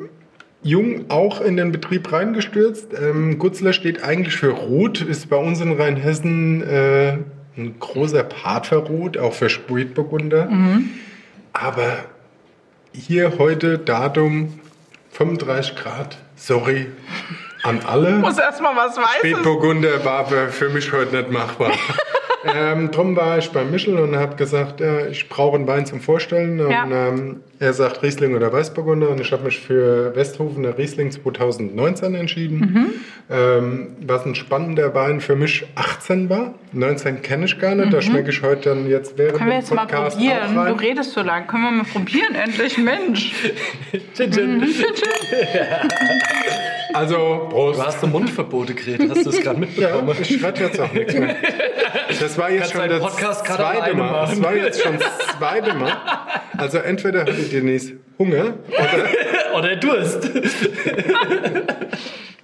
jung 0.62 1.10
auch 1.10 1.40
in 1.40 1.56
den 1.56 1.72
Betrieb 1.72 2.12
reingestürzt. 2.12 2.88
Ähm, 2.94 3.38
Gutzler 3.38 3.72
steht 3.72 4.02
eigentlich 4.02 4.36
für 4.36 4.50
Rot, 4.50 5.00
ist 5.00 5.30
bei 5.30 5.36
uns 5.36 5.60
in 5.60 5.72
Rheinhessen 5.72 6.62
äh, 6.62 7.18
ein 7.56 7.76
großer 7.78 8.22
Part 8.24 8.66
für 8.66 8.76
Rot, 8.76 9.18
auch 9.18 9.34
für 9.34 9.50
Spätburgunder. 9.50 10.48
Aber 11.52 12.04
hier 12.92 13.38
heute 13.38 13.78
Datum 13.78 14.60
35 15.10 15.76
Grad, 15.76 16.18
sorry 16.36 16.86
an 17.62 17.80
alle. 17.86 18.12
Muss 18.18 18.38
erstmal 18.38 18.76
was 18.76 18.96
Weißes. 18.96 19.18
Spätburgunder 19.18 20.04
war 20.04 20.26
für 20.26 20.68
mich 20.68 20.92
heute 20.92 21.16
nicht 21.16 21.30
machbar. 21.30 21.72
ähm, 22.44 22.90
drum 22.90 23.16
war 23.16 23.38
ich 23.38 23.50
bei 23.50 23.64
Michel 23.64 23.98
und 23.98 24.16
habe 24.16 24.36
gesagt, 24.36 24.80
äh, 24.80 25.08
ich 25.08 25.28
brauche 25.28 25.56
einen 25.56 25.66
Wein 25.66 25.86
zum 25.86 26.00
Vorstellen. 26.00 26.60
Und 26.60 26.70
Ja. 26.70 26.86
ähm, 26.90 27.40
er 27.58 27.72
sagt 27.72 28.02
Riesling 28.02 28.36
oder 28.36 28.52
Weißburgunder 28.52 29.08
und 29.10 29.20
ich 29.20 29.32
habe 29.32 29.44
mich 29.44 29.58
für 29.58 30.14
Westhofener 30.14 30.78
Riesling 30.78 31.10
2019 31.10 32.14
entschieden. 32.14 32.58
Mhm. 32.60 32.86
Ähm, 33.30 33.86
was 34.06 34.24
ein 34.24 34.34
spannender 34.36 34.94
Wein 34.94 35.20
für 35.20 35.34
mich 35.36 35.66
18 35.74 36.30
war. 36.30 36.54
19 36.72 37.20
kenne 37.22 37.44
ich 37.46 37.58
gar 37.58 37.74
nicht, 37.74 37.92
da 37.92 38.00
schmecke 38.00 38.30
ich 38.30 38.42
heute 38.42 38.70
dann 38.70 38.88
jetzt 38.88 39.18
während 39.18 39.34
Mhm. 39.34 39.38
Können 39.38 39.50
wir 39.50 39.56
dem 39.56 39.60
jetzt 39.60 39.74
mal 39.74 39.86
Podcast 39.86 40.16
auch 40.16 40.20
probieren? 40.20 40.66
Du 40.68 40.74
redest 40.84 41.12
so 41.12 41.20
lang. 41.22 41.46
Können 41.46 41.62
wir 41.64 41.70
mal 41.72 41.84
probieren, 41.84 42.34
endlich? 42.34 42.78
Mensch. 42.78 43.32
Also, 46.94 47.46
Prost. 47.50 47.78
Du 47.78 47.84
hast 47.84 48.02
ein 48.02 48.10
Mundverbote 48.10 48.74
geredet, 48.74 49.10
hast 49.10 49.26
du 49.26 49.30
es 49.30 49.40
gerade 49.42 49.60
Ja, 49.76 50.00
mitbekommen? 50.00 50.16
ich 50.22 50.42
rede 50.44 50.60
jetzt 50.62 50.80
auch 50.80 50.92
nichts 50.92 51.14
mehr. 51.14 51.36
Das 52.20 52.38
war 52.38 52.50
jetzt 52.50 52.72
Kannst 52.72 52.74
schon 52.74 52.88
das 52.88 53.00
Podcast 53.00 53.46
zweite 53.46 53.94
Mal. 53.94 54.20
Das 54.20 54.30
machen. 54.30 54.42
war 54.44 54.54
jetzt 54.54 54.82
schon 54.82 54.98
das 54.98 55.18
zweite 55.38 55.74
Mal. 55.74 55.92
Also 56.56 56.78
entweder 56.78 57.20
hatte 57.20 57.32
Denise 57.34 57.94
Hunger 58.18 58.54
oder 58.68 59.54
Oder 59.58 59.76
Durst. 59.76 60.30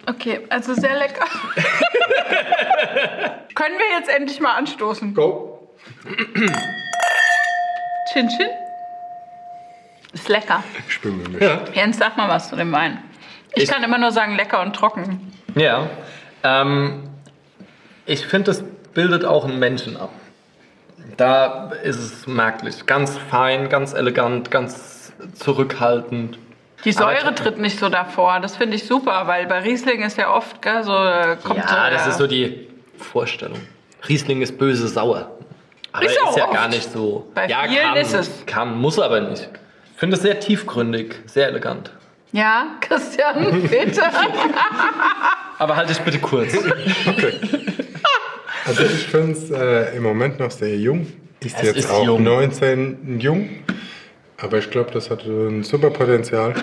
Okay, 0.07 0.41
also 0.51 0.75
sehr 0.75 0.97
lecker. 0.99 1.25
Können 3.55 3.77
wir 3.79 3.99
jetzt 3.99 4.09
endlich 4.15 4.41
mal 4.41 4.55
anstoßen? 4.57 5.15
Go. 5.15 5.69
Chin 8.13 8.29
Chin? 8.29 8.49
Ist 10.13 10.29
lecker. 10.29 10.63
Ich 10.89 11.01
bin 11.01 11.19
mir 11.19 11.29
nicht. 11.29 11.77
Jens, 11.77 11.99
sag 11.99 12.17
mal 12.17 12.29
was 12.29 12.49
zu 12.49 12.57
dem 12.57 12.71
Wein. 12.73 13.03
Ich, 13.55 13.65
Ich- 13.65 13.71
kann 13.71 13.83
immer 13.83 13.99
nur 13.99 14.13
sagen, 14.13 14.37
lecker 14.37 14.61
und 14.63 14.75
trocken. 14.77 15.33
Ja. 15.55 15.89
Ähm, 16.43 17.09
ich 18.07 18.27
finde, 18.27 18.51
es 18.51 18.65
bildet 18.95 19.25
auch 19.25 19.45
einen 19.45 19.59
Menschen 19.59 19.97
ab. 19.97 20.11
Da 21.17 21.71
ist 21.83 21.99
es 21.99 22.27
merklich. 22.27 22.87
Ganz 22.87 23.19
fein, 23.31 23.69
ganz 23.69 23.93
elegant, 23.93 24.51
ganz 24.51 25.13
zurückhaltend. 25.35 26.39
Die 26.85 26.93
Säure 26.93 27.35
tritt 27.35 27.59
nicht 27.59 27.79
so 27.79 27.89
davor. 27.89 28.41
Das 28.41 28.57
finde 28.57 28.77
ich 28.77 28.87
super, 28.87 29.27
weil 29.27 29.47
bei 29.47 29.61
Riesling 29.61 30.03
ist 30.03 30.19
ja 30.19 30.33
oft 30.35 30.61
gell, 30.61 30.83
so, 30.83 30.93
äh, 30.93 31.37
kommt 31.43 31.63
so. 31.69 31.75
Ja, 31.75 31.91
das 31.91 32.07
ist 32.07 32.19
so 32.19 32.27
die 32.27 32.69
Vorstellung. 32.99 33.61
Riesling 34.09 34.43
ist 34.43 34.59
böse 34.59 34.89
sauer. 34.89 35.31
Aber 35.93 36.05
Ist 36.05 36.13
ist, 36.13 36.37
ja 36.37 36.45
oft. 36.45 36.55
gar 36.55 36.69
nicht 36.69 36.91
so. 36.91 37.31
Bei 37.35 37.47
ja, 37.47 37.63
vielen 37.69 37.83
kann, 37.83 37.97
ist 37.97 38.15
es. 38.15 38.47
Kann, 38.47 38.77
muss 38.77 38.99
aber 38.99 39.21
nicht. 39.21 39.49
Ich 39.93 40.01
finde 40.01 40.17
es 40.17 40.23
sehr 40.23 40.41
tiefgründig, 40.41 41.15
sehr 41.27 41.49
elegant. 41.49 41.93
Ja, 42.33 42.67
Christian, 42.81 43.63
bitte. 43.63 44.03
Aber 45.59 45.77
halt 45.77 45.89
dich 45.89 46.01
bitte 46.01 46.19
kurz. 46.19 46.53
Also 48.67 48.83
ich 48.85 49.07
finde 49.07 49.33
es 49.33 49.51
äh, 49.51 49.97
im 49.97 50.03
Moment 50.03 50.39
noch 50.39 50.51
sehr 50.51 50.77
jung. 50.77 51.07
Ist 51.41 51.57
Es 51.59 51.63
jetzt 51.63 51.77
ist 51.77 51.91
auch 51.91 52.05
jung. 52.05 52.23
19 52.23 53.21
jung. 53.21 53.49
Aber 54.39 54.59
ich 54.59 54.71
glaube, 54.71 54.91
das 54.93 55.11
hat 55.11 55.25
ein 55.25 55.63
super 55.63 55.91
Potenzial. 55.91 56.55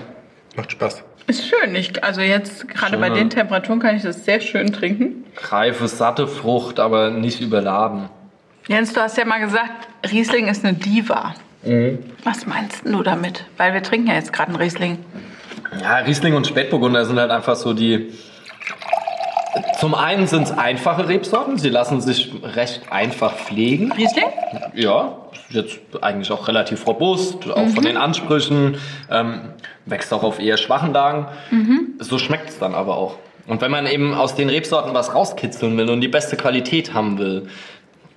Macht 0.56 0.72
Spaß. 0.72 1.04
Ist 1.28 1.48
schön. 1.48 1.76
Ich, 1.76 2.04
also 2.04 2.22
jetzt, 2.22 2.68
gerade 2.68 2.98
bei 2.98 3.10
den 3.10 3.30
Temperaturen, 3.30 3.80
kann 3.80 3.96
ich 3.96 4.02
das 4.04 4.26
sehr 4.26 4.42
schön 4.42 4.74
trinken. 4.74 5.24
Reife, 5.50 5.88
satte 5.88 6.28
Frucht, 6.28 6.80
aber 6.80 7.12
nicht 7.12 7.40
überladen. 7.42 8.10
Jens, 8.68 8.94
du 8.94 9.02
hast 9.02 9.18
ja 9.18 9.26
mal 9.26 9.40
gesagt, 9.40 9.88
Riesling 10.12 10.48
ist 10.48 10.66
eine 10.66 10.74
Diva. 10.74 11.36
Mhm. 11.64 12.00
Was 12.24 12.46
meinst 12.46 12.82
du 12.86 13.04
damit? 13.04 13.46
Weil 13.58 13.74
wir 13.74 13.84
trinken 13.84 14.08
ja 14.08 14.16
jetzt 14.16 14.34
gerade 14.34 14.50
einen 14.50 14.58
Riesling. 14.62 14.98
Ja, 15.80 15.98
Riesling 15.98 16.34
und 16.34 16.48
Spätburgunder 16.48 17.06
sind 17.06 17.20
halt 17.20 17.32
einfach 17.32 17.56
so 17.56 17.74
die. 17.74 18.12
Zum 19.80 19.96
einen 19.96 20.28
sind 20.28 20.44
es 20.44 20.52
einfache 20.52 21.08
Rebsorten, 21.08 21.58
sie 21.58 21.70
lassen 21.70 22.02
sich 22.02 22.32
recht 22.44 22.92
einfach 22.92 23.36
pflegen. 23.36 23.92
Riesling? 23.92 24.26
Ja, 24.74 25.18
ist 25.34 25.54
jetzt 25.54 25.80
eigentlich 26.02 26.32
auch 26.32 26.48
relativ 26.48 26.88
robust, 26.88 27.50
auch 27.50 27.68
von 27.70 27.84
den 27.84 27.98
Ansprüchen, 27.98 28.78
ähm, 29.10 29.42
wächst 29.86 30.14
auch 30.14 30.24
auf 30.24 30.40
eher 30.40 30.58
schwachen 30.58 30.94
Lagen. 30.94 31.28
So 32.00 32.18
schmeckt 32.18 32.50
es 32.50 32.60
dann 32.60 32.76
aber 32.76 32.98
auch. 32.98 33.18
Und 33.48 33.62
wenn 33.62 33.72
man 33.72 33.88
eben 33.88 34.14
aus 34.14 34.36
den 34.36 34.50
Rebsorten 34.50 34.94
was 34.94 35.14
rauskitzeln 35.14 35.78
will 35.78 35.90
und 35.90 36.02
die 36.02 36.08
beste 36.08 36.38
Qualität 36.38 36.94
haben 36.94 37.18
will, 37.18 37.48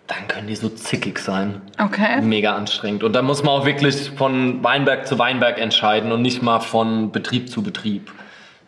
dann 0.07 0.29
können 0.29 0.47
die 0.47 0.57
so 0.57 0.69
zickig 0.69 1.19
sein. 1.19 1.63
Okay. 1.83 2.21
Mega 2.21 2.55
anstrengend. 2.55 3.03
Und 3.03 3.15
da 3.15 3.23
muss 3.23 3.43
man 3.43 3.55
auch 3.55 3.65
wirklich 3.65 4.11
von 4.11 4.63
Weinberg 4.63 5.07
zu 5.07 5.19
Weinberg 5.19 5.59
entscheiden 5.59 6.13
und 6.13 6.21
nicht 6.21 6.43
mal 6.43 6.61
von 6.61 7.11
Betrieb 7.11 7.49
zu 7.49 7.63
Betrieb 7.63 8.13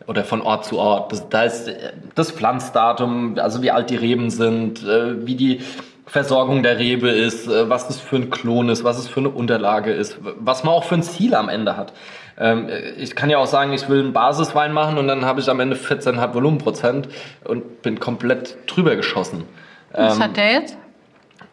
oder 0.06 0.24
von 0.24 0.40
Ort 0.42 0.64
zu 0.64 0.78
Ort. 0.78 1.12
Das, 1.12 1.28
da 1.28 1.42
ist 1.44 1.68
äh, 1.68 1.92
das 2.14 2.30
Pflanzdatum, 2.32 3.38
also 3.38 3.62
wie 3.62 3.70
alt 3.70 3.90
die 3.90 3.96
Reben 3.96 4.30
sind, 4.30 4.82
äh, 4.84 5.26
wie 5.26 5.34
die 5.34 5.60
Versorgung 6.06 6.62
der 6.62 6.78
Rebe 6.78 7.08
ist, 7.10 7.48
äh, 7.48 7.68
was 7.68 7.88
das 7.88 7.98
für 8.00 8.16
ein 8.16 8.30
Klon 8.30 8.68
ist, 8.68 8.84
was 8.84 8.98
es 8.98 9.08
für 9.08 9.20
eine 9.20 9.30
Unterlage 9.30 9.92
ist, 9.92 10.18
was 10.38 10.62
man 10.64 10.74
auch 10.74 10.84
für 10.84 10.94
ein 10.94 11.02
Ziel 11.02 11.34
am 11.34 11.48
Ende 11.48 11.76
hat. 11.76 11.92
Ähm, 12.38 12.68
äh, 12.68 12.90
Ich 12.92 13.16
kann 13.16 13.30
ja 13.30 13.38
auch 13.38 13.46
sagen, 13.46 13.72
ich 13.72 13.88
will 13.88 14.00
einen 14.00 14.12
Basiswein 14.12 14.72
machen 14.72 14.98
und 14.98 15.08
dann 15.08 15.24
habe 15.24 15.40
ich 15.40 15.48
am 15.50 15.58
Ende 15.60 15.74
14,5 15.76 16.34
Volumenprozent 16.34 17.08
und 17.44 17.82
bin 17.82 17.98
komplett 17.98 18.56
drüber 18.68 18.94
geschossen. 18.94 19.44
Was 19.92 20.16
Ähm, 20.16 20.22
hat 20.22 20.36
der 20.36 20.52
jetzt? 20.52 20.76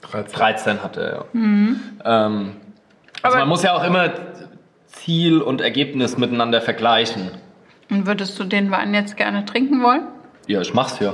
13. 0.02 0.32
13 0.40 0.84
hatte 0.84 1.02
er, 1.02 1.14
ja. 1.16 1.26
Ähm, 1.34 2.52
also 3.24 3.36
Aber- 3.36 3.38
man 3.40 3.48
muss 3.50 3.64
ja 3.64 3.74
auch 3.74 3.84
immer 3.86 4.12
Ziel 4.88 5.42
und 5.42 5.62
Ergebnis 5.62 6.18
miteinander 6.18 6.62
vergleichen. 6.62 7.32
Und 7.94 8.08
würdest 8.08 8.40
du 8.40 8.44
den 8.44 8.72
Wein 8.72 8.94
jetzt 8.96 9.18
gerne 9.18 9.46
trinken 9.46 9.84
wollen? 9.84 10.08
Ja, 10.48 10.62
ich 10.62 10.74
mach's 10.74 11.00
ja. 11.00 11.14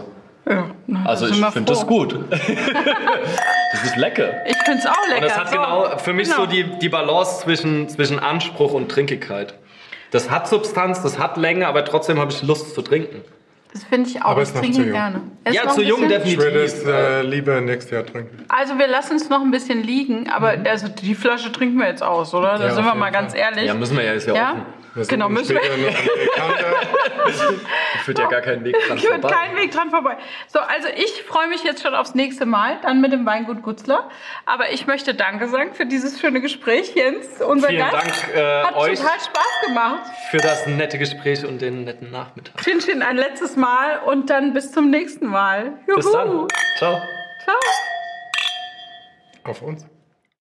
Ja. 0.50 0.64
na, 0.88 1.04
Also 1.06 1.28
ich 1.28 1.36
finde 1.36 1.72
das 1.74 1.86
gut. 1.86 2.18
das 2.30 3.84
ist 3.84 3.98
lecker. 3.98 4.30
Ich 4.48 4.58
finde 4.64 4.80
es 4.80 4.86
auch 4.88 5.08
lecker. 5.10 5.22
Und 5.22 5.26
das 5.26 5.38
hat 5.38 5.50
So. 5.50 5.56
genau 5.58 5.98
für 5.98 6.14
mich 6.14 6.28
Genau. 6.30 6.42
so 6.42 6.46
die, 6.48 6.64
die 6.80 6.90
Balance 6.90 7.42
zwischen, 7.42 7.90
zwischen 7.90 8.18
Anspruch 8.20 8.74
und 8.74 8.90
Trinkigkeit. 8.90 9.54
Das 10.12 10.32
hat 10.32 10.48
Substanz, 10.48 11.02
das 11.04 11.20
hat 11.20 11.38
Länge, 11.38 11.68
aber 11.68 11.84
trotzdem 11.86 12.18
habe 12.20 12.32
ich 12.32 12.42
Lust 12.42 12.74
zu 12.74 12.82
trinken. 12.82 13.22
Das 13.72 13.84
finde 13.84 14.10
ich 14.10 14.20
auch. 14.24 14.30
Aber 14.32 14.42
ich 14.42 14.50
trinke 14.52 14.90
gerne. 14.90 15.22
Er 15.44 15.52
ist 15.52 15.56
Ja, 15.64 15.68
zu 15.70 15.84
jung, 15.84 16.08
bisschen- 16.08 16.24
Ich 16.26 16.38
würde 16.40 16.64
es 16.64 16.84
definitiv. 16.84 16.96
äh, 16.96 17.22
lieber 17.22 17.62
nächstes 17.62 17.92
Jahr 17.92 18.04
trinken. 18.06 18.46
Also 18.48 18.80
wir 18.80 18.88
lassen 18.88 19.18
es 19.18 19.30
noch 19.30 19.42
ein 19.42 19.52
bisschen 19.52 19.84
liegen, 19.84 20.28
aber 20.32 20.56
also 20.68 20.88
die 20.88 21.14
Flasche 21.14 21.52
trinken 21.52 21.78
wir 21.78 21.88
jetzt 21.88 22.02
aus, 22.02 22.34
oder? 22.34 22.58
Da 22.58 22.66
Ja, 22.68 22.74
sind 22.74 22.86
wir 22.86 22.96
mal 22.96 23.12
ganz 23.12 23.34
Fall. 23.34 23.42
ehrlich. 23.42 23.66
Ja, 23.66 23.76
müssen 23.76 23.96
wir 23.98 24.04
ja, 24.06 24.14
ist 24.14 24.26
ja, 24.28 24.34
Ja? 24.34 24.50
offen. 24.54 24.62
Wir 25.00 25.06
Genau, 25.08 25.30
müssen 25.30 25.56
wir. 25.56 25.62
Ich 27.96 28.02
führt 28.02 28.20
ja 28.20 28.28
gar 28.28 28.42
keinen 28.42 28.64
Weg 28.64 28.76
dran 28.88 28.98
Führt 29.00 29.22
vorbei. 29.22 29.36
kein 29.36 29.56
Weg 29.58 29.72
dran 29.72 29.90
vorbei. 29.90 30.18
So, 30.48 30.60
also 30.60 30.88
ich 30.96 31.24
freue 31.24 31.48
mich 31.48 31.64
jetzt 31.64 31.82
schon 31.84 31.94
aufs 31.96 32.16
nächste 32.16 32.46
Mal, 32.46 32.78
dann 32.82 33.02
mit 33.02 33.12
dem 33.12 33.26
Weingut 33.26 33.62
Gutzler. 33.62 34.10
Aber 34.46 34.72
ich 34.72 34.88
möchte 34.88 35.14
Danke 35.14 35.48
sagen 35.48 35.74
für 35.74 35.86
dieses 35.86 36.20
schöne 36.20 36.42
Gespräch, 36.42 36.94
Jens. 36.96 37.42
Unser 37.42 37.70
Vielen 37.70 37.90
Gast 37.90 37.94
Dank 37.94 38.36
äh, 38.36 38.64
hat 38.64 38.76
euch 38.76 39.00
total 39.00 39.20
Spaß 39.20 39.62
gemacht. 39.68 40.02
für 40.32 40.38
das 40.38 40.66
nette 40.68 40.98
Gespräch 40.98 41.46
und 41.46 41.62
den 41.62 41.84
netten 41.86 42.12
Nachmittag. 42.12 42.58
Chin 42.64 42.80
Chin 42.80 43.02
ein 43.02 43.18
letztes 43.18 43.56
Mal 43.56 44.00
und 44.06 44.30
dann 44.30 44.54
bis 44.54 44.72
zum 44.72 44.90
nächsten 44.90 45.28
Mal. 45.28 45.74
Juhu. 45.88 45.98
Bis 45.98 46.12
dann. 46.12 46.48
Ciao. 46.78 47.02
Ciao. 47.44 47.56
Auf 49.46 49.62
uns. 49.62 49.99